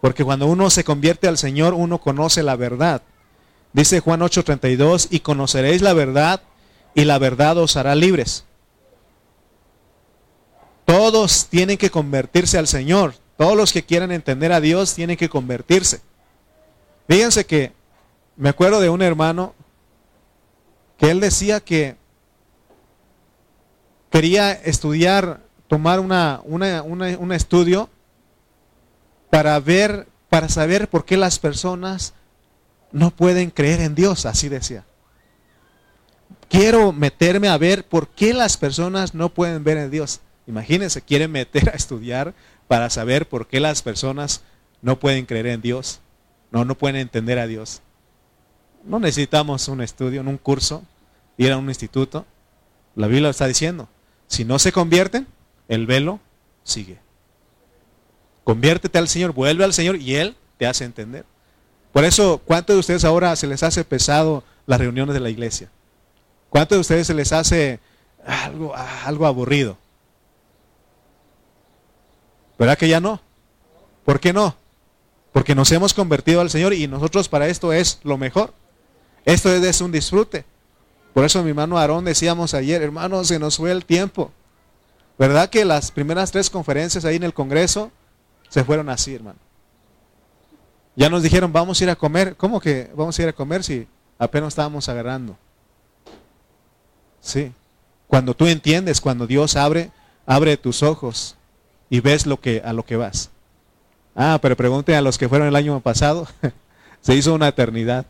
porque 0.00 0.24
cuando 0.24 0.46
uno 0.46 0.70
se 0.70 0.84
convierte 0.84 1.28
al 1.28 1.38
Señor, 1.38 1.74
uno 1.74 1.98
conoce 2.00 2.42
la 2.42 2.56
verdad. 2.56 3.02
Dice 3.72 4.00
Juan 4.00 4.22
8:32, 4.22 5.08
y 5.10 5.20
conoceréis 5.20 5.82
la 5.82 5.92
verdad, 5.92 6.40
y 6.94 7.04
la 7.04 7.18
verdad 7.18 7.58
os 7.58 7.76
hará 7.76 7.94
libres. 7.94 8.44
Todos 10.88 11.48
tienen 11.50 11.76
que 11.76 11.90
convertirse 11.90 12.56
al 12.56 12.66
Señor. 12.66 13.12
Todos 13.36 13.54
los 13.58 13.74
que 13.74 13.84
quieran 13.84 14.10
entender 14.10 14.52
a 14.52 14.60
Dios 14.62 14.94
tienen 14.94 15.18
que 15.18 15.28
convertirse. 15.28 16.00
Fíjense 17.06 17.44
que 17.44 17.74
me 18.36 18.48
acuerdo 18.48 18.80
de 18.80 18.88
un 18.88 19.02
hermano 19.02 19.54
que 20.96 21.10
él 21.10 21.20
decía 21.20 21.60
que 21.60 21.96
quería 24.08 24.50
estudiar, 24.52 25.42
tomar 25.66 26.00
una, 26.00 26.40
un 26.46 27.32
estudio 27.32 27.90
para 29.28 29.60
ver, 29.60 30.08
para 30.30 30.48
saber 30.48 30.88
por 30.88 31.04
qué 31.04 31.18
las 31.18 31.38
personas 31.38 32.14
no 32.92 33.10
pueden 33.10 33.50
creer 33.50 33.82
en 33.82 33.94
Dios, 33.94 34.24
así 34.24 34.48
decía. 34.48 34.86
Quiero 36.48 36.92
meterme 36.94 37.50
a 37.50 37.58
ver 37.58 37.84
por 37.84 38.08
qué 38.08 38.32
las 38.32 38.56
personas 38.56 39.12
no 39.14 39.28
pueden 39.28 39.62
ver 39.64 39.76
en 39.76 39.90
Dios. 39.90 40.22
Imagínense, 40.48 41.02
quieren 41.02 41.30
meter 41.30 41.68
a 41.68 41.76
estudiar 41.76 42.34
para 42.66 42.88
saber 42.88 43.28
por 43.28 43.46
qué 43.46 43.60
las 43.60 43.82
personas 43.82 44.40
no 44.80 44.98
pueden 44.98 45.26
creer 45.26 45.46
en 45.46 45.60
Dios, 45.60 46.00
no, 46.50 46.64
no 46.64 46.74
pueden 46.74 46.96
entender 46.96 47.38
a 47.38 47.46
Dios. 47.46 47.82
No 48.82 48.98
necesitamos 48.98 49.68
un 49.68 49.82
estudio, 49.82 50.22
un 50.22 50.38
curso, 50.38 50.82
ir 51.36 51.52
a 51.52 51.58
un 51.58 51.68
instituto. 51.68 52.24
La 52.94 53.08
Biblia 53.08 53.28
está 53.28 53.46
diciendo, 53.46 53.88
si 54.26 54.46
no 54.46 54.58
se 54.58 54.72
convierten, 54.72 55.26
el 55.68 55.86
velo 55.86 56.18
sigue. 56.64 56.98
Conviértete 58.42 58.96
al 58.96 59.08
Señor, 59.08 59.34
vuelve 59.34 59.64
al 59.64 59.74
Señor 59.74 59.96
y 59.96 60.14
Él 60.14 60.34
te 60.56 60.66
hace 60.66 60.84
entender. 60.84 61.26
Por 61.92 62.04
eso, 62.04 62.40
¿cuántos 62.42 62.74
de 62.74 62.80
ustedes 62.80 63.04
ahora 63.04 63.36
se 63.36 63.46
les 63.46 63.62
hace 63.62 63.84
pesado 63.84 64.42
las 64.64 64.80
reuniones 64.80 65.12
de 65.12 65.20
la 65.20 65.28
iglesia? 65.28 65.68
¿Cuántos 66.48 66.76
de 66.76 66.80
ustedes 66.80 67.06
se 67.06 67.12
les 67.12 67.34
hace 67.34 67.80
algo, 68.24 68.74
algo 69.04 69.26
aburrido? 69.26 69.76
¿Verdad 72.58 72.76
que 72.76 72.88
ya 72.88 73.00
no? 73.00 73.20
¿Por 74.04 74.20
qué 74.20 74.32
no? 74.32 74.56
Porque 75.32 75.54
nos 75.54 75.70
hemos 75.70 75.94
convertido 75.94 76.40
al 76.40 76.50
Señor 76.50 76.74
y 76.74 76.88
nosotros 76.88 77.28
para 77.28 77.48
esto 77.48 77.72
es 77.72 78.00
lo 78.02 78.18
mejor. 78.18 78.52
Esto 79.24 79.52
es 79.52 79.80
un 79.80 79.92
disfrute. 79.92 80.44
Por 81.14 81.24
eso 81.24 81.42
mi 81.42 81.50
hermano 81.50 81.78
Aarón 81.78 82.04
decíamos 82.04 82.54
ayer, 82.54 82.82
hermano, 82.82 83.22
se 83.24 83.38
nos 83.38 83.56
fue 83.56 83.70
el 83.70 83.84
tiempo. 83.84 84.32
¿Verdad 85.18 85.50
que 85.50 85.64
las 85.64 85.90
primeras 85.90 86.30
tres 86.30 86.50
conferencias 86.50 87.04
ahí 87.04 87.16
en 87.16 87.24
el 87.24 87.34
Congreso 87.34 87.90
se 88.48 88.64
fueron 88.64 88.88
así, 88.88 89.14
hermano? 89.14 89.38
Ya 90.96 91.08
nos 91.08 91.22
dijeron, 91.22 91.52
vamos 91.52 91.80
a 91.80 91.84
ir 91.84 91.90
a 91.90 91.96
comer. 91.96 92.36
¿Cómo 92.36 92.60
que 92.60 92.90
vamos 92.94 93.18
a 93.18 93.22
ir 93.22 93.28
a 93.28 93.32
comer 93.32 93.62
si 93.62 93.86
apenas 94.18 94.48
estábamos 94.48 94.88
agarrando? 94.88 95.36
Sí. 97.20 97.52
Cuando 98.08 98.34
tú 98.34 98.46
entiendes, 98.46 99.00
cuando 99.00 99.26
Dios 99.26 99.54
abre, 99.54 99.92
abre 100.26 100.56
tus 100.56 100.82
ojos 100.82 101.37
y 101.90 102.00
ves 102.00 102.26
lo 102.26 102.40
que, 102.40 102.62
a 102.64 102.72
lo 102.72 102.84
que 102.84 102.96
vas. 102.96 103.30
Ah, 104.14 104.38
pero 104.42 104.56
pregunte 104.56 104.96
a 104.96 105.00
los 105.00 105.16
que 105.16 105.28
fueron 105.28 105.48
el 105.48 105.56
año 105.56 105.78
pasado. 105.80 106.26
Se 107.00 107.14
hizo 107.14 107.34
una 107.34 107.48
eternidad. 107.48 108.06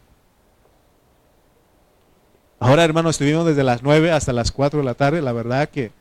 Ahora, 2.59 2.85
hermano, 2.85 3.11
estuvimos 3.11 3.47
desde 3.47 3.63
las 3.63 3.83
9 3.83 4.11
hasta 4.11 4.33
las 4.33 4.51
4 4.51 4.81
de 4.81 4.85
la 4.85 4.95
tarde. 4.95 5.23
La 5.23 5.33
verdad 5.33 5.69
que 5.69 5.93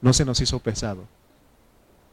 no 0.00 0.12
se 0.12 0.24
nos 0.24 0.40
hizo 0.40 0.58
pesado. 0.60 1.04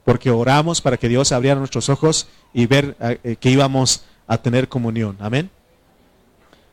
Porque 0.03 0.31
oramos 0.31 0.81
para 0.81 0.97
que 0.97 1.09
Dios 1.09 1.31
abriera 1.31 1.59
nuestros 1.59 1.89
ojos 1.89 2.27
y 2.53 2.65
ver 2.65 2.95
eh, 2.99 3.35
que 3.39 3.49
íbamos 3.49 4.03
a 4.25 4.37
tener 4.37 4.67
comunión. 4.67 5.17
Amén. 5.19 5.49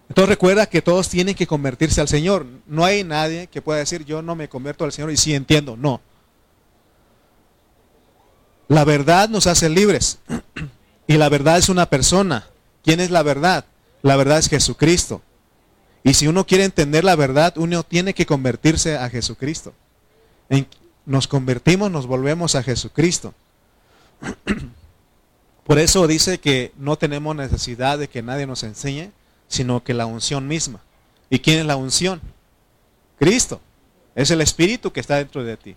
Entonces 0.08 0.30
recuerda 0.30 0.66
que 0.66 0.82
todos 0.82 1.08
tienen 1.08 1.34
que 1.34 1.46
convertirse 1.46 2.00
al 2.00 2.08
Señor. 2.08 2.46
No 2.66 2.84
hay 2.84 3.04
nadie 3.04 3.46
que 3.46 3.62
pueda 3.62 3.78
decir 3.78 4.04
yo 4.04 4.22
no 4.22 4.34
me 4.34 4.48
convierto 4.48 4.84
al 4.84 4.92
Señor 4.92 5.10
y 5.10 5.16
sí 5.16 5.34
entiendo. 5.34 5.76
No. 5.76 6.00
La 8.70 8.84
verdad 8.84 9.28
nos 9.28 9.48
hace 9.48 9.68
libres. 9.68 10.20
Y 11.08 11.14
la 11.14 11.28
verdad 11.28 11.58
es 11.58 11.68
una 11.68 11.86
persona. 11.86 12.46
¿Quién 12.84 13.00
es 13.00 13.10
la 13.10 13.24
verdad? 13.24 13.64
La 14.00 14.14
verdad 14.14 14.38
es 14.38 14.48
Jesucristo. 14.48 15.22
Y 16.04 16.14
si 16.14 16.28
uno 16.28 16.46
quiere 16.46 16.62
entender 16.62 17.02
la 17.02 17.16
verdad, 17.16 17.52
uno 17.58 17.82
tiene 17.82 18.14
que 18.14 18.26
convertirse 18.26 18.96
a 18.96 19.10
Jesucristo. 19.10 19.74
nos 21.04 21.26
convertimos, 21.26 21.90
nos 21.90 22.06
volvemos 22.06 22.54
a 22.54 22.62
Jesucristo. 22.62 23.34
Por 25.64 25.80
eso 25.80 26.06
dice 26.06 26.38
que 26.38 26.72
no 26.78 26.96
tenemos 26.96 27.34
necesidad 27.34 27.98
de 27.98 28.08
que 28.08 28.22
nadie 28.22 28.46
nos 28.46 28.62
enseñe, 28.62 29.10
sino 29.48 29.82
que 29.82 29.94
la 29.94 30.06
unción 30.06 30.46
misma. 30.46 30.80
¿Y 31.28 31.40
quién 31.40 31.58
es 31.58 31.66
la 31.66 31.74
unción? 31.74 32.20
Cristo. 33.18 33.60
Es 34.14 34.30
el 34.30 34.40
Espíritu 34.40 34.92
que 34.92 35.00
está 35.00 35.16
dentro 35.16 35.42
de 35.42 35.56
ti. 35.56 35.74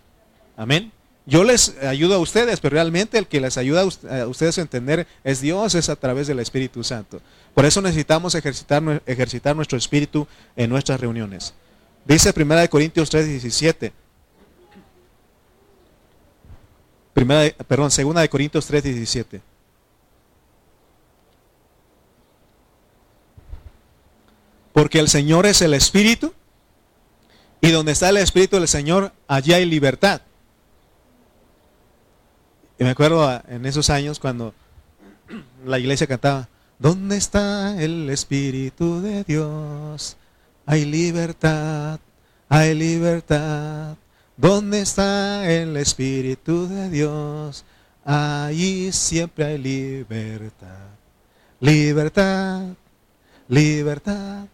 Amén. 0.56 0.92
Yo 1.26 1.42
les 1.42 1.78
ayudo 1.82 2.16
a 2.16 2.18
ustedes, 2.18 2.60
pero 2.60 2.74
realmente 2.74 3.16
el 3.16 3.26
que 3.26 3.40
les 3.40 3.56
ayuda 3.56 3.80
a 3.80 4.26
ustedes 4.26 4.58
a 4.58 4.60
entender 4.60 5.06
es 5.24 5.40
Dios, 5.40 5.74
es 5.74 5.88
a 5.88 5.96
través 5.96 6.26
del 6.26 6.38
Espíritu 6.38 6.84
Santo. 6.84 7.20
Por 7.54 7.64
eso 7.64 7.80
necesitamos 7.80 8.34
ejercitar, 8.34 9.56
nuestro 9.56 9.78
espíritu 9.78 10.26
en 10.54 10.68
nuestras 10.68 11.00
reuniones. 11.00 11.54
Dice 12.04 12.34
1 12.36 12.68
Corintios 12.68 13.08
3, 13.08 13.26
17. 13.26 13.92
Primera, 17.14 17.54
perdón, 17.68 17.90
2 17.96 18.28
Corintios 18.28 18.66
3, 18.66 18.82
17. 18.82 19.40
Porque 24.74 24.98
el 24.98 25.08
Señor 25.08 25.46
es 25.46 25.62
el 25.62 25.72
Espíritu 25.72 26.34
y 27.62 27.70
donde 27.70 27.92
está 27.92 28.10
el 28.10 28.18
Espíritu 28.18 28.56
del 28.56 28.68
Señor, 28.68 29.12
allí 29.26 29.54
hay 29.54 29.64
libertad. 29.64 30.20
Y 32.78 32.84
me 32.84 32.90
acuerdo 32.90 33.40
en 33.48 33.66
esos 33.66 33.88
años 33.90 34.18
cuando 34.18 34.52
la 35.64 35.78
iglesia 35.78 36.06
cantaba, 36.06 36.48
¿dónde 36.78 37.16
está 37.16 37.80
el 37.80 38.10
Espíritu 38.10 39.00
de 39.00 39.22
Dios? 39.24 40.16
Hay 40.66 40.84
libertad, 40.84 42.00
hay 42.48 42.74
libertad. 42.74 43.96
¿Dónde 44.36 44.80
está 44.80 45.48
el 45.48 45.76
Espíritu 45.76 46.66
de 46.66 46.90
Dios? 46.90 47.64
Allí 48.04 48.90
siempre 48.90 49.44
hay 49.44 49.58
libertad. 49.58 50.88
Libertad, 51.60 52.74
libertad, 53.48 54.46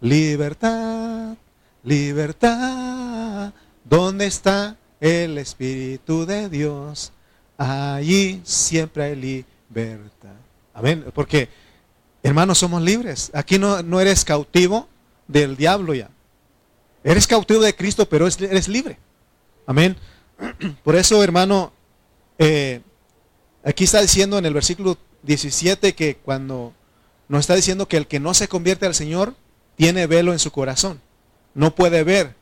libertad, 0.00 1.36
libertad. 1.82 3.52
¿Dónde 3.84 4.26
está 4.26 4.76
el 5.00 5.38
Espíritu 5.38 6.26
de 6.26 6.48
Dios? 6.50 7.12
Allí 7.58 8.40
siempre 8.44 9.04
hay 9.04 9.46
libertad. 9.70 10.34
Amén. 10.74 11.04
Porque, 11.14 11.48
hermanos, 12.22 12.58
somos 12.58 12.82
libres. 12.82 13.30
Aquí 13.34 13.58
no, 13.58 13.82
no 13.82 14.00
eres 14.00 14.24
cautivo 14.24 14.88
del 15.26 15.56
diablo 15.56 15.94
ya. 15.94 16.10
Eres 17.02 17.26
cautivo 17.26 17.60
de 17.60 17.74
Cristo, 17.74 18.08
pero 18.08 18.26
eres 18.26 18.68
libre. 18.68 18.98
Amén. 19.66 19.96
Por 20.84 20.96
eso, 20.96 21.22
hermano, 21.22 21.72
eh, 22.38 22.80
aquí 23.64 23.84
está 23.84 24.00
diciendo 24.00 24.38
en 24.38 24.46
el 24.46 24.54
versículo 24.54 24.98
17 25.22 25.94
que 25.94 26.16
cuando 26.16 26.72
nos 27.28 27.40
está 27.40 27.54
diciendo 27.54 27.88
que 27.88 27.96
el 27.96 28.06
que 28.06 28.20
no 28.20 28.34
se 28.34 28.48
convierte 28.48 28.86
al 28.86 28.94
Señor 28.94 29.34
tiene 29.76 30.06
velo 30.06 30.32
en 30.32 30.38
su 30.38 30.50
corazón. 30.50 31.00
No 31.54 31.74
puede 31.74 32.04
ver. 32.04 32.34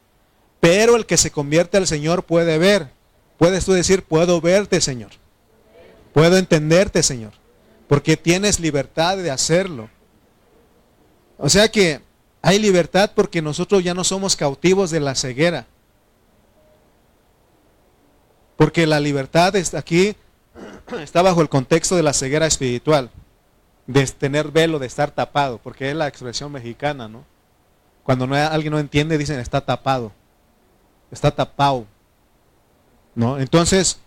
Pero 0.61 0.96
el 0.96 1.07
que 1.07 1.16
se 1.16 1.31
convierte 1.31 1.77
al 1.77 1.87
Señor 1.87 2.24
puede 2.24 2.59
ver. 2.59 2.90
Puedes 3.38 3.64
tú 3.64 3.72
decir, 3.72 4.04
puedo 4.04 4.40
verte, 4.40 4.80
Señor. 4.80 5.10
Puedo 6.12 6.36
entenderte, 6.36 7.02
Señor. 7.02 7.32
Porque 7.88 8.16
tienes 8.16 8.60
libertad 8.60 9.16
de 9.16 9.30
hacerlo. 9.30 9.90
O 11.36 11.48
sea 11.48 11.68
que 11.68 12.00
hay 12.42 12.58
libertad 12.58 13.12
porque 13.14 13.42
nosotros 13.42 13.82
ya 13.82 13.94
no 13.94 14.04
somos 14.04 14.36
cautivos 14.36 14.90
de 14.90 15.00
la 15.00 15.14
ceguera. 15.14 15.66
Porque 18.56 18.86
la 18.86 19.00
libertad 19.00 19.56
está 19.56 19.78
aquí 19.78 20.16
está 21.02 21.22
bajo 21.22 21.40
el 21.40 21.48
contexto 21.48 21.96
de 21.96 22.02
la 22.02 22.12
ceguera 22.12 22.46
espiritual, 22.46 23.10
de 23.86 24.06
tener 24.06 24.50
velo, 24.50 24.78
de 24.78 24.86
estar 24.86 25.10
tapado, 25.10 25.58
porque 25.58 25.90
es 25.90 25.96
la 25.96 26.08
expresión 26.08 26.52
mexicana, 26.52 27.08
¿no? 27.08 27.24
Cuando 28.02 28.26
no, 28.26 28.34
alguien 28.34 28.72
no 28.72 28.78
entiende, 28.78 29.18
dicen 29.18 29.40
está 29.40 29.60
tapado, 29.60 30.12
está 31.10 31.30
tapado. 31.30 31.86
¿No? 33.14 33.38
Entonces, 33.38 33.98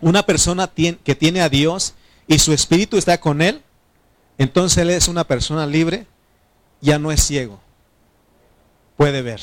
una 0.00 0.24
persona 0.24 0.70
que 0.74 1.14
tiene 1.14 1.40
a 1.40 1.48
Dios 1.48 1.94
y 2.26 2.38
su 2.38 2.52
espíritu 2.52 2.96
está 2.96 3.18
con 3.18 3.42
él, 3.42 3.62
entonces 4.38 4.78
él 4.78 4.90
es 4.90 5.08
una 5.08 5.24
persona 5.24 5.66
libre, 5.66 6.06
ya 6.80 6.98
no 6.98 7.10
es 7.10 7.22
ciego, 7.22 7.60
puede 8.96 9.22
ver. 9.22 9.40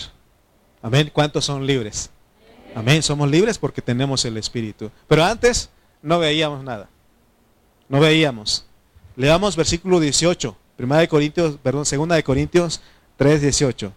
Amén. 0.81 1.09
¿Cuántos 1.13 1.45
son 1.45 1.65
libres? 1.65 2.09
Amén. 2.75 3.01
Somos 3.01 3.29
libres 3.29 3.57
porque 3.57 3.81
tenemos 3.81 4.25
el 4.25 4.35
espíritu. 4.37 4.91
Pero 5.07 5.23
antes 5.23 5.69
no 6.01 6.19
veíamos 6.19 6.63
nada. 6.63 6.89
No 7.87 7.99
veíamos. 8.01 8.65
Leamos 9.15 9.55
versículo 9.55 9.99
18, 9.99 10.57
primera 10.75 11.01
de 11.01 11.07
Corintios, 11.07 11.57
perdón, 11.61 11.85
segunda 11.85 12.15
de 12.15 12.23
Corintios 12.23 12.81
3, 13.17 13.41
18. 13.41 13.93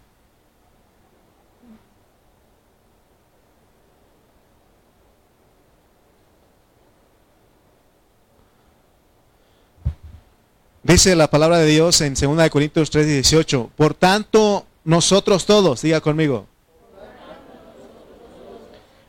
Dice 10.86 11.16
la 11.16 11.28
palabra 11.28 11.58
de 11.58 11.66
Dios 11.66 12.00
en 12.00 12.14
2 12.14 12.48
Corintios 12.48 12.90
3, 12.90 13.08
18. 13.08 13.72
Por 13.74 13.94
tanto, 13.94 14.66
nosotros 14.84 15.44
todos, 15.44 15.82
diga 15.82 16.00
conmigo, 16.00 16.46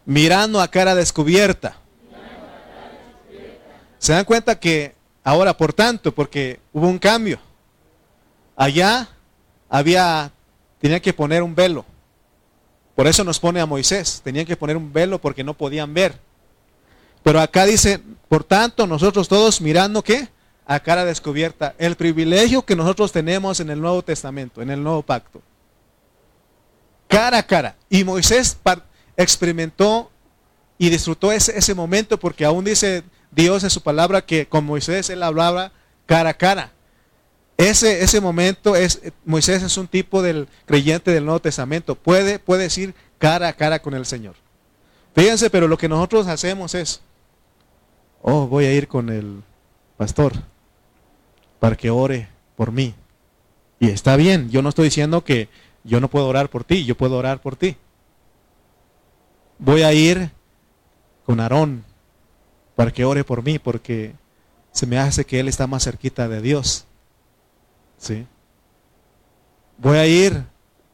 mirando 0.03 0.59
a 0.59 0.69
cara 0.69 0.95
descubierta. 0.95 1.77
Se 3.99 4.13
dan 4.13 4.25
cuenta 4.25 4.59
que 4.59 4.95
ahora, 5.23 5.55
por 5.55 5.71
tanto, 5.71 6.11
porque 6.11 6.59
hubo 6.73 6.87
un 6.87 6.97
cambio. 6.97 7.37
Allá 8.55 9.07
había, 9.69 10.31
tenía 10.79 10.99
que 10.99 11.13
poner 11.13 11.43
un 11.43 11.53
velo. 11.53 11.85
Por 12.95 13.05
eso 13.05 13.23
nos 13.23 13.39
pone 13.39 13.59
a 13.59 13.67
Moisés. 13.67 14.21
Tenían 14.23 14.47
que 14.47 14.57
poner 14.57 14.77
un 14.77 14.91
velo 14.91 15.21
porque 15.21 15.43
no 15.43 15.53
podían 15.53 15.93
ver. 15.93 16.19
Pero 17.21 17.39
acá 17.39 17.65
dice, 17.65 18.01
por 18.27 18.43
tanto, 18.43 18.87
nosotros 18.87 19.27
todos 19.27 19.61
mirando 19.61 20.03
qué? 20.03 20.27
A 20.67 20.82
cara 20.82 21.06
descubierta 21.06 21.73
el 21.77 21.95
privilegio 21.95 22.62
que 22.65 22.75
nosotros 22.75 23.13
tenemos 23.13 23.62
en 23.62 23.69
el 23.69 23.80
Nuevo 23.80 24.03
Testamento, 24.03 24.62
en 24.62 24.69
el 24.69 24.84
Nuevo 24.84 25.01
Pacto. 25.01 25.41
Cara 27.08 27.38
a 27.38 27.43
cara. 27.43 27.77
Y 27.89 28.03
Moisés 28.03 28.58
experimentó 29.15 30.12
y 30.77 30.89
disfrutó 30.89 31.32
ese, 31.32 31.58
ese 31.58 31.73
momento 31.73 32.19
porque 32.19 32.43
aún 32.43 32.65
dice 32.65 33.03
Dios 33.32 33.63
en 33.63 33.69
su 33.69 33.82
palabra 33.82 34.25
que 34.25 34.45
con 34.45 34.65
Moisés 34.65 35.10
él 35.10 35.23
hablaba 35.23 35.71
cara 36.06 36.32
a 36.32 36.34
cara. 36.34 36.73
Ese, 37.56 38.03
ese 38.03 38.19
momento 38.19 38.75
es, 38.75 39.01
Moisés 39.23 39.63
es 39.63 39.77
un 39.77 39.88
tipo 39.88 40.21
del 40.21 40.49
creyente 40.65 41.12
del 41.12 41.23
Nuevo 41.23 41.39
Testamento. 41.39 41.95
Puede, 41.95 42.39
puede 42.39 42.63
decir 42.63 42.93
cara 43.19 43.47
a 43.47 43.53
cara 43.53 43.82
con 43.82 43.93
el 43.93 44.06
Señor. 44.06 44.36
Fíjense, 45.15 45.49
pero 45.49 45.69
lo 45.69 45.77
que 45.77 45.88
nosotros 45.88 46.27
hacemos 46.27 46.75
es, 46.75 46.99
oh, 48.21 48.47
voy 48.47 48.65
a 48.65 48.73
ir 48.73 48.89
con 48.89 49.10
el 49.10 49.41
pastor 49.95 50.34
para 51.59 51.75
que 51.75 51.89
ore 51.89 52.27
por 52.55 52.71
mí. 52.71 52.93
Y 53.79 53.89
está 53.89 54.15
bien, 54.15 54.49
yo 54.49 54.61
no 54.61 54.69
estoy 54.69 54.85
diciendo 54.85 55.23
que 55.23 55.49
yo 55.83 55.99
no 55.99 56.09
puedo 56.09 56.27
orar 56.27 56.49
por 56.49 56.63
ti, 56.63 56.85
yo 56.85 56.95
puedo 56.95 57.17
orar 57.17 57.41
por 57.41 57.55
ti. 57.55 57.77
Voy 59.59 59.83
a 59.83 59.93
ir 59.93 60.31
con 61.25 61.39
Aarón 61.39 61.83
para 62.75 62.91
que 62.91 63.05
ore 63.05 63.23
por 63.23 63.43
mí, 63.43 63.59
porque 63.59 64.13
se 64.71 64.85
me 64.85 64.99
hace 64.99 65.25
que 65.25 65.39
él 65.39 65.47
está 65.47 65.67
más 65.67 65.83
cerquita 65.83 66.27
de 66.27 66.41
Dios. 66.41 66.85
¿Sí? 67.97 68.25
Voy 69.77 69.97
a 69.97 70.05
ir, 70.05 70.43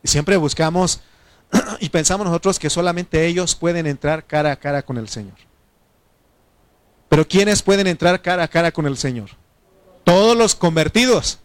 y 0.01 0.07
siempre 0.07 0.37
buscamos 0.37 1.01
y 1.79 1.89
pensamos 1.89 2.25
nosotros 2.25 2.59
que 2.59 2.69
solamente 2.69 3.25
ellos 3.25 3.55
pueden 3.55 3.87
entrar 3.87 4.25
cara 4.25 4.51
a 4.51 4.55
cara 4.55 4.81
con 4.83 4.97
el 4.97 5.09
Señor. 5.09 5.35
Pero 7.09 7.27
¿quiénes 7.27 7.61
pueden 7.61 7.87
entrar 7.87 8.21
cara 8.21 8.43
a 8.43 8.47
cara 8.47 8.71
con 8.71 8.87
el 8.87 8.97
Señor? 8.97 9.29
Todos 10.03 10.37
los 10.37 10.55
convertidos. 10.55 11.39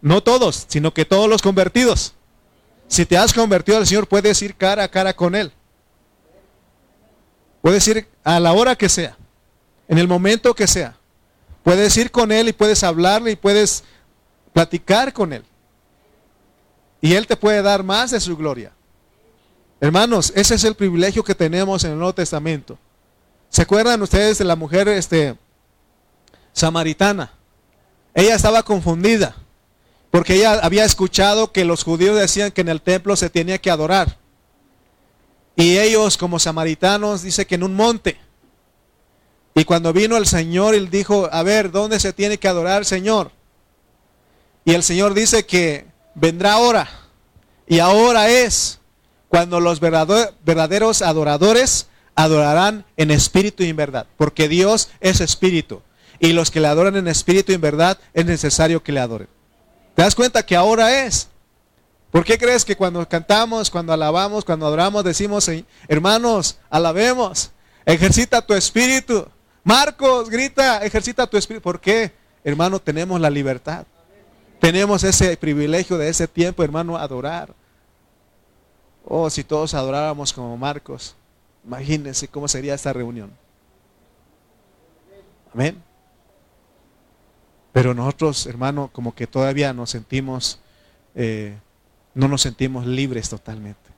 No 0.00 0.22
todos, 0.22 0.66
sino 0.68 0.92
que 0.92 1.04
todos 1.04 1.28
los 1.28 1.42
convertidos. 1.42 2.14
Si 2.88 3.06
te 3.06 3.16
has 3.16 3.32
convertido 3.32 3.78
al 3.78 3.86
Señor, 3.86 4.06
puedes 4.06 4.42
ir 4.42 4.54
cara 4.54 4.84
a 4.84 4.88
cara 4.88 5.14
con 5.14 5.34
Él. 5.34 5.52
Puedes 7.62 7.86
ir 7.86 8.08
a 8.24 8.40
la 8.40 8.52
hora 8.52 8.76
que 8.76 8.88
sea, 8.88 9.16
en 9.88 9.98
el 9.98 10.08
momento 10.08 10.54
que 10.54 10.66
sea. 10.66 10.96
Puedes 11.62 11.96
ir 11.96 12.10
con 12.10 12.32
Él 12.32 12.48
y 12.48 12.52
puedes 12.52 12.82
hablarle 12.82 13.30
y 13.30 13.36
puedes 13.36 13.84
platicar 14.52 15.12
con 15.12 15.32
Él. 15.32 15.44
Y 17.00 17.14
Él 17.14 17.26
te 17.26 17.36
puede 17.36 17.62
dar 17.62 17.84
más 17.84 18.10
de 18.10 18.20
su 18.20 18.36
gloria. 18.36 18.72
Hermanos, 19.80 20.32
ese 20.34 20.56
es 20.56 20.64
el 20.64 20.74
privilegio 20.74 21.24
que 21.24 21.34
tenemos 21.34 21.84
en 21.84 21.92
el 21.92 21.98
Nuevo 21.98 22.14
Testamento. 22.14 22.78
¿Se 23.48 23.62
acuerdan 23.62 24.02
ustedes 24.02 24.38
de 24.38 24.44
la 24.44 24.56
mujer 24.56 24.88
este, 24.88 25.36
samaritana? 26.52 27.32
Ella 28.14 28.34
estaba 28.34 28.62
confundida 28.62 29.36
porque 30.12 30.34
ella 30.34 30.60
había 30.62 30.84
escuchado 30.84 31.52
que 31.52 31.64
los 31.64 31.84
judíos 31.84 32.18
decían 32.18 32.52
que 32.52 32.60
en 32.60 32.68
el 32.68 32.82
templo 32.82 33.16
se 33.16 33.30
tenía 33.30 33.56
que 33.56 33.70
adorar. 33.70 34.18
Y 35.56 35.78
ellos 35.78 36.18
como 36.18 36.38
samaritanos 36.38 37.22
dice 37.22 37.46
que 37.46 37.54
en 37.54 37.62
un 37.62 37.74
monte. 37.74 38.18
Y 39.54 39.64
cuando 39.64 39.94
vino 39.94 40.18
el 40.18 40.26
Señor, 40.26 40.74
él 40.74 40.90
dijo, 40.90 41.30
a 41.32 41.42
ver, 41.42 41.70
¿dónde 41.70 41.98
se 41.98 42.12
tiene 42.12 42.36
que 42.36 42.46
adorar, 42.46 42.84
Señor? 42.84 43.30
Y 44.66 44.74
el 44.74 44.82
Señor 44.82 45.14
dice 45.14 45.46
que 45.46 45.86
vendrá 46.14 46.52
ahora. 46.52 46.90
Y 47.66 47.78
ahora 47.78 48.28
es 48.28 48.80
cuando 49.28 49.60
los 49.60 49.80
verdaderos 49.80 51.00
adoradores 51.00 51.86
adorarán 52.14 52.84
en 52.98 53.10
espíritu 53.10 53.62
y 53.62 53.70
en 53.70 53.76
verdad. 53.76 54.06
Porque 54.18 54.46
Dios 54.46 54.90
es 55.00 55.22
espíritu. 55.22 55.80
Y 56.22 56.32
los 56.34 56.52
que 56.52 56.60
le 56.60 56.68
adoran 56.68 56.94
en 56.94 57.08
espíritu 57.08 57.50
y 57.50 57.56
en 57.56 57.60
verdad 57.60 57.98
es 58.14 58.24
necesario 58.24 58.80
que 58.80 58.92
le 58.92 59.00
adoren. 59.00 59.26
¿Te 59.96 60.02
das 60.02 60.14
cuenta 60.14 60.46
que 60.46 60.54
ahora 60.54 61.04
es? 61.04 61.28
¿Por 62.12 62.24
qué 62.24 62.38
crees 62.38 62.64
que 62.64 62.76
cuando 62.76 63.06
cantamos, 63.08 63.68
cuando 63.68 63.92
alabamos, 63.92 64.44
cuando 64.44 64.64
adoramos, 64.64 65.02
decimos, 65.02 65.50
hermanos, 65.88 66.58
alabemos, 66.70 67.50
ejercita 67.84 68.40
tu 68.40 68.54
espíritu? 68.54 69.26
Marcos, 69.64 70.30
grita, 70.30 70.84
ejercita 70.84 71.26
tu 71.26 71.36
espíritu. 71.36 71.64
¿Por 71.64 71.80
qué? 71.80 72.12
Hermano, 72.44 72.78
tenemos 72.78 73.20
la 73.20 73.28
libertad. 73.28 73.84
Tenemos 74.60 75.02
ese 75.02 75.36
privilegio 75.36 75.98
de 75.98 76.08
ese 76.08 76.28
tiempo, 76.28 76.62
hermano, 76.62 76.96
adorar. 76.96 77.52
Oh, 79.04 79.28
si 79.28 79.42
todos 79.42 79.74
adoráramos 79.74 80.32
como 80.32 80.56
Marcos, 80.56 81.16
imagínense 81.64 82.28
cómo 82.28 82.46
sería 82.46 82.74
esta 82.74 82.92
reunión. 82.92 83.32
Amén. 85.52 85.82
Pero 87.72 87.94
nosotros, 87.94 88.46
hermano, 88.46 88.90
como 88.92 89.14
que 89.14 89.26
todavía 89.26 89.72
nos 89.72 89.90
sentimos, 89.90 90.60
eh, 91.14 91.56
no 92.14 92.28
nos 92.28 92.42
sentimos 92.42 92.86
libres 92.86 93.28
totalmente. 93.28 93.90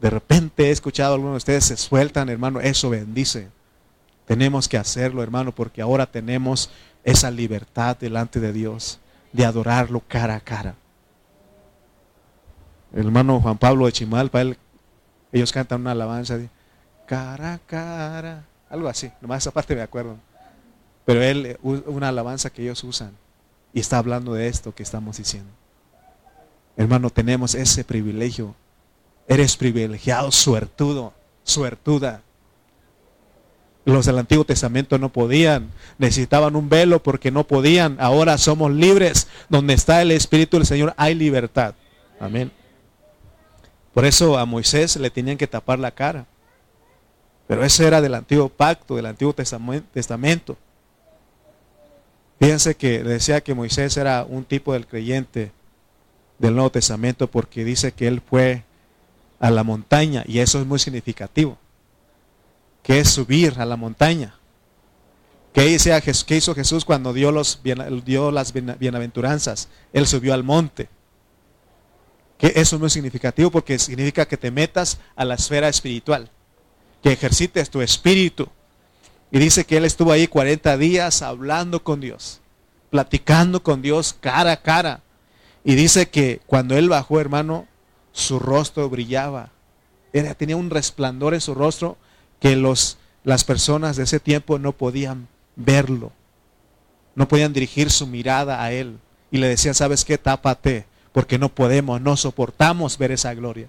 De 0.00 0.10
repente 0.10 0.66
he 0.66 0.70
escuchado 0.70 1.12
a 1.12 1.14
algunos 1.14 1.34
de 1.34 1.38
ustedes 1.38 1.64
se 1.64 1.76
sueltan, 1.76 2.28
hermano, 2.28 2.60
eso 2.60 2.90
bendice. 2.90 3.48
Tenemos 4.26 4.68
que 4.68 4.76
hacerlo, 4.76 5.22
hermano, 5.22 5.54
porque 5.54 5.82
ahora 5.82 6.06
tenemos 6.06 6.70
esa 7.04 7.30
libertad 7.30 7.96
delante 7.96 8.40
de 8.40 8.52
Dios 8.52 8.98
de 9.32 9.44
adorarlo 9.44 10.02
cara 10.06 10.36
a 10.36 10.40
cara. 10.40 10.74
El 12.92 13.06
hermano 13.06 13.40
Juan 13.40 13.58
Pablo 13.58 13.86
de 13.86 13.92
Chimalpa, 13.92 14.40
él, 14.40 14.56
ellos 15.32 15.52
cantan 15.52 15.80
una 15.80 15.92
alabanza 15.92 16.38
de 16.38 16.48
cara 17.06 17.54
a 17.54 17.58
cara, 17.58 18.44
algo 18.70 18.88
así, 18.88 19.10
nomás 19.20 19.42
esa 19.42 19.50
parte 19.50 19.74
me 19.74 19.82
acuerdo. 19.82 20.16
Pero 21.04 21.22
él, 21.22 21.58
una 21.62 22.08
alabanza 22.08 22.50
que 22.50 22.62
ellos 22.62 22.82
usan 22.84 23.12
y 23.72 23.80
está 23.80 23.98
hablando 23.98 24.34
de 24.34 24.48
esto 24.48 24.74
que 24.74 24.82
estamos 24.82 25.18
diciendo. 25.18 25.50
Hermano, 26.76 27.10
tenemos 27.10 27.54
ese 27.54 27.84
privilegio. 27.84 28.54
Eres 29.28 29.56
privilegiado, 29.56 30.30
suertudo, 30.32 31.12
suertuda. 31.42 32.22
Los 33.84 34.06
del 34.06 34.18
Antiguo 34.18 34.44
Testamento 34.44 34.98
no 34.98 35.10
podían, 35.10 35.70
necesitaban 35.98 36.56
un 36.56 36.70
velo 36.70 37.02
porque 37.02 37.30
no 37.30 37.44
podían. 37.46 37.96
Ahora 38.00 38.38
somos 38.38 38.72
libres. 38.72 39.28
Donde 39.48 39.74
está 39.74 40.00
el 40.00 40.10
Espíritu 40.10 40.56
del 40.56 40.66
Señor 40.66 40.94
hay 40.96 41.14
libertad. 41.14 41.74
Amén. 42.18 42.50
Por 43.92 44.04
eso 44.04 44.38
a 44.38 44.46
Moisés 44.46 44.96
le 44.96 45.10
tenían 45.10 45.36
que 45.36 45.46
tapar 45.46 45.78
la 45.78 45.90
cara. 45.90 46.26
Pero 47.46 47.62
ese 47.62 47.86
era 47.86 48.00
del 48.00 48.14
antiguo 48.14 48.48
pacto, 48.48 48.96
del 48.96 49.06
Antiguo 49.06 49.34
Testamento. 49.34 50.56
Fíjense 52.44 52.74
que 52.74 53.02
decía 53.02 53.40
que 53.40 53.54
Moisés 53.54 53.96
era 53.96 54.22
un 54.28 54.44
tipo 54.44 54.74
del 54.74 54.86
creyente 54.86 55.50
del 56.38 56.54
Nuevo 56.54 56.68
Testamento 56.68 57.30
porque 57.30 57.64
dice 57.64 57.92
que 57.92 58.06
él 58.06 58.20
fue 58.20 58.64
a 59.40 59.50
la 59.50 59.64
montaña 59.64 60.24
y 60.26 60.40
eso 60.40 60.60
es 60.60 60.66
muy 60.66 60.78
significativo 60.78 61.56
que 62.82 63.00
es 63.00 63.08
subir 63.08 63.54
a 63.56 63.64
la 63.64 63.76
montaña. 63.76 64.34
¿Qué 65.54 65.70
hizo 65.70 66.54
Jesús 66.54 66.84
cuando 66.84 67.14
dio, 67.14 67.32
los, 67.32 67.62
dio 68.04 68.30
las 68.30 68.52
bienaventuranzas? 68.52 69.70
Él 69.94 70.06
subió 70.06 70.34
al 70.34 70.44
monte. 70.44 70.90
Que 72.36 72.48
eso 72.56 72.76
es 72.76 72.80
muy 72.80 72.90
significativo 72.90 73.50
porque 73.50 73.78
significa 73.78 74.28
que 74.28 74.36
te 74.36 74.50
metas 74.50 74.98
a 75.16 75.24
la 75.24 75.36
esfera 75.36 75.70
espiritual, 75.70 76.28
que 77.02 77.12
ejercites 77.12 77.70
tu 77.70 77.80
espíritu. 77.80 78.50
Y 79.34 79.40
dice 79.40 79.64
que 79.64 79.78
él 79.78 79.84
estuvo 79.84 80.12
ahí 80.12 80.28
40 80.28 80.78
días 80.78 81.20
hablando 81.20 81.82
con 81.82 82.00
Dios, 82.00 82.40
platicando 82.90 83.64
con 83.64 83.82
Dios 83.82 84.14
cara 84.20 84.52
a 84.52 84.62
cara. 84.62 85.00
Y 85.64 85.74
dice 85.74 86.08
que 86.08 86.40
cuando 86.46 86.76
él 86.76 86.88
bajó, 86.88 87.18
hermano, 87.18 87.66
su 88.12 88.38
rostro 88.38 88.88
brillaba. 88.88 89.50
Era, 90.12 90.36
tenía 90.36 90.56
un 90.56 90.70
resplandor 90.70 91.34
en 91.34 91.40
su 91.40 91.52
rostro 91.52 91.96
que 92.38 92.54
los, 92.54 92.96
las 93.24 93.42
personas 93.42 93.96
de 93.96 94.04
ese 94.04 94.20
tiempo 94.20 94.60
no 94.60 94.70
podían 94.70 95.26
verlo, 95.56 96.12
no 97.16 97.26
podían 97.26 97.52
dirigir 97.52 97.90
su 97.90 98.06
mirada 98.06 98.62
a 98.62 98.70
él. 98.70 99.00
Y 99.32 99.38
le 99.38 99.48
decían, 99.48 99.74
¿sabes 99.74 100.04
qué? 100.04 100.16
Tápate, 100.16 100.86
porque 101.10 101.40
no 101.40 101.48
podemos, 101.48 102.00
no 102.00 102.16
soportamos 102.16 102.98
ver 102.98 103.10
esa 103.10 103.34
gloria. 103.34 103.68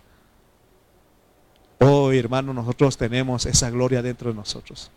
Oh, 1.80 2.12
hermano, 2.12 2.54
nosotros 2.54 2.98
tenemos 2.98 3.48
esa 3.48 3.72
gloria 3.72 4.04
dentro 4.04 4.30
de 4.30 4.36
nosotros. 4.36 4.92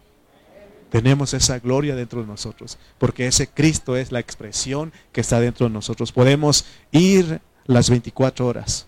Tenemos 0.90 1.34
esa 1.34 1.58
gloria 1.58 1.94
dentro 1.94 2.20
de 2.20 2.26
nosotros, 2.26 2.78
porque 2.98 3.26
ese 3.26 3.46
Cristo 3.48 3.96
es 3.96 4.10
la 4.10 4.20
expresión 4.20 4.92
que 5.12 5.20
está 5.20 5.38
dentro 5.38 5.66
de 5.66 5.72
nosotros. 5.72 6.12
Podemos 6.12 6.64
ir 6.92 7.40
las 7.66 7.90
24 7.90 8.46
horas, 8.46 8.86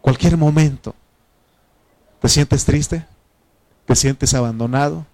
cualquier 0.00 0.36
momento. 0.36 0.94
¿Te 2.20 2.28
sientes 2.28 2.64
triste? 2.64 3.04
¿Te 3.84 3.94
sientes 3.96 4.32
abandonado? 4.32 5.04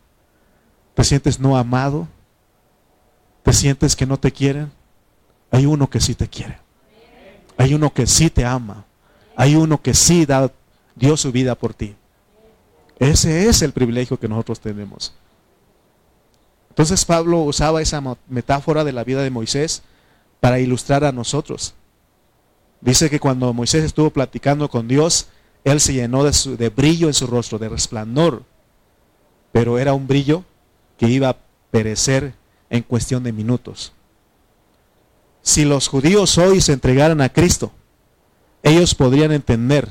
¿Te 0.95 1.03
sientes 1.03 1.41
no 1.41 1.57
amado? 1.57 2.07
¿Te 3.43 3.53
sientes 3.53 3.97
que 3.97 4.07
no 4.07 4.19
te 4.19 4.31
quieren? 4.31 4.71
Hay 5.51 5.67
uno 5.67 5.89
que 5.91 6.01
sí 6.01 6.15
te 6.15 6.29
quiere. 6.29 6.59
Hay 7.57 7.75
uno 7.75 7.93
que 7.93 8.07
sí 8.07 8.31
te 8.31 8.45
ama. 8.45 8.85
Hay 9.35 9.57
uno 9.57 9.81
que 9.81 9.95
sí 9.95 10.27
da, 10.27 10.53
dio 10.95 11.17
su 11.17 11.33
vida 11.33 11.55
por 11.55 11.75
ti. 11.75 11.97
Ese 12.99 13.49
es 13.49 13.63
el 13.63 13.73
privilegio 13.73 14.19
que 14.19 14.29
nosotros 14.29 14.61
tenemos. 14.61 15.15
Entonces 16.79 17.05
Pablo 17.05 17.41
usaba 17.41 17.83
esa 17.83 18.01
metáfora 18.29 18.85
de 18.85 18.93
la 18.93 19.05
vida 19.05 19.23
de 19.23 19.31
Moisés 19.31 19.83
para 20.41 20.61
ilustrar 20.61 21.05
a 21.05 21.13
nosotros. 21.13 21.75
Dice 22.81 23.11
que 23.11 23.19
cuando 23.19 23.53
Moisés 23.53 23.85
estuvo 23.85 24.11
platicando 24.11 24.71
con 24.71 24.87
Dios, 24.87 25.27
él 25.65 25.81
se 25.81 25.93
llenó 25.93 26.23
de, 26.23 26.57
de 26.57 26.69
brillo 26.69 27.09
en 27.09 27.15
su 27.15 27.27
rostro, 27.27 27.59
de 27.59 27.69
resplandor 27.69 28.45
pero 29.53 29.79
era 29.79 29.95
un 29.95 30.07
brillo 30.07 30.45
que 30.97 31.09
iba 31.09 31.31
a 31.31 31.37
perecer 31.71 32.35
en 32.71 32.83
cuestión 32.83 33.23
de 33.23 33.33
minutos. 33.33 33.93
Si 35.43 35.65
los 35.65 35.89
judíos 35.89 36.37
hoy 36.39 36.61
se 36.61 36.73
entregaran 36.73 37.21
a 37.21 37.29
Cristo, 37.31 37.73
ellos 38.63 38.95
podrían 38.95 39.33
entender. 39.33 39.91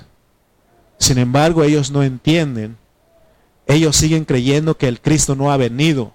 Sin 0.99 1.17
embargo, 1.17 1.63
ellos 1.63 1.91
no 1.91 2.03
entienden. 2.03 2.77
Ellos 3.65 3.95
siguen 3.95 4.25
creyendo 4.25 4.77
que 4.77 4.88
el 4.88 5.01
Cristo 5.01 5.35
no 5.35 5.51
ha 5.51 5.57
venido. 5.57 6.13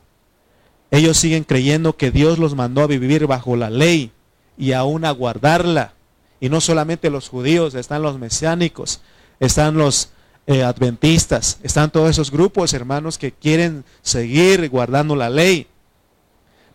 Ellos 0.92 1.16
siguen 1.16 1.44
creyendo 1.44 1.96
que 1.96 2.10
Dios 2.10 2.38
los 2.38 2.54
mandó 2.54 2.82
a 2.82 2.86
vivir 2.86 3.26
bajo 3.26 3.56
la 3.56 3.70
ley 3.70 4.12
y 4.58 4.72
aún 4.72 5.06
a 5.06 5.10
guardarla. 5.10 5.94
Y 6.38 6.50
no 6.50 6.60
solamente 6.60 7.08
los 7.08 7.30
judíos, 7.30 7.74
están 7.74 8.02
los 8.02 8.18
mesiánicos, 8.18 9.00
están 9.40 9.78
los 9.78 10.10
eh, 10.46 10.62
adventistas, 10.62 11.58
están 11.62 11.90
todos 11.90 12.10
esos 12.10 12.30
grupos, 12.30 12.74
hermanos, 12.74 13.16
que 13.16 13.32
quieren 13.32 13.86
seguir 14.02 14.68
guardando 14.68 15.16
la 15.16 15.30
ley. 15.30 15.66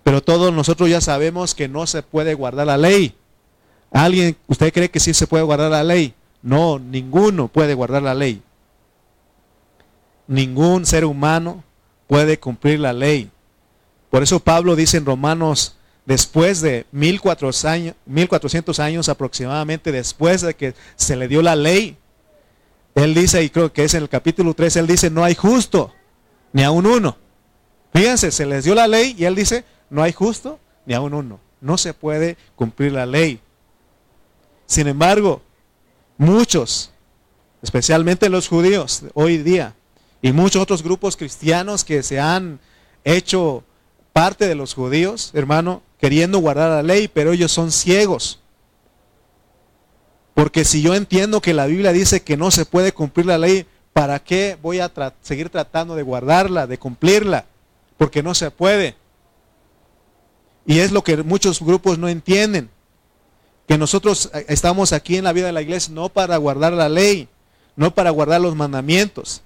Pero 0.01 0.23
todos 0.23 0.51
nosotros 0.51 0.89
ya 0.89 0.99
sabemos 0.99 1.53
que 1.53 1.67
no 1.67 1.85
se 1.85 2.01
puede 2.01 2.33
guardar 2.33 2.65
la 2.65 2.77
ley. 2.77 3.13
¿Alguien, 3.91 4.35
usted 4.47 4.73
cree 4.73 4.89
que 4.89 4.99
sí 4.99 5.13
se 5.13 5.27
puede 5.27 5.43
guardar 5.43 5.69
la 5.69 5.83
ley? 5.83 6.15
No, 6.41 6.79
ninguno 6.79 7.49
puede 7.49 7.75
guardar 7.75 8.01
la 8.01 8.15
ley. 8.15 8.41
Ningún 10.25 10.87
ser 10.87 11.05
humano 11.05 11.63
puede 12.07 12.39
cumplir 12.39 12.79
la 12.79 12.93
ley. 12.93 13.29
Por 14.09 14.23
eso 14.23 14.39
Pablo 14.39 14.75
dice 14.75 14.97
en 14.97 15.05
Romanos, 15.05 15.75
después 16.05 16.61
de 16.61 16.85
1400 16.91 17.65
años, 17.65 17.95
1400 18.05 18.79
años 18.79 19.09
aproximadamente, 19.09 19.91
después 19.91 20.41
de 20.41 20.55
que 20.55 20.73
se 20.95 21.15
le 21.15 21.27
dio 21.27 21.41
la 21.41 21.55
ley, 21.55 21.97
él 22.95 23.13
dice, 23.13 23.43
y 23.43 23.49
creo 23.49 23.71
que 23.71 23.83
es 23.83 23.93
en 23.93 24.03
el 24.03 24.09
capítulo 24.09 24.53
3, 24.53 24.77
él 24.77 24.87
dice, 24.87 25.09
no 25.09 25.23
hay 25.23 25.35
justo, 25.35 25.93
ni 26.53 26.63
a 26.63 26.71
un 26.71 26.85
uno. 26.85 27.17
Fíjense, 27.93 28.31
se 28.31 28.45
les 28.45 28.63
dio 28.63 28.73
la 28.73 28.87
ley 28.87 29.15
y 29.17 29.25
él 29.25 29.35
dice, 29.35 29.65
no 29.89 30.01
hay 30.01 30.13
justo, 30.13 30.59
ni 30.85 30.93
a 30.93 31.01
un 31.01 31.13
uno. 31.13 31.39
No 31.61 31.77
se 31.77 31.93
puede 31.93 32.37
cumplir 32.55 32.93
la 32.93 33.05
ley. 33.05 33.39
Sin 34.65 34.87
embargo, 34.87 35.41
muchos, 36.17 36.91
especialmente 37.61 38.29
los 38.29 38.47
judíos 38.47 39.03
hoy 39.13 39.37
día, 39.37 39.75
y 40.21 40.31
muchos 40.31 40.61
otros 40.61 40.81
grupos 40.81 41.15
cristianos 41.15 41.83
que 41.83 42.01
se 42.01 42.19
han 42.19 42.59
hecho 43.03 43.63
parte 44.17 44.47
de 44.47 44.55
los 44.55 44.73
judíos, 44.73 45.29
hermano, 45.35 45.83
queriendo 45.99 46.39
guardar 46.39 46.71
la 46.71 46.81
ley, 46.81 47.07
pero 47.07 47.33
ellos 47.33 47.51
son 47.51 47.71
ciegos. 47.71 48.39
Porque 50.33 50.65
si 50.65 50.81
yo 50.81 50.95
entiendo 50.95 51.39
que 51.39 51.53
la 51.53 51.67
Biblia 51.67 51.93
dice 51.93 52.23
que 52.23 52.35
no 52.35 52.49
se 52.49 52.65
puede 52.65 52.93
cumplir 52.93 53.27
la 53.27 53.37
ley, 53.37 53.67
¿para 53.93 54.17
qué 54.17 54.57
voy 54.59 54.79
a 54.79 54.91
seguir 55.21 55.51
tratando 55.51 55.95
de 55.95 56.01
guardarla, 56.01 56.65
de 56.65 56.79
cumplirla? 56.79 57.45
Porque 57.95 58.23
no 58.23 58.33
se 58.33 58.49
puede. 58.49 58.95
Y 60.65 60.79
es 60.79 60.91
lo 60.91 61.03
que 61.03 61.17
muchos 61.17 61.61
grupos 61.61 61.99
no 61.99 62.09
entienden. 62.09 62.71
Que 63.67 63.77
nosotros 63.77 64.31
eh, 64.33 64.47
estamos 64.49 64.93
aquí 64.93 65.17
en 65.17 65.25
la 65.25 65.33
vida 65.33 65.45
de 65.45 65.53
la 65.53 65.61
iglesia 65.61 65.93
no 65.93 66.09
para 66.09 66.37
guardar 66.37 66.73
la 66.73 66.89
ley, 66.89 67.29
no 67.75 67.93
para 67.93 68.09
guardar 68.09 68.41
los 68.41 68.55
mandamientos. 68.55 69.43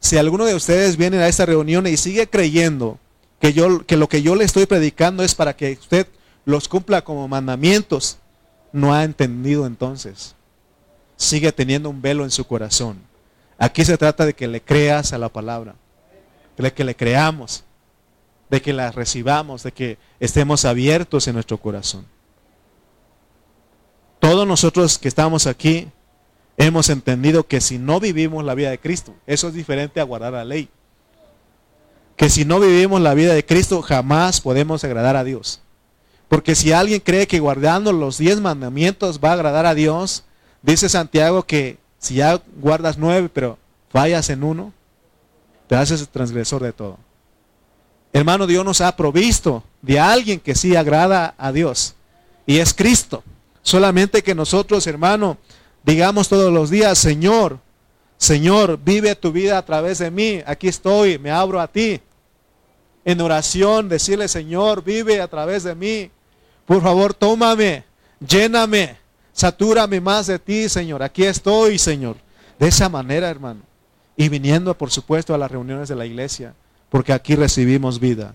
Si 0.00 0.16
alguno 0.16 0.46
de 0.46 0.54
ustedes 0.54 0.96
viene 0.96 1.18
a 1.18 1.28
esta 1.28 1.44
reunión 1.44 1.86
y 1.86 1.98
sigue 1.98 2.26
creyendo 2.26 2.98
que, 3.40 3.52
yo, 3.52 3.84
que 3.86 3.96
lo 3.96 4.08
que 4.08 4.22
yo 4.22 4.34
le 4.34 4.44
estoy 4.44 4.66
predicando 4.66 5.22
es 5.22 5.34
para 5.34 5.56
que 5.56 5.72
usted 5.72 6.06
los 6.44 6.68
cumpla 6.68 7.02
como 7.02 7.28
mandamientos, 7.28 8.18
no 8.72 8.94
ha 8.94 9.04
entendido 9.04 9.66
entonces. 9.66 10.34
Sigue 11.16 11.52
teniendo 11.52 11.90
un 11.90 12.00
velo 12.00 12.24
en 12.24 12.30
su 12.30 12.46
corazón. 12.46 12.98
Aquí 13.58 13.84
se 13.84 13.98
trata 13.98 14.24
de 14.24 14.34
que 14.34 14.48
le 14.48 14.60
creas 14.60 15.12
a 15.12 15.18
la 15.18 15.28
palabra, 15.28 15.74
de 16.56 16.72
que 16.72 16.84
le 16.84 16.94
creamos 16.94 17.64
de 18.50 18.62
que 18.62 18.72
la 18.72 18.90
recibamos, 18.90 19.62
de 19.62 19.72
que 19.72 19.98
estemos 20.20 20.64
abiertos 20.64 21.28
en 21.28 21.34
nuestro 21.34 21.58
corazón. 21.58 22.06
Todos 24.18 24.46
nosotros 24.46 24.98
que 24.98 25.08
estamos 25.08 25.46
aquí 25.46 25.88
hemos 26.56 26.88
entendido 26.88 27.46
que 27.46 27.60
si 27.60 27.78
no 27.78 28.00
vivimos 28.00 28.44
la 28.44 28.54
vida 28.54 28.70
de 28.70 28.78
Cristo, 28.78 29.14
eso 29.26 29.48
es 29.48 29.54
diferente 29.54 30.00
a 30.00 30.04
guardar 30.04 30.32
la 30.32 30.44
ley. 30.44 30.68
Que 32.18 32.28
si 32.28 32.44
no 32.44 32.60
vivimos 32.60 33.00
la 33.00 33.14
vida 33.14 33.32
de 33.32 33.46
Cristo, 33.46 33.80
jamás 33.80 34.40
podemos 34.40 34.84
agradar 34.84 35.16
a 35.16 35.24
Dios. 35.24 35.62
Porque 36.28 36.54
si 36.54 36.72
alguien 36.72 37.00
cree 37.00 37.26
que 37.26 37.38
guardando 37.38 37.92
los 37.92 38.18
diez 38.18 38.40
mandamientos 38.40 39.20
va 39.24 39.30
a 39.30 39.34
agradar 39.34 39.64
a 39.64 39.74
Dios, 39.74 40.24
dice 40.60 40.88
Santiago 40.88 41.44
que 41.44 41.78
si 41.98 42.16
ya 42.16 42.42
guardas 42.60 42.98
nueve, 42.98 43.30
pero 43.32 43.56
fallas 43.88 44.28
en 44.30 44.42
uno, 44.42 44.74
te 45.68 45.76
haces 45.76 46.08
transgresor 46.08 46.62
de 46.62 46.72
todo. 46.72 46.98
Hermano, 48.12 48.46
Dios 48.46 48.64
nos 48.64 48.80
ha 48.80 48.96
provisto 48.96 49.62
de 49.80 50.00
alguien 50.00 50.40
que 50.40 50.56
sí 50.56 50.74
agrada 50.74 51.34
a 51.38 51.52
Dios. 51.52 51.94
Y 52.46 52.58
es 52.58 52.74
Cristo. 52.74 53.22
Solamente 53.62 54.22
que 54.24 54.34
nosotros, 54.34 54.86
hermano, 54.88 55.38
digamos 55.84 56.28
todos 56.28 56.52
los 56.52 56.68
días, 56.68 56.98
Señor, 56.98 57.60
Señor, 58.16 58.80
vive 58.82 59.14
tu 59.14 59.30
vida 59.30 59.56
a 59.56 59.64
través 59.64 59.98
de 59.98 60.10
mí. 60.10 60.42
Aquí 60.46 60.66
estoy, 60.66 61.18
me 61.18 61.30
abro 61.30 61.60
a 61.60 61.68
ti. 61.68 62.00
En 63.08 63.20
oración, 63.22 63.88
decirle, 63.88 64.28
Señor, 64.28 64.84
vive 64.84 65.22
a 65.22 65.28
través 65.28 65.62
de 65.62 65.74
mí. 65.74 66.10
Por 66.66 66.82
favor, 66.82 67.14
tómame, 67.14 67.84
lléname, 68.20 68.98
satúrame 69.32 70.00
más 70.00 70.26
de 70.26 70.38
ti, 70.38 70.68
Señor. 70.68 71.02
Aquí 71.02 71.24
estoy, 71.24 71.78
Señor. 71.78 72.16
De 72.58 72.68
esa 72.68 72.90
manera, 72.90 73.30
hermano. 73.30 73.62
Y 74.16 74.28
viniendo, 74.28 74.76
por 74.76 74.90
supuesto, 74.90 75.32
a 75.32 75.38
las 75.38 75.50
reuniones 75.50 75.88
de 75.88 75.96
la 75.96 76.04
iglesia 76.04 76.54
porque 76.88 77.12
aquí 77.12 77.34
recibimos 77.34 78.00
vida. 78.00 78.34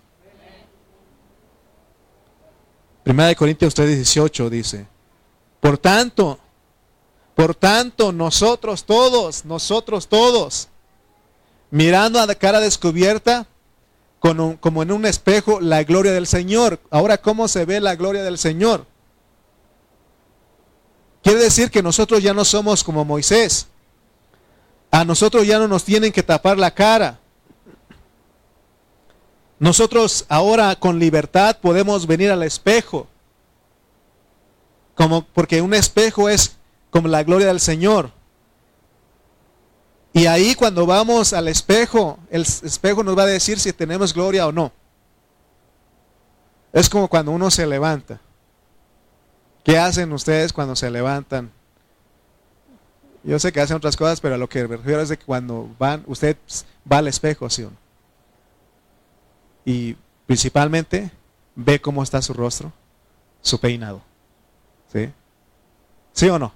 Primera 3.03 3.29
de 3.29 3.35
Corintios 3.35 3.75
3:18 3.75 4.49
dice, 4.49 4.87
por 5.59 5.77
tanto, 5.77 6.39
por 7.35 7.55
tanto, 7.55 8.11
nosotros 8.11 8.85
todos, 8.85 9.43
nosotros 9.43 10.07
todos, 10.07 10.69
mirando 11.69 12.19
a 12.19 12.25
la 12.25 12.35
cara 12.35 12.59
descubierta, 12.59 13.47
como 14.23 14.83
en 14.83 14.91
un 14.93 15.05
espejo, 15.05 15.59
la 15.59 15.83
gloria 15.83 16.13
del 16.13 16.27
Señor. 16.27 16.79
Ahora, 16.89 17.17
¿cómo 17.17 17.49
se 17.49 17.65
ve 17.65 17.81
la 17.81 17.95
gloria 17.95 18.23
del 18.23 18.37
Señor? 18.37 18.85
Quiere 21.21 21.39
decir 21.39 21.69
que 21.69 21.83
nosotros 21.83 22.23
ya 22.23 22.33
no 22.33 22.45
somos 22.45 22.85
como 22.85 23.03
Moisés. 23.03 23.67
A 24.91 25.03
nosotros 25.03 25.45
ya 25.45 25.59
no 25.59 25.67
nos 25.67 25.83
tienen 25.83 26.13
que 26.13 26.23
tapar 26.23 26.57
la 26.57 26.71
cara. 26.71 27.19
Nosotros 29.59 30.25
ahora 30.29 30.73
con 30.77 30.99
libertad 30.99 31.57
podemos 31.61 32.07
venir 32.07 32.31
al 32.31 32.43
espejo. 32.43 33.07
Como, 34.95 35.25
porque 35.25 35.61
un 35.61 35.73
espejo 35.73 36.29
es 36.29 36.55
como 36.91 37.09
la 37.09 37.23
gloria 37.23 37.47
del 37.47 37.59
Señor. 37.59 38.11
Y 40.13 40.27
ahí 40.27 40.53
cuando 40.55 40.85
vamos 40.85 41.33
al 41.33 41.47
espejo, 41.47 42.19
el 42.29 42.43
espejo 42.43 43.03
nos 43.03 43.17
va 43.17 43.23
a 43.23 43.27
decir 43.27 43.59
si 43.59 43.73
tenemos 43.73 44.13
gloria 44.13 44.47
o 44.47 44.51
no. 44.51 44.71
Es 46.71 46.89
como 46.89 47.07
cuando 47.07 47.31
uno 47.31 47.49
se 47.49 47.65
levanta. 47.65 48.21
¿Qué 49.63 49.77
hacen 49.77 50.11
ustedes 50.13 50.53
cuando 50.53 50.75
se 50.75 50.91
levantan? 50.91 51.51
Yo 53.23 53.39
sé 53.39 53.51
que 53.51 53.61
hacen 53.61 53.77
otras 53.77 53.95
cosas, 53.95 54.21
pero 54.21 54.35
a 54.35 54.37
lo 54.37 54.49
que 54.49 54.67
me 54.67 54.77
refiero 54.77 55.01
es 55.01 55.09
de 55.09 55.17
que 55.17 55.25
cuando 55.25 55.69
van, 55.79 56.03
usted 56.07 56.37
va 56.91 56.97
al 56.97 57.07
espejo, 57.07 57.49
¿sí 57.49 57.63
o 57.63 57.71
no? 57.71 57.83
y 59.65 59.95
principalmente 60.25 61.11
ve 61.55 61.79
cómo 61.79 62.03
está 62.03 62.21
su 62.21 62.33
rostro, 62.33 62.71
su 63.41 63.59
peinado. 63.59 64.01
¿Sí? 64.91 65.11
¿Sí 66.11 66.29
o 66.29 66.37
no? 66.37 66.53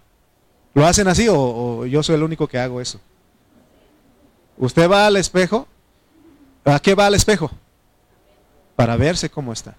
¿Lo 0.73 0.85
hacen 0.85 1.07
así 1.07 1.27
o, 1.29 1.85
yo 1.85 2.03
soy 2.03 2.15
el 2.15 2.23
único 2.23 2.47
que 2.47 2.59
hago 2.59 2.79
eso? 2.81 2.99
Usted 4.57 4.89
va 4.89 5.07
al 5.07 5.17
espejo. 5.17 5.67
¿A 6.65 6.79
qué 6.79 6.95
va 6.95 7.05
al 7.05 7.15
espejo? 7.15 7.51
Para 8.75 8.97
verse 8.97 9.29
cómo 9.29 9.53
está. 9.53 9.75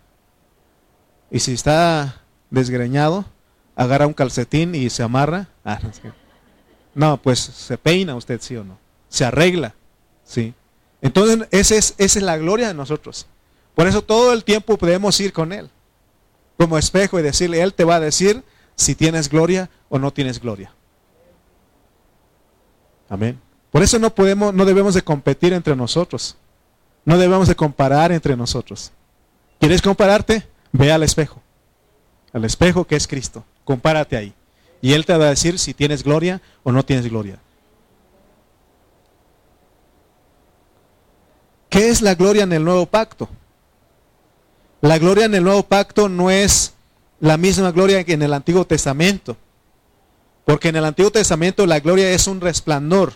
Y 1.30 1.40
si 1.40 1.52
está 1.52 2.22
desgreñado, 2.50 3.24
agarra 3.76 4.06
un 4.06 4.14
calcetín 4.14 4.74
y 4.74 4.88
se 4.90 5.02
amarra. 5.02 5.48
Ah, 5.64 5.78
no, 6.94 7.20
pues 7.20 7.38
se 7.38 7.76
peina 7.76 8.14
usted, 8.14 8.40
sí 8.40 8.56
o 8.56 8.64
no. 8.64 8.78
Se 9.08 9.24
arregla, 9.24 9.74
sí. 10.24 10.54
Entonces, 11.02 11.46
esa 11.50 11.76
es, 11.76 11.94
esa 11.98 12.18
es 12.18 12.24
la 12.24 12.36
gloria 12.38 12.68
de 12.68 12.74
nosotros. 12.74 13.26
Por 13.74 13.86
eso 13.86 14.02
todo 14.02 14.32
el 14.32 14.42
tiempo 14.42 14.76
podemos 14.76 15.20
ir 15.20 15.32
con 15.32 15.52
Él 15.52 15.70
como 16.58 16.76
espejo 16.76 17.18
y 17.20 17.22
decirle, 17.22 17.62
Él 17.62 17.72
te 17.72 17.84
va 17.84 17.96
a 17.96 18.00
decir 18.00 18.42
si 18.74 18.94
tienes 18.94 19.28
gloria 19.28 19.70
o 19.88 19.98
no 19.98 20.12
tienes 20.12 20.40
gloria. 20.40 20.72
Amén. 23.08 23.40
Por 23.70 23.82
eso 23.82 23.98
no 23.98 24.14
podemos, 24.14 24.54
no 24.54 24.64
debemos 24.64 24.94
de 24.94 25.02
competir 25.02 25.52
entre 25.52 25.76
nosotros. 25.76 26.36
No 27.04 27.18
debemos 27.18 27.48
de 27.48 27.56
comparar 27.56 28.12
entre 28.12 28.36
nosotros. 28.36 28.92
¿Quieres 29.60 29.82
compararte? 29.82 30.46
Ve 30.72 30.92
al 30.92 31.02
espejo. 31.02 31.42
Al 32.32 32.44
espejo 32.44 32.86
que 32.86 32.96
es 32.96 33.06
Cristo. 33.06 33.44
Compárate 33.64 34.16
ahí. 34.16 34.34
Y 34.80 34.92
Él 34.92 35.04
te 35.04 35.16
va 35.16 35.26
a 35.26 35.30
decir 35.30 35.58
si 35.58 35.74
tienes 35.74 36.02
gloria 36.02 36.40
o 36.62 36.72
no 36.72 36.84
tienes 36.84 37.08
gloria. 37.08 37.38
¿Qué 41.68 41.90
es 41.90 42.00
la 42.00 42.14
gloria 42.14 42.44
en 42.44 42.52
el 42.52 42.64
nuevo 42.64 42.86
pacto? 42.86 43.28
La 44.80 44.98
gloria 44.98 45.26
en 45.26 45.34
el 45.34 45.44
nuevo 45.44 45.64
pacto 45.64 46.08
no 46.08 46.30
es 46.30 46.74
la 47.20 47.36
misma 47.36 47.72
gloria 47.72 48.04
que 48.04 48.12
en 48.12 48.22
el 48.22 48.32
Antiguo 48.32 48.64
Testamento. 48.64 49.36
Porque 50.44 50.68
en 50.68 50.76
el 50.76 50.84
Antiguo 50.84 51.10
Testamento 51.10 51.66
la 51.66 51.80
gloria 51.80 52.10
es 52.10 52.26
un 52.26 52.40
resplandor. 52.40 53.14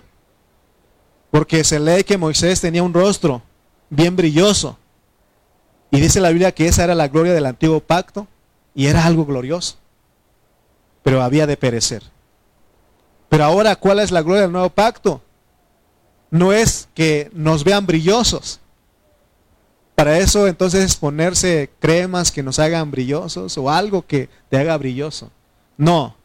Porque 1.33 1.65
se 1.65 1.81
lee 1.81 2.05
que 2.05 2.17
Moisés 2.17 2.61
tenía 2.61 2.85
un 2.85 2.95
rostro 2.95 3.43
bien 3.91 4.15
brilloso. 4.15 4.79
Y 5.91 6.01
dice 6.01 6.21
la 6.21 6.29
Biblia 6.29 6.53
que 6.53 6.69
esa 6.69 6.85
era 6.85 6.95
la 6.95 7.09
gloria 7.09 7.33
del 7.33 7.47
antiguo 7.47 7.81
pacto 7.81 8.29
y 8.73 8.87
era 8.87 9.05
algo 9.05 9.27
glorioso. 9.27 9.79
Pero 11.03 11.21
había 11.21 11.49
de 11.49 11.57
perecer. 11.57 12.05
Pero 13.29 13.45
ahora, 13.45 13.75
¿cuál 13.75 13.99
es 13.99 14.13
la 14.13 14.23
gloria 14.23 14.43
del 14.43 14.53
nuevo 14.53 14.71
pacto? 14.71 15.21
no 16.33 16.55
es 16.55 16.89
que 16.95 17.31
nos 17.35 17.63
vean 17.63 17.85
brillosos. 17.85 18.59
Para 19.95 20.19
eso 20.19 20.49
entonces 20.49 20.83
es 20.83 20.97
ponerse 20.97 21.71
cremas 21.79 22.33
que 22.33 22.43
nos 22.43 22.59
hagan 22.59 22.91
brillosos 22.91 23.59
o 23.59 23.69
algo 23.71 24.07
que 24.07 24.31
te 24.49 24.57
haga 24.57 24.79
brilloso. 24.79 25.31
No. 25.77 26.17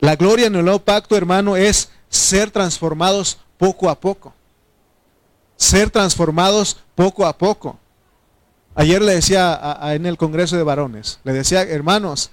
La 0.00 0.16
gloria 0.16 0.46
en 0.46 0.56
el 0.56 0.64
nuevo 0.64 0.78
pacto, 0.78 1.18
hermano, 1.18 1.54
es 1.54 1.90
ser 2.08 2.50
transformados 2.50 3.36
poco 3.64 3.88
a 3.88 3.98
poco. 3.98 4.34
Ser 5.56 5.88
transformados 5.88 6.76
poco 6.94 7.24
a 7.24 7.38
poco. 7.38 7.78
Ayer 8.74 9.00
le 9.00 9.14
decía 9.14 9.78
en 9.94 10.04
el 10.04 10.18
Congreso 10.18 10.58
de 10.58 10.62
Varones, 10.62 11.18
le 11.24 11.32
decía, 11.32 11.62
hermanos, 11.62 12.30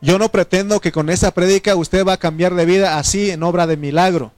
yo 0.00 0.18
no 0.18 0.30
pretendo 0.30 0.80
que 0.80 0.90
con 0.90 1.10
esta 1.10 1.32
prédica 1.32 1.76
usted 1.76 2.06
va 2.06 2.14
a 2.14 2.16
cambiar 2.18 2.54
de 2.54 2.64
vida 2.64 2.96
así 2.96 3.30
en 3.30 3.42
obra 3.42 3.66
de 3.66 3.76
milagro. 3.76 4.32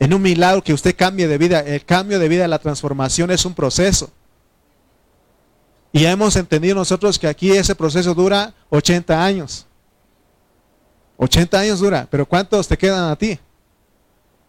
En 0.00 0.12
un 0.12 0.20
milagro 0.20 0.62
que 0.62 0.74
usted 0.74 0.94
cambie 0.94 1.28
de 1.28 1.38
vida. 1.38 1.60
El 1.60 1.86
cambio 1.86 2.18
de 2.18 2.28
vida, 2.28 2.46
la 2.46 2.58
transformación 2.58 3.30
es 3.30 3.46
un 3.46 3.54
proceso. 3.54 4.10
Y 5.92 6.04
hemos 6.04 6.36
entendido 6.36 6.74
nosotros 6.74 7.18
que 7.18 7.26
aquí 7.26 7.52
ese 7.52 7.74
proceso 7.74 8.12
dura 8.12 8.52
80 8.68 9.24
años. 9.24 9.66
80 11.16 11.58
años 11.58 11.80
dura, 11.80 12.06
pero 12.10 12.26
¿cuántos 12.26 12.68
te 12.68 12.76
quedan 12.76 13.10
a 13.10 13.16
ti? 13.16 13.40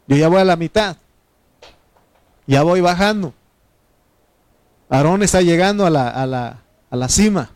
Yo 0.10 0.16
ya 0.16 0.28
voy 0.28 0.42
a 0.42 0.44
la 0.44 0.56
mitad. 0.56 0.98
Ya 2.48 2.64
voy 2.64 2.82
bajando. 2.82 3.32
Aarón 4.90 5.22
está 5.22 5.44
llegando 5.44 5.86
a 5.86 5.92
la, 5.92 6.10
a 6.10 6.26
la, 6.26 6.64
a 6.90 6.96
la 6.96 7.08
cima. 7.08 7.52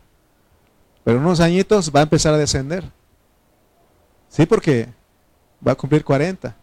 Pero 1.02 1.18
en 1.18 1.24
unos 1.24 1.40
añitos 1.40 1.90
va 1.94 1.98
a 1.98 2.02
empezar 2.04 2.32
a 2.32 2.38
descender. 2.38 2.84
Sí, 4.28 4.46
porque 4.46 4.88
va 5.66 5.72
a 5.72 5.74
cumplir 5.74 6.04
40. 6.04 6.56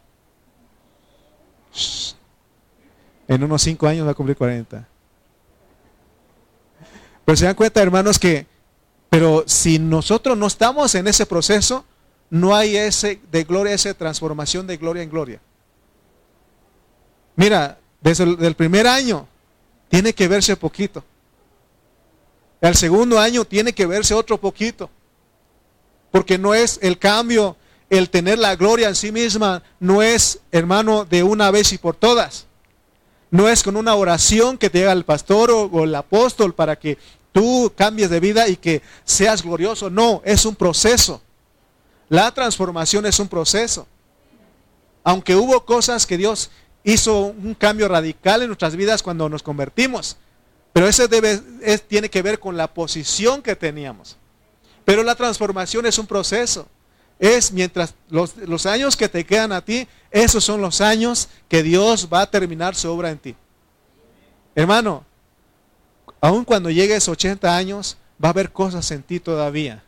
En 3.28 3.44
unos 3.44 3.62
5 3.62 3.86
años 3.86 4.08
va 4.08 4.12
a 4.12 4.16
cumplir 4.16 4.38
40. 4.38 4.88
Pero 7.26 7.36
se 7.36 7.46
dan 7.46 7.56
cuenta, 7.56 7.82
hermanos, 7.82 8.18
que, 8.18 8.48
pero 9.10 9.44
si 9.46 9.78
nosotros 9.78 10.38
no 10.38 10.48
estamos 10.48 10.96
en 10.96 11.10
ese 11.10 11.26
proceso, 11.26 11.84
no 12.30 12.56
hay 12.56 12.78
ese 12.78 13.20
de 13.30 13.44
gloria, 13.44 13.74
esa 13.74 13.94
transformación 13.94 14.66
de 14.68 14.78
gloria 14.78 15.04
en 15.04 15.10
gloria. 15.10 15.42
Mira, 17.36 17.79
desde 18.01 18.23
el 18.23 18.55
primer 18.55 18.88
año 18.88 19.27
tiene 19.89 20.13
que 20.13 20.27
verse 20.27 20.55
poquito. 20.55 21.03
El 22.61 22.75
segundo 22.75 23.19
año 23.19 23.43
tiene 23.43 23.73
que 23.73 23.86
verse 23.86 24.13
otro 24.13 24.39
poquito. 24.39 24.89
Porque 26.11 26.38
no 26.38 26.53
es 26.53 26.77
el 26.82 26.99
cambio, 26.99 27.57
el 27.89 28.09
tener 28.09 28.38
la 28.38 28.55
gloria 28.55 28.88
en 28.88 28.95
sí 28.95 29.11
misma, 29.11 29.63
no 29.79 30.01
es, 30.01 30.39
hermano, 30.51 31.05
de 31.05 31.23
una 31.23 31.49
vez 31.51 31.73
y 31.73 31.77
por 31.77 31.95
todas. 31.95 32.45
No 33.32 33.49
es 33.49 33.63
con 33.63 33.77
una 33.77 33.95
oración 33.95 34.57
que 34.57 34.69
te 34.69 34.79
llega 34.79 34.91
el 34.91 35.05
pastor 35.05 35.49
o, 35.51 35.84
el 35.84 35.95
apóstol 35.95 36.53
para 36.53 36.77
que 36.77 36.97
tú 37.32 37.71
cambies 37.75 38.09
de 38.09 38.19
vida 38.19 38.47
y 38.47 38.57
que 38.57 38.82
seas 39.05 39.41
glorioso. 39.41 39.89
No, 39.89 40.21
es 40.23 40.45
un 40.45 40.55
proceso. 40.55 41.21
La 42.09 42.32
transformación 42.32 43.05
es 43.05 43.19
un 43.19 43.27
proceso. 43.27 43.88
Aunque 45.03 45.36
hubo 45.36 45.65
cosas 45.65 46.05
que 46.05 46.17
Dios 46.17 46.51
hizo 46.84 47.27
un 47.27 47.53
cambio 47.53 47.88
radical 47.88 48.41
en 48.41 48.47
nuestras 48.47 48.75
vidas 48.75 49.03
cuando 49.03 49.29
nos 49.29 49.43
convertimos. 49.43 50.17
Pero 50.73 50.88
eso 50.88 51.07
debe, 51.07 51.41
es, 51.61 51.88
tiene 51.88 52.09
que 52.09 52.21
ver 52.21 52.39
con 52.39 52.57
la 52.57 52.73
posición 52.73 53.41
que 53.41 53.55
teníamos. 53.55 54.17
Pero 54.86 55.03
la 55.03 55.15
transformación 55.15 55.86
es 55.86 55.97
un 55.97 56.07
proceso. 56.07 56.67
Es 57.19 57.51
mientras 57.51 57.93
los, 58.09 58.65
años 58.65 58.95
que 58.95 59.07
te 59.07 59.25
quedan 59.25 59.51
a 59.51 59.63
ti, 59.63 59.88
esos 60.09 60.43
son 60.43 60.59
los 60.61 60.82
años 60.82 61.29
que 61.47 61.61
Dios 61.61 62.09
va 62.11 62.21
a 62.21 62.32
terminar 62.32 62.75
su 62.75 62.89
obra 62.89 63.11
en 63.11 63.19
ti. 63.19 63.36
Hermano, 64.55 65.05
aun 66.19 66.43
cuando 66.43 66.69
llegues 66.69 67.07
80 67.07 67.55
años, 67.55 67.97
va 68.23 68.29
a 68.29 68.32
haber 68.32 68.51
cosas 68.51 68.89
en 68.91 69.03
ti 69.03 69.19
todavía. 69.19 69.84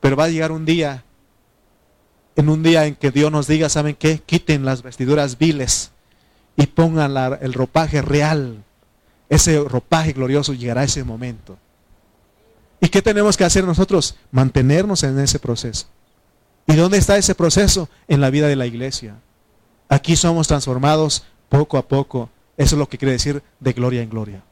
Pero 0.00 0.14
va 0.14 0.24
a 0.24 0.28
llegar 0.28 0.52
un 0.52 0.66
día 0.66 1.04
en 2.36 2.48
un 2.50 2.62
día 2.62 2.86
en 2.86 2.94
que 2.94 3.10
Dios 3.10 3.32
nos 3.32 3.46
diga, 3.46 3.68
¿saben 3.68 3.96
qué? 3.96 4.18
Quiten 4.18 4.64
las 4.64 4.82
vestiduras 4.82 5.38
viles 5.38 5.90
y 6.56 6.66
pongan 6.66 7.16
el 7.40 7.52
ropaje 7.54 8.02
real. 8.02 8.62
Ese 9.28 9.58
ropaje 9.60 10.12
glorioso 10.12 10.52
llegará 10.52 10.84
ese 10.84 11.02
momento. 11.02 11.58
¿Y 12.80 12.88
qué 12.88 13.02
tenemos 13.02 13.36
que 13.36 13.44
hacer 13.44 13.64
nosotros? 13.64 14.16
Mantenernos 14.30 15.02
en 15.02 15.18
ese 15.18 15.38
proceso. 15.38 15.86
¿Y 16.66 16.74
dónde 16.74 16.98
está 16.98 17.16
ese 17.16 17.34
proceso? 17.34 17.88
En 18.06 18.20
la 18.20 18.30
vida 18.30 18.48
de 18.48 18.56
la 18.56 18.66
iglesia. 18.66 19.16
Aquí 19.88 20.14
somos 20.14 20.46
transformados 20.46 21.24
poco 21.48 21.78
a 21.78 21.88
poco. 21.88 22.28
Eso 22.56 22.74
es 22.74 22.78
lo 22.78 22.88
que 22.88 22.98
quiere 22.98 23.12
decir 23.12 23.42
de 23.60 23.72
gloria 23.72 24.02
en 24.02 24.10
gloria. 24.10 24.42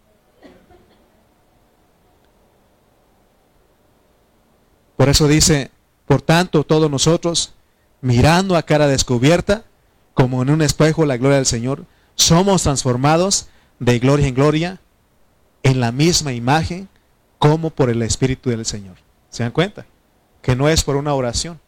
Por 4.96 5.08
eso 5.08 5.28
dice, 5.28 5.70
por 6.06 6.22
tanto, 6.22 6.64
todos 6.64 6.90
nosotros, 6.90 7.52
mirando 8.04 8.54
a 8.54 8.62
cara 8.64 8.86
descubierta, 8.86 9.64
como 10.12 10.42
en 10.42 10.50
un 10.50 10.60
espejo 10.60 11.06
la 11.06 11.16
gloria 11.16 11.38
del 11.38 11.46
Señor, 11.46 11.86
somos 12.16 12.62
transformados 12.62 13.48
de 13.78 13.98
gloria 13.98 14.26
en 14.28 14.34
gloria 14.34 14.80
en 15.62 15.80
la 15.80 15.90
misma 15.90 16.34
imagen 16.34 16.90
como 17.38 17.70
por 17.70 17.88
el 17.88 18.02
Espíritu 18.02 18.50
del 18.50 18.66
Señor. 18.66 18.96
¿Se 19.30 19.42
dan 19.42 19.52
cuenta? 19.52 19.86
Que 20.42 20.54
no 20.54 20.68
es 20.68 20.84
por 20.84 20.96
una 20.96 21.14
oración, 21.14 21.58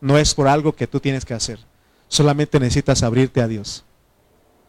no 0.00 0.18
es 0.18 0.34
por 0.34 0.48
algo 0.48 0.74
que 0.74 0.88
tú 0.88 0.98
tienes 0.98 1.24
que 1.24 1.34
hacer. 1.34 1.60
Solamente 2.08 2.58
necesitas 2.58 3.04
abrirte 3.04 3.40
a 3.40 3.46
Dios. 3.46 3.84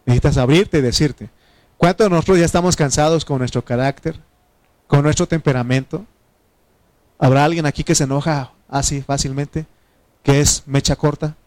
Necesitas 0.05 0.38
abrirte 0.38 0.78
y 0.78 0.82
decirte, 0.82 1.32
¿cuántos 1.78 2.05
de 2.05 2.11
nosotros 2.11 2.38
ya 2.38 2.45
estamos 2.45 2.76
cansados 2.76 3.26
con 3.26 3.39
nuestro 3.39 3.65
carácter, 3.65 4.20
con 4.86 5.01
nuestro 5.01 5.28
temperamento? 5.28 6.05
¿Habrá 7.18 7.43
alguien 7.43 7.65
aquí 7.65 7.84
que 7.84 7.95
se 7.95 8.03
enoja 8.03 8.51
así 8.70 9.01
fácilmente? 9.01 9.65
Que 10.28 10.41
es 10.41 10.63
mecha 10.65 10.97
corta. 10.97 11.38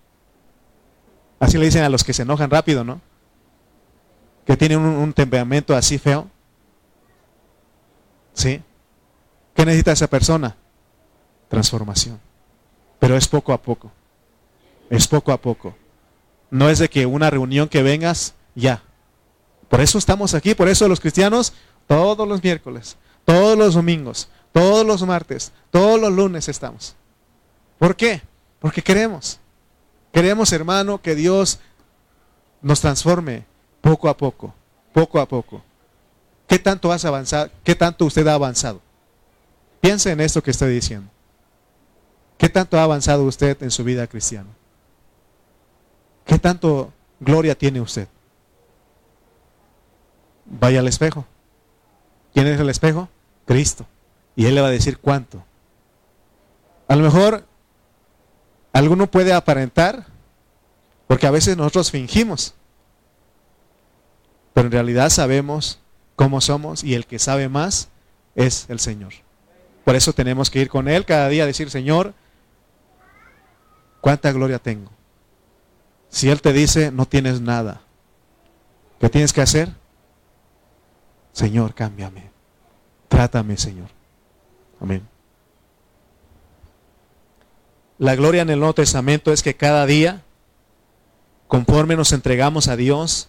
Así 1.38 1.58
le 1.58 1.66
dicen 1.66 1.82
a 1.82 1.90
los 1.90 2.02
que 2.02 2.14
se 2.14 2.22
enojan 2.22 2.48
rápido, 2.48 2.82
¿no? 2.82 3.02
Que 4.46 4.56
tienen 4.56 4.78
un, 4.78 5.12
temperamento 5.12 5.76
así 5.76 5.98
feo. 5.98 6.30
¿Sí? 8.32 8.62
¿Qué 9.54 9.66
necesita 9.66 9.92
esa 9.92 10.06
persona? 10.06 10.56
Transformación. 11.50 12.18
Pero 12.98 13.18
es 13.18 13.28
poco 13.28 13.52
a 13.52 13.60
poco. 13.60 13.92
Es 14.88 15.06
poco 15.06 15.30
a 15.30 15.36
poco. 15.36 15.74
No 16.48 16.70
es 16.70 16.78
de 16.78 16.88
que 16.88 17.04
una 17.04 17.28
reunión 17.28 17.68
que 17.68 17.82
vengas, 17.82 18.32
ya. 18.54 18.82
Por 19.68 19.82
eso 19.82 19.98
estamos 19.98 20.32
aquí, 20.32 20.54
por 20.54 20.68
eso 20.68 20.88
los 20.88 21.00
cristianos, 21.00 21.52
todos 21.86 22.26
los 22.26 22.42
miércoles, 22.42 22.96
todos 23.26 23.58
los 23.58 23.74
domingos, 23.74 24.30
todos 24.52 24.86
los 24.86 25.02
martes, 25.02 25.52
todos 25.70 26.00
los 26.00 26.10
lunes 26.10 26.48
estamos. 26.48 26.96
¿Por 27.78 27.94
qué? 27.94 28.22
Porque 28.60 28.82
queremos. 28.82 29.40
Queremos, 30.12 30.52
hermano, 30.52 31.00
que 31.00 31.14
Dios 31.14 31.60
nos 32.62 32.80
transforme 32.80 33.44
poco 33.80 34.08
a 34.08 34.16
poco, 34.16 34.54
poco 34.92 35.18
a 35.18 35.26
poco. 35.26 35.62
¿Qué 36.46 36.58
tanto 36.58 36.92
has 36.92 37.04
avanzado? 37.04 37.50
¿Qué 37.64 37.74
tanto 37.74 38.04
usted 38.04 38.26
ha 38.26 38.34
avanzado? 38.34 38.80
Piense 39.80 40.10
en 40.10 40.20
esto 40.20 40.42
que 40.42 40.50
estoy 40.50 40.74
diciendo. 40.74 41.08
¿Qué 42.36 42.48
tanto 42.48 42.78
ha 42.78 42.82
avanzado 42.82 43.24
usted 43.24 43.62
en 43.62 43.70
su 43.70 43.84
vida 43.84 44.06
cristiana? 44.06 44.48
¿Qué 46.24 46.38
tanto 46.38 46.92
gloria 47.18 47.56
tiene 47.56 47.80
usted? 47.80 48.08
Vaya 50.44 50.80
al 50.80 50.88
espejo. 50.88 51.24
¿Quién 52.34 52.46
es 52.46 52.60
el 52.60 52.68
espejo? 52.68 53.08
Cristo. 53.46 53.86
Y 54.36 54.46
Él 54.46 54.54
le 54.54 54.60
va 54.60 54.68
a 54.68 54.72
decir 54.72 54.98
cuánto. 54.98 55.44
A 56.88 56.96
lo 56.96 57.04
mejor 57.04 57.44
Alguno 58.80 59.10
puede 59.10 59.34
aparentar, 59.34 60.06
porque 61.06 61.26
a 61.26 61.30
veces 61.30 61.54
nosotros 61.54 61.90
fingimos, 61.90 62.54
pero 64.54 64.68
en 64.68 64.72
realidad 64.72 65.10
sabemos 65.10 65.80
cómo 66.16 66.40
somos 66.40 66.82
y 66.82 66.94
el 66.94 67.04
que 67.04 67.18
sabe 67.18 67.50
más 67.50 67.90
es 68.34 68.64
el 68.70 68.80
Señor. 68.80 69.12
Por 69.84 69.96
eso 69.96 70.14
tenemos 70.14 70.48
que 70.48 70.60
ir 70.60 70.70
con 70.70 70.88
Él 70.88 71.04
cada 71.04 71.28
día 71.28 71.42
a 71.42 71.46
decir, 71.46 71.68
Señor, 71.68 72.14
¿cuánta 74.00 74.32
gloria 74.32 74.58
tengo? 74.58 74.90
Si 76.08 76.30
Él 76.30 76.40
te 76.40 76.54
dice, 76.54 76.90
no 76.90 77.04
tienes 77.04 77.42
nada, 77.42 77.82
¿qué 78.98 79.10
tienes 79.10 79.34
que 79.34 79.42
hacer? 79.42 79.68
Señor, 81.34 81.74
cámbiame. 81.74 82.30
Trátame, 83.08 83.58
Señor. 83.58 83.90
Amén. 84.80 85.06
La 88.00 88.16
gloria 88.16 88.40
en 88.40 88.48
el 88.48 88.58
Nuevo 88.58 88.72
Testamento 88.72 89.30
es 89.30 89.42
que 89.42 89.56
cada 89.56 89.84
día, 89.84 90.22
conforme 91.48 91.96
nos 91.96 92.12
entregamos 92.12 92.66
a 92.68 92.74
Dios, 92.74 93.28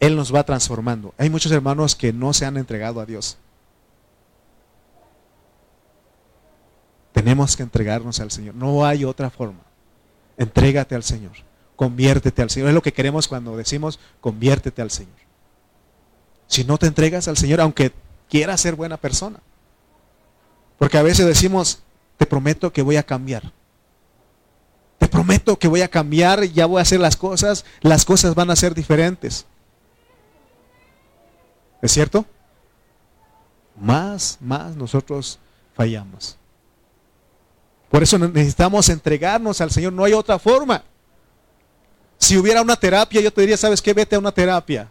Él 0.00 0.16
nos 0.16 0.34
va 0.34 0.42
transformando. 0.42 1.12
Hay 1.18 1.28
muchos 1.28 1.52
hermanos 1.52 1.94
que 1.94 2.14
no 2.14 2.32
se 2.32 2.46
han 2.46 2.56
entregado 2.56 3.02
a 3.02 3.04
Dios. 3.04 3.36
Tenemos 7.12 7.58
que 7.58 7.62
entregarnos 7.62 8.18
al 8.18 8.30
Señor. 8.30 8.54
No 8.54 8.86
hay 8.86 9.04
otra 9.04 9.28
forma. 9.28 9.60
Entrégate 10.38 10.94
al 10.94 11.02
Señor. 11.02 11.32
Conviértete 11.76 12.40
al 12.40 12.48
Señor. 12.48 12.70
Es 12.70 12.74
lo 12.74 12.82
que 12.82 12.94
queremos 12.94 13.28
cuando 13.28 13.54
decimos 13.54 14.00
conviértete 14.22 14.80
al 14.80 14.90
Señor. 14.90 15.12
Si 16.46 16.64
no 16.64 16.78
te 16.78 16.86
entregas 16.86 17.28
al 17.28 17.36
Señor, 17.36 17.60
aunque 17.60 17.92
quieras 18.30 18.62
ser 18.62 18.76
buena 18.76 18.96
persona. 18.96 19.40
Porque 20.78 20.96
a 20.96 21.02
veces 21.02 21.26
decimos, 21.26 21.80
te 22.16 22.24
prometo 22.24 22.72
que 22.72 22.80
voy 22.80 22.96
a 22.96 23.02
cambiar. 23.02 23.52
Te 24.98 25.08
prometo 25.08 25.58
que 25.58 25.68
voy 25.68 25.82
a 25.82 25.88
cambiar, 25.88 26.44
ya 26.44 26.66
voy 26.66 26.78
a 26.78 26.82
hacer 26.82 27.00
las 27.00 27.16
cosas, 27.16 27.64
las 27.80 28.04
cosas 28.04 28.34
van 28.34 28.50
a 28.50 28.56
ser 28.56 28.74
diferentes. 28.74 29.46
¿Es 31.82 31.92
cierto? 31.92 32.24
más, 33.80 34.38
más 34.40 34.76
nosotros 34.76 35.38
fallamos. 35.74 36.36
Por 37.90 38.02
eso 38.02 38.18
necesitamos 38.18 38.88
entregarnos 38.88 39.60
al 39.60 39.70
Señor, 39.70 39.92
no 39.92 40.04
hay 40.04 40.12
otra 40.12 40.38
forma. 40.38 40.82
Si 42.18 42.36
hubiera 42.36 42.62
una 42.62 42.76
terapia, 42.76 43.20
yo 43.20 43.32
te 43.32 43.42
diría, 43.42 43.56
¿sabes 43.56 43.80
qué? 43.80 43.92
Vete 43.92 44.16
a 44.16 44.18
una 44.18 44.32
terapia. 44.32 44.90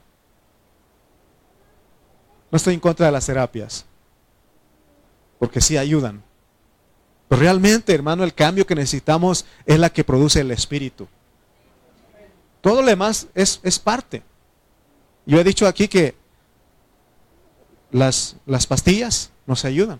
No 2.51 2.55
estoy 2.55 2.75
en 2.75 2.79
contra 2.79 3.07
de 3.07 3.11
las 3.11 3.25
terapias, 3.25 3.85
porque 5.39 5.59
sí 5.59 5.77
ayudan. 5.77 6.23
Pero 7.27 7.41
realmente, 7.41 7.93
hermano, 7.93 8.23
el 8.23 8.33
cambio 8.33 8.67
que 8.67 8.75
necesitamos 8.75 9.45
es 9.65 9.79
la 9.79 9.89
que 9.89 10.03
produce 10.03 10.41
el 10.41 10.51
Espíritu. 10.51 11.07
Todo 12.61 12.81
lo 12.81 12.87
demás 12.87 13.27
es, 13.33 13.59
es 13.63 13.79
parte. 13.79 14.23
Yo 15.25 15.39
he 15.39 15.43
dicho 15.43 15.67
aquí 15.67 15.87
que 15.87 16.15
las, 17.91 18.37
las 18.45 18.67
pastillas 18.67 19.31
nos 19.47 19.65
ayudan. 19.65 19.99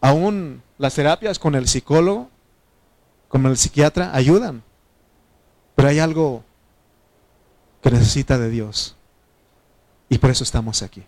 Aún 0.00 0.62
las 0.76 0.94
terapias 0.94 1.38
con 1.38 1.54
el 1.54 1.68
psicólogo, 1.68 2.30
con 3.28 3.44
el 3.46 3.56
psiquiatra, 3.56 4.14
ayudan. 4.14 4.62
Pero 5.74 5.88
hay 5.88 5.98
algo 5.98 6.44
que 7.82 7.90
necesita 7.90 8.38
de 8.38 8.50
Dios. 8.50 8.96
Y 10.08 10.18
por 10.18 10.30
eso 10.30 10.44
estamos 10.44 10.82
aquí. 10.82 11.02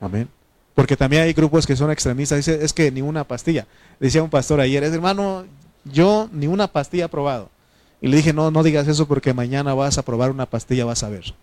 Amén. 0.00 0.28
Porque 0.74 0.96
también 0.96 1.22
hay 1.22 1.32
grupos 1.32 1.66
que 1.66 1.76
son 1.76 1.90
extremistas. 1.90 2.38
Dice, 2.38 2.64
es 2.64 2.72
que 2.72 2.90
ni 2.90 3.02
una 3.02 3.24
pastilla. 3.24 3.66
Decía 4.00 4.22
un 4.22 4.30
pastor 4.30 4.60
ayer, 4.60 4.82
es 4.84 4.92
hermano, 4.92 5.44
yo 5.84 6.28
ni 6.32 6.46
una 6.46 6.66
pastilla 6.66 7.06
he 7.06 7.08
probado. 7.08 7.50
Y 8.00 8.08
le 8.08 8.16
dije, 8.16 8.32
no, 8.32 8.50
no 8.50 8.62
digas 8.62 8.88
eso 8.88 9.06
porque 9.06 9.32
mañana 9.34 9.74
vas 9.74 9.98
a 9.98 10.02
probar 10.02 10.30
una 10.30 10.46
pastilla, 10.46 10.84
vas 10.84 11.02
a 11.02 11.08
ver. 11.08 11.34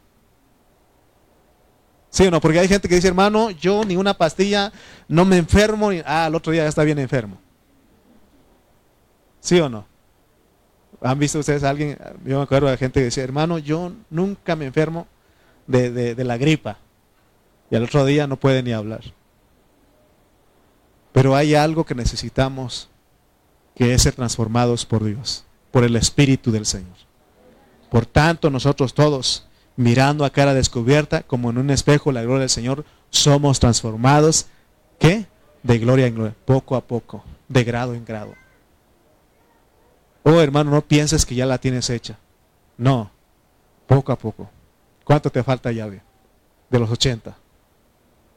¿Sí 2.09 2.25
o 2.25 2.31
no? 2.31 2.41
Porque 2.41 2.59
hay 2.59 2.67
gente 2.67 2.89
que 2.89 2.95
dice, 2.95 3.07
hermano, 3.07 3.51
yo 3.51 3.85
ni 3.85 3.95
una 3.95 4.15
pastilla, 4.15 4.73
no 5.07 5.25
me 5.25 5.37
enfermo. 5.37 5.91
ah, 6.05 6.25
el 6.27 6.35
otro 6.35 6.51
día 6.51 6.63
ya 6.63 6.69
está 6.69 6.83
bien 6.83 6.99
enfermo. 6.99 7.37
¿Sí 9.39 9.59
o 9.59 9.69
no? 9.69 9.85
¿Han 11.01 11.17
visto 11.17 11.39
ustedes 11.39 11.63
a 11.63 11.69
alguien? 11.69 11.97
Yo 12.25 12.37
me 12.37 12.43
acuerdo 12.43 12.67
de 12.67 12.77
gente 12.77 12.99
que 12.99 13.05
decía, 13.05 13.23
hermano, 13.23 13.57
yo 13.59 13.93
nunca 14.09 14.55
me 14.55 14.65
enfermo 14.65 15.07
de, 15.67 15.91
de 16.15 16.23
la 16.25 16.37
gripa. 16.37 16.77
Y 17.71 17.75
al 17.75 17.83
otro 17.83 18.03
día 18.03 18.27
no 18.27 18.37
puede 18.37 18.63
ni 18.63 18.73
hablar. 18.73 19.01
Pero 21.11 21.35
hay 21.35 21.55
algo 21.55 21.85
que 21.85 21.95
necesitamos, 21.95 22.89
que 23.75 23.93
es 23.93 24.03
ser 24.03 24.13
transformados 24.13 24.85
por 24.85 25.03
Dios, 25.03 25.45
por 25.71 25.83
el 25.83 25.95
Espíritu 25.95 26.51
del 26.51 26.65
Señor. 26.65 26.95
Por 27.89 28.05
tanto, 28.05 28.49
nosotros 28.49 28.93
todos, 28.93 29.47
mirando 29.75 30.25
a 30.25 30.29
cara 30.29 30.53
descubierta, 30.53 31.23
como 31.23 31.49
en 31.49 31.57
un 31.57 31.69
espejo 31.71 32.11
la 32.11 32.21
gloria 32.21 32.41
del 32.41 32.49
Señor, 32.49 32.85
somos 33.09 33.59
transformados, 33.59 34.45
¿qué? 34.99 35.25
De 35.63 35.79
gloria 35.79 36.07
en 36.07 36.15
gloria, 36.15 36.35
poco 36.45 36.75
a 36.75 36.81
poco, 36.81 37.23
de 37.47 37.63
grado 37.63 37.95
en 37.95 38.05
grado. 38.05 38.35
Oh 40.23 40.39
hermano, 40.41 40.71
no 40.71 40.81
pienses 40.81 41.25
que 41.25 41.35
ya 41.35 41.45
la 41.45 41.57
tienes 41.57 41.89
hecha. 41.89 42.17
No, 42.77 43.09
poco 43.87 44.11
a 44.11 44.17
poco. 44.17 44.49
¿Cuánto 45.03 45.31
te 45.31 45.43
falta 45.43 45.71
llave? 45.71 46.01
De 46.69 46.77
los 46.77 46.91
80. 46.91 47.35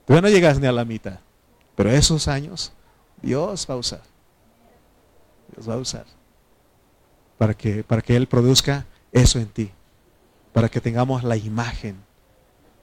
Tú 0.07 0.21
no 0.21 0.29
llegas 0.29 0.59
ni 0.59 0.67
a 0.67 0.73
la 0.73 0.85
mitad. 0.85 1.19
Pero 1.75 1.91
esos 1.91 2.29
años, 2.29 2.73
Dios 3.21 3.67
va 3.69 3.75
a 3.75 3.79
usar. 3.79 4.03
Dios 5.55 5.69
va 5.69 5.75
a 5.75 5.79
usar. 5.79 6.05
Para 7.39 7.55
que, 7.55 7.83
para 7.85 8.03
que 8.03 8.17
Él 8.17 8.27
produzca 8.27 8.87
eso 9.11 9.39
en 9.39 9.47
ti. 9.47 9.71
Para 10.53 10.69
que 10.69 10.81
tengamos 10.81 11.25
la 11.25 11.37
imagen. 11.37 11.97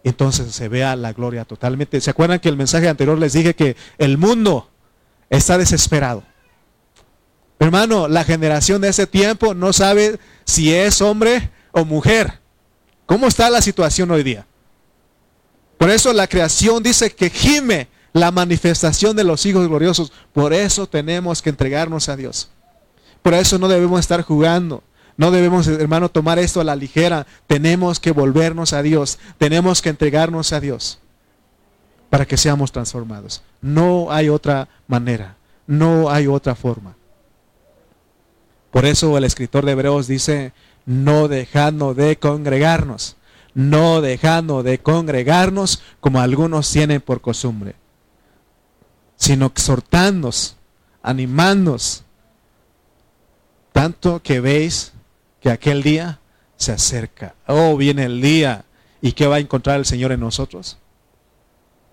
Entonces 0.04 0.54
se 0.54 0.70
vea 0.70 0.96
la 0.96 1.14
gloria 1.14 1.46
totalmente. 1.46 2.02
¿Se 2.02 2.10
acuerdan 2.10 2.40
que 2.40 2.50
el 2.50 2.58
mensaje 2.58 2.88
anterior 2.88 3.18
les 3.18 3.34
dije 3.34 3.56
que 3.56 3.76
el 3.98 4.18
mundo 4.18 4.70
está 5.30 5.58
desesperado? 5.58 6.24
Hermano, 7.60 8.08
la 8.08 8.24
generación 8.24 8.82
de 8.82 8.90
ese 8.90 9.06
tiempo 9.06 9.54
no 9.54 9.74
sabe 9.74 10.20
si 10.46 10.74
es 10.74 11.02
hombre 11.02 11.52
o 11.72 11.84
mujer. 11.84 12.40
¿Cómo 13.06 13.28
está 13.28 13.50
la 13.50 13.62
situación 13.62 14.10
hoy 14.12 14.24
día? 14.24 14.46
Por 15.78 15.90
eso 15.90 16.14
la 16.14 16.28
creación 16.28 16.82
dice 16.82 17.12
que 17.12 17.30
gime 17.30 17.88
la 18.14 18.32
manifestación 18.32 19.16
de 19.16 19.24
los 19.24 19.46
hijos 19.46 19.68
gloriosos. 19.68 20.12
Por 20.34 20.54
eso 20.54 20.88
tenemos 20.88 21.42
que 21.42 21.50
entregarnos 21.50 22.10
a 22.10 22.16
Dios. 22.16 22.50
Por 23.22 23.34
eso 23.34 23.58
no 23.60 23.68
debemos 23.68 24.00
estar 24.00 24.22
jugando. 24.24 24.84
No 25.18 25.32
debemos, 25.32 25.68
hermano, 25.68 26.10
tomar 26.10 26.40
esto 26.40 26.62
a 26.62 26.64
la 26.64 26.76
ligera. 26.76 27.28
Tenemos 27.48 28.00
que 28.00 28.12
volvernos 28.12 28.74
a 28.74 28.82
Dios. 28.82 29.20
Tenemos 29.38 29.82
que 29.82 29.90
entregarnos 29.90 30.54
a 30.54 30.60
Dios 30.60 31.00
para 32.10 32.26
que 32.26 32.38
seamos 32.38 32.72
transformados. 32.72 33.44
No 33.62 34.12
hay 34.12 34.30
otra 34.30 34.70
manera. 34.88 35.36
No 35.68 36.10
hay 36.10 36.28
otra 36.28 36.56
forma. 36.56 36.96
Por 38.72 38.86
eso 38.86 39.18
el 39.18 39.24
escritor 39.24 39.66
de 39.66 39.74
Hebreos 39.74 40.08
dice, 40.08 40.54
no 40.86 41.28
dejando 41.28 41.94
de 41.94 42.18
congregarnos, 42.18 43.18
no 43.54 44.02
dejando 44.02 44.64
de 44.64 44.80
congregarnos 44.80 45.82
como 46.00 46.22
algunos 46.22 46.72
tienen 46.72 47.02
por 47.02 47.22
costumbre, 47.22 47.76
sino 49.20 49.48
exhortándonos, 49.48 50.56
animándonos, 51.04 52.04
tanto 53.74 54.24
que 54.24 54.40
veis 54.40 54.94
que 55.42 55.52
aquel 55.52 55.84
día 55.84 56.20
se 56.56 56.72
acerca. 56.72 57.36
Oh, 57.46 57.78
viene 57.78 58.06
el 58.06 58.22
día. 58.22 58.66
¿Y 59.02 59.12
qué 59.12 59.28
va 59.28 59.36
a 59.36 59.40
encontrar 59.40 59.78
el 59.78 59.86
Señor 59.86 60.12
en 60.12 60.22
nosotros? 60.22 60.78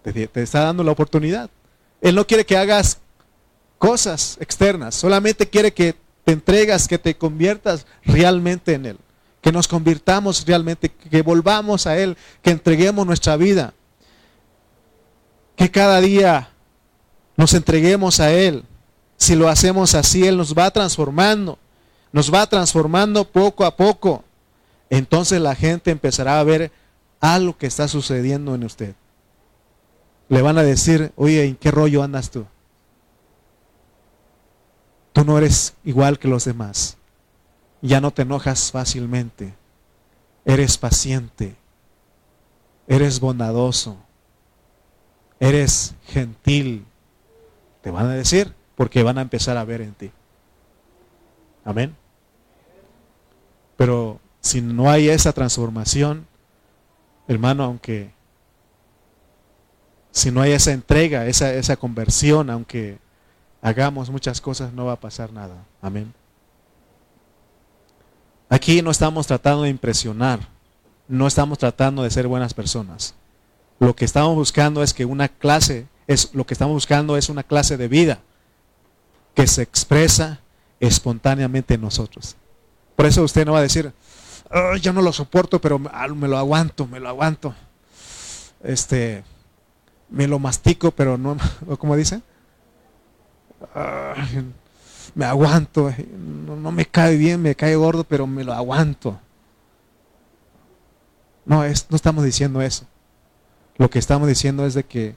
Te, 0.03 0.29
te 0.29 0.43
está 0.43 0.61
dando 0.61 0.83
la 0.83 0.93
oportunidad. 0.93 1.51
Él 2.01 2.14
no 2.14 2.27
quiere 2.27 2.47
que 2.47 2.57
hagas 2.57 2.99
cosas 3.79 4.39
externas, 4.41 4.95
solamente 4.95 5.49
quiere 5.49 5.74
que 5.74 5.95
te 6.24 6.33
entregas, 6.33 6.89
que 6.89 6.99
te 6.99 7.16
conviertas 7.16 7.87
realmente 8.05 8.74
en 8.74 8.87
Él, 8.87 8.99
que 9.41 9.53
nos 9.53 9.68
convirtamos 9.68 10.47
realmente, 10.47 10.91
que 10.91 11.22
volvamos 11.22 11.87
a 11.87 11.99
Él, 11.99 12.16
que 12.43 12.51
entreguemos 12.51 13.07
nuestra 13.07 13.37
vida, 13.37 13.74
que 15.57 15.70
cada 15.70 16.01
día 16.01 16.51
nos 17.37 17.55
entreguemos 17.55 18.20
a 18.20 18.32
Él. 18.32 18.64
Si 19.16 19.34
lo 19.34 19.49
hacemos 19.49 19.95
así, 19.95 20.26
Él 20.26 20.37
nos 20.37 20.55
va 20.55 20.70
transformando, 20.70 21.59
nos 22.12 22.32
va 22.32 22.47
transformando 22.47 23.24
poco 23.24 23.64
a 23.64 23.76
poco. 23.76 24.24
Entonces 24.91 25.41
la 25.41 25.55
gente 25.55 25.91
empezará 25.91 26.39
a 26.39 26.45
ver 26.45 26.70
algo 27.20 27.57
que 27.57 27.66
está 27.66 27.89
sucediendo 27.89 28.55
en 28.55 28.64
usted. 28.64 28.95
Le 30.28 30.43
van 30.43 30.59
a 30.59 30.62
decir, 30.62 31.12
oye, 31.16 31.45
¿en 31.45 31.57
qué 31.57 31.70
rollo 31.70 32.03
andas 32.03 32.30
tú? 32.30 32.47
Tú 35.12 35.24
no 35.24 35.39
eres 35.39 35.74
igual 35.84 36.18
que 36.18 36.28
los 36.28 36.45
demás. 36.45 36.97
Ya 37.80 38.01
no 38.01 38.11
te 38.11 38.22
enojas 38.22 38.70
fácilmente. 38.70 39.55
Eres 40.45 40.76
paciente. 40.78 41.57
Eres 42.87 43.20
bondadoso. 43.20 43.97
Eres 45.41 45.95
gentil. 46.07 46.87
Te 47.87 47.93
van 47.93 48.07
a 48.07 48.14
decir 48.14 48.53
porque 48.74 49.05
van 49.05 49.16
a 49.16 49.20
empezar 49.20 49.57
a 49.57 49.64
ver 49.64 49.80
en 49.80 49.95
ti. 49.95 50.11
Amén. 51.64 51.95
Pero 53.76 54.18
si 54.41 54.61
no 54.61 54.91
hay 54.91 55.09
esa 55.09 55.32
transformación, 55.32 56.26
hermano, 57.28 57.62
aunque 57.62 58.11
si 60.11 60.32
no 60.32 60.41
hay 60.41 60.51
esa 60.51 60.72
entrega, 60.72 61.26
esa, 61.26 61.55
esa 61.55 61.76
conversión, 61.76 62.51
aunque 62.51 62.99
hagamos 63.62 64.11
muchas 64.11 64.41
cosas, 64.41 64.72
no 64.72 64.87
va 64.87 64.95
a 64.95 65.01
pasar 65.01 65.32
nada. 65.32 65.55
Amén. 65.80 66.12
Aquí 68.49 68.82
no 68.82 68.91
estamos 68.91 69.28
tratando 69.28 69.62
de 69.62 69.68
impresionar, 69.68 70.41
no 71.07 71.28
estamos 71.28 71.57
tratando 71.59 72.03
de 72.03 72.11
ser 72.11 72.26
buenas 72.26 72.53
personas. 72.53 73.14
Lo 73.78 73.95
que 73.95 74.07
estamos 74.07 74.34
buscando 74.34 74.82
es 74.82 74.93
que 74.93 75.05
una 75.05 75.28
clase, 75.28 75.87
es 76.07 76.34
lo 76.34 76.46
que 76.46 76.54
estamos 76.54 76.74
buscando 76.74 77.16
es 77.16 77.28
una 77.28 77.42
clase 77.42 77.76
de 77.76 77.88
vida 77.88 78.20
que 79.34 79.46
se 79.46 79.62
expresa 79.62 80.40
espontáneamente 80.80 81.74
en 81.74 81.80
nosotros. 81.82 82.36
Por 82.94 83.07
eso 83.07 83.22
usted 83.22 83.44
no 83.44 83.52
va 83.52 83.59
a 83.59 83.62
decir, 83.62 83.92
yo 84.80 84.92
no 84.92 85.02
lo 85.02 85.12
soporto, 85.12 85.61
pero 85.61 85.78
me 85.78 86.28
lo 86.28 86.38
aguanto, 86.38 86.86
me 86.86 87.00
lo 87.00 87.09
aguanto. 87.09 87.54
Este, 88.62 89.24
me 90.09 90.26
lo 90.26 90.38
mastico, 90.38 90.90
pero 90.90 91.18
no, 91.18 91.36
¿cómo 91.78 91.96
dice? 91.96 92.22
me 95.14 95.24
aguanto, 95.24 95.92
no, 96.16 96.72
me 96.72 96.84
cae 96.84 97.16
bien, 97.16 97.40
me 97.40 97.54
cae 97.54 97.74
gordo, 97.76 98.04
pero 98.04 98.26
me 98.26 98.44
lo 98.44 98.52
aguanto. 98.52 99.18
No, 101.44 101.64
es, 101.64 101.86
no 101.90 101.96
estamos 101.96 102.24
diciendo 102.24 102.61
eso. 102.61 102.86
Lo 103.76 103.88
que 103.88 103.98
estamos 103.98 104.28
diciendo 104.28 104.66
es 104.66 104.74
de 104.74 104.84
que 104.84 105.16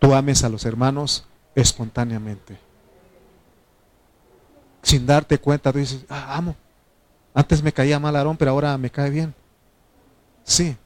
tú 0.00 0.12
ames 0.12 0.42
a 0.42 0.48
los 0.48 0.64
hermanos 0.64 1.24
espontáneamente. 1.54 2.58
Sin 4.82 5.06
darte 5.06 5.38
cuenta, 5.38 5.72
tú 5.72 5.78
dices, 5.78 6.04
ah, 6.08 6.36
amo. 6.36 6.56
Antes 7.32 7.62
me 7.62 7.72
caía 7.72 8.00
mal 8.00 8.16
Aarón, 8.16 8.36
pero 8.36 8.50
ahora 8.50 8.76
me 8.76 8.90
cae 8.90 9.10
bien. 9.10 9.34
Sí. 10.42 10.76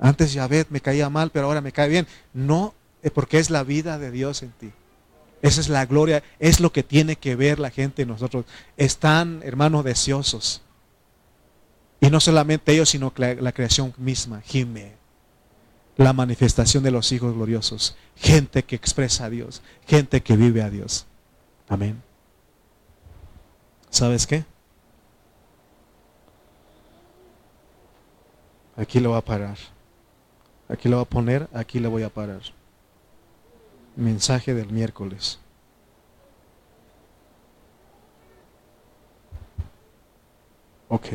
Antes 0.00 0.32
Yahvé 0.32 0.66
me 0.70 0.80
caía 0.80 1.08
mal, 1.08 1.30
pero 1.30 1.46
ahora 1.46 1.60
me 1.60 1.70
cae 1.70 1.88
bien. 1.88 2.08
No, 2.32 2.74
eh, 3.02 3.10
porque 3.10 3.38
es 3.38 3.50
la 3.50 3.62
vida 3.62 3.98
de 3.98 4.10
Dios 4.10 4.42
en 4.42 4.50
ti. 4.52 4.72
Esa 5.42 5.60
es 5.60 5.68
la 5.68 5.86
gloria, 5.86 6.22
es 6.38 6.60
lo 6.60 6.72
que 6.72 6.82
tiene 6.82 7.16
que 7.16 7.36
ver 7.36 7.58
la 7.58 7.70
gente 7.70 8.02
en 8.02 8.08
nosotros. 8.08 8.44
Están, 8.76 9.40
hermanos, 9.44 9.84
deseosos. 9.84 10.62
Y 12.00 12.10
no 12.10 12.20
solamente 12.20 12.72
ellos, 12.72 12.88
sino 12.90 13.12
la, 13.16 13.52
creación 13.52 13.94
misma, 13.96 14.40
gime. 14.40 14.99
La 16.00 16.14
manifestación 16.14 16.82
de 16.82 16.90
los 16.90 17.12
hijos 17.12 17.34
gloriosos. 17.34 17.94
Gente 18.16 18.62
que 18.62 18.74
expresa 18.74 19.26
a 19.26 19.30
Dios. 19.30 19.60
Gente 19.86 20.22
que 20.22 20.34
vive 20.34 20.62
a 20.62 20.70
Dios. 20.70 21.04
Amén. 21.68 22.02
¿Sabes 23.90 24.26
qué? 24.26 24.46
Aquí 28.78 28.98
lo 28.98 29.10
voy 29.10 29.18
a 29.18 29.20
parar. 29.20 29.58
Aquí 30.70 30.88
lo 30.88 30.96
voy 30.96 31.02
a 31.02 31.08
poner, 31.08 31.48
aquí 31.52 31.80
lo 31.80 31.90
voy 31.90 32.02
a 32.02 32.08
parar. 32.08 32.40
Mensaje 33.94 34.54
del 34.54 34.70
miércoles. 34.70 35.38
Ok. 40.88 41.08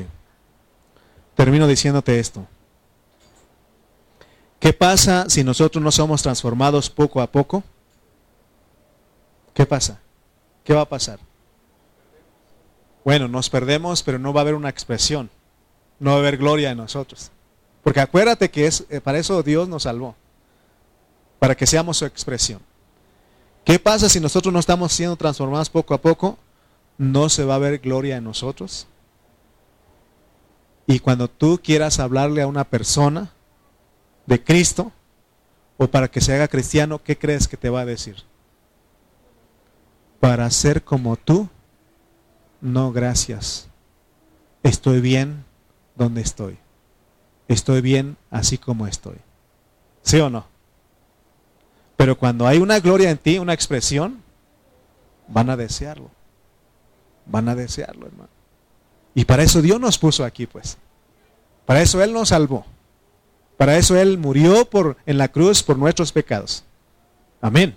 Termino 1.33 1.65
diciéndote 1.65 2.19
esto. 2.19 2.45
¿Qué 4.65 4.73
pasa 4.73 5.29
si 5.29 5.43
nosotros 5.43 5.83
no 5.83 5.91
somos 5.91 6.23
transformados 6.23 6.89
poco 6.89 7.21
a 7.21 7.31
poco? 7.31 7.63
¿Qué 9.53 9.63
pasa? 9.63 10.01
¿Qué 10.63 10.73
va 10.73 10.81
a 10.81 10.89
pasar? 10.89 11.19
Bueno, 13.03 13.27
nos 13.27 13.47
perdemos, 13.51 14.01
pero 14.01 14.17
no 14.17 14.33
va 14.33 14.39
a 14.39 14.41
haber 14.41 14.55
una 14.55 14.69
expresión. 14.69 15.29
No 15.99 16.09
va 16.09 16.15
a 16.15 16.19
haber 16.21 16.37
gloria 16.37 16.71
en 16.71 16.77
nosotros. 16.77 17.29
Porque 17.83 17.99
acuérdate 17.99 18.49
que 18.49 18.65
es, 18.65 18.85
eh, 18.89 19.01
para 19.01 19.19
eso 19.19 19.43
Dios 19.43 19.69
nos 19.69 19.83
salvó. 19.83 20.15
Para 21.37 21.53
que 21.53 21.67
seamos 21.67 21.97
su 21.97 22.05
expresión. 22.05 22.59
¿Qué 23.65 23.77
pasa 23.77 24.09
si 24.09 24.19
nosotros 24.19 24.51
no 24.51 24.59
estamos 24.59 24.91
siendo 24.93 25.15
transformados 25.15 25.69
poco 25.69 25.93
a 25.93 26.01
poco? 26.01 26.39
No 26.97 27.29
se 27.29 27.45
va 27.45 27.53
a 27.53 27.59
ver 27.59 27.77
gloria 27.77 28.17
en 28.17 28.23
nosotros. 28.23 28.87
Y 30.87 30.97
cuando 31.01 31.27
tú 31.27 31.59
quieras 31.63 31.99
hablarle 31.99 32.41
a 32.41 32.47
una 32.47 32.63
persona 32.63 33.31
de 34.25 34.43
Cristo 34.43 34.91
o 35.77 35.87
para 35.87 36.07
que 36.09 36.21
se 36.21 36.33
haga 36.33 36.47
cristiano, 36.47 37.01
¿qué 37.03 37.17
crees 37.17 37.47
que 37.47 37.57
te 37.57 37.69
va 37.69 37.81
a 37.81 37.85
decir? 37.85 38.15
Para 40.19 40.49
ser 40.49 40.83
como 40.83 41.17
tú, 41.17 41.49
no 42.61 42.91
gracias. 42.91 43.67
Estoy 44.63 45.01
bien 45.01 45.45
donde 45.95 46.21
estoy 46.21 46.57
estoy 47.47 47.81
bien 47.81 48.17
así 48.31 48.57
como 48.57 48.87
estoy. 48.87 49.17
¿Sí 50.01 50.19
o 50.19 50.29
no? 50.29 50.45
Pero 51.97 52.17
cuando 52.17 52.47
hay 52.47 52.59
una 52.59 52.79
gloria 52.79 53.09
en 53.09 53.17
ti, 53.17 53.39
una 53.39 53.53
expresión, 53.53 54.21
van 55.27 55.49
a 55.49 55.57
desearlo. 55.57 56.09
Van 57.25 57.49
a 57.49 57.55
desearlo, 57.55 58.07
hermano. 58.07 58.29
Y 59.13 59.25
para 59.25 59.43
eso 59.43 59.61
Dios 59.61 59.79
nos 59.79 59.97
puso 59.97 60.25
aquí, 60.25 60.45
pues. 60.45 60.77
Para 61.65 61.81
eso 61.81 62.03
Él 62.03 62.13
nos 62.13 62.29
salvó. 62.29 62.65
Para 63.57 63.77
eso 63.77 63.97
Él 63.97 64.17
murió 64.17 64.65
por, 64.65 64.97
en 65.05 65.17
la 65.17 65.27
cruz 65.27 65.63
por 65.63 65.77
nuestros 65.77 66.11
pecados. 66.11 66.63
Amén. 67.41 67.75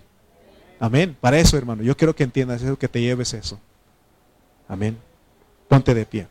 Amén. 0.81 1.17
Para 1.21 1.39
eso, 1.39 1.57
hermano. 1.57 1.83
Yo 1.83 1.97
quiero 1.97 2.15
que 2.15 2.25
entiendas 2.25 2.63
eso, 2.63 2.79
que 2.79 2.89
te 2.89 3.01
lleves 3.01 3.35
eso. 3.35 3.61
Amén. 4.69 4.97
Ponte 5.69 5.95
de 5.95 6.07
pie. 6.07 6.27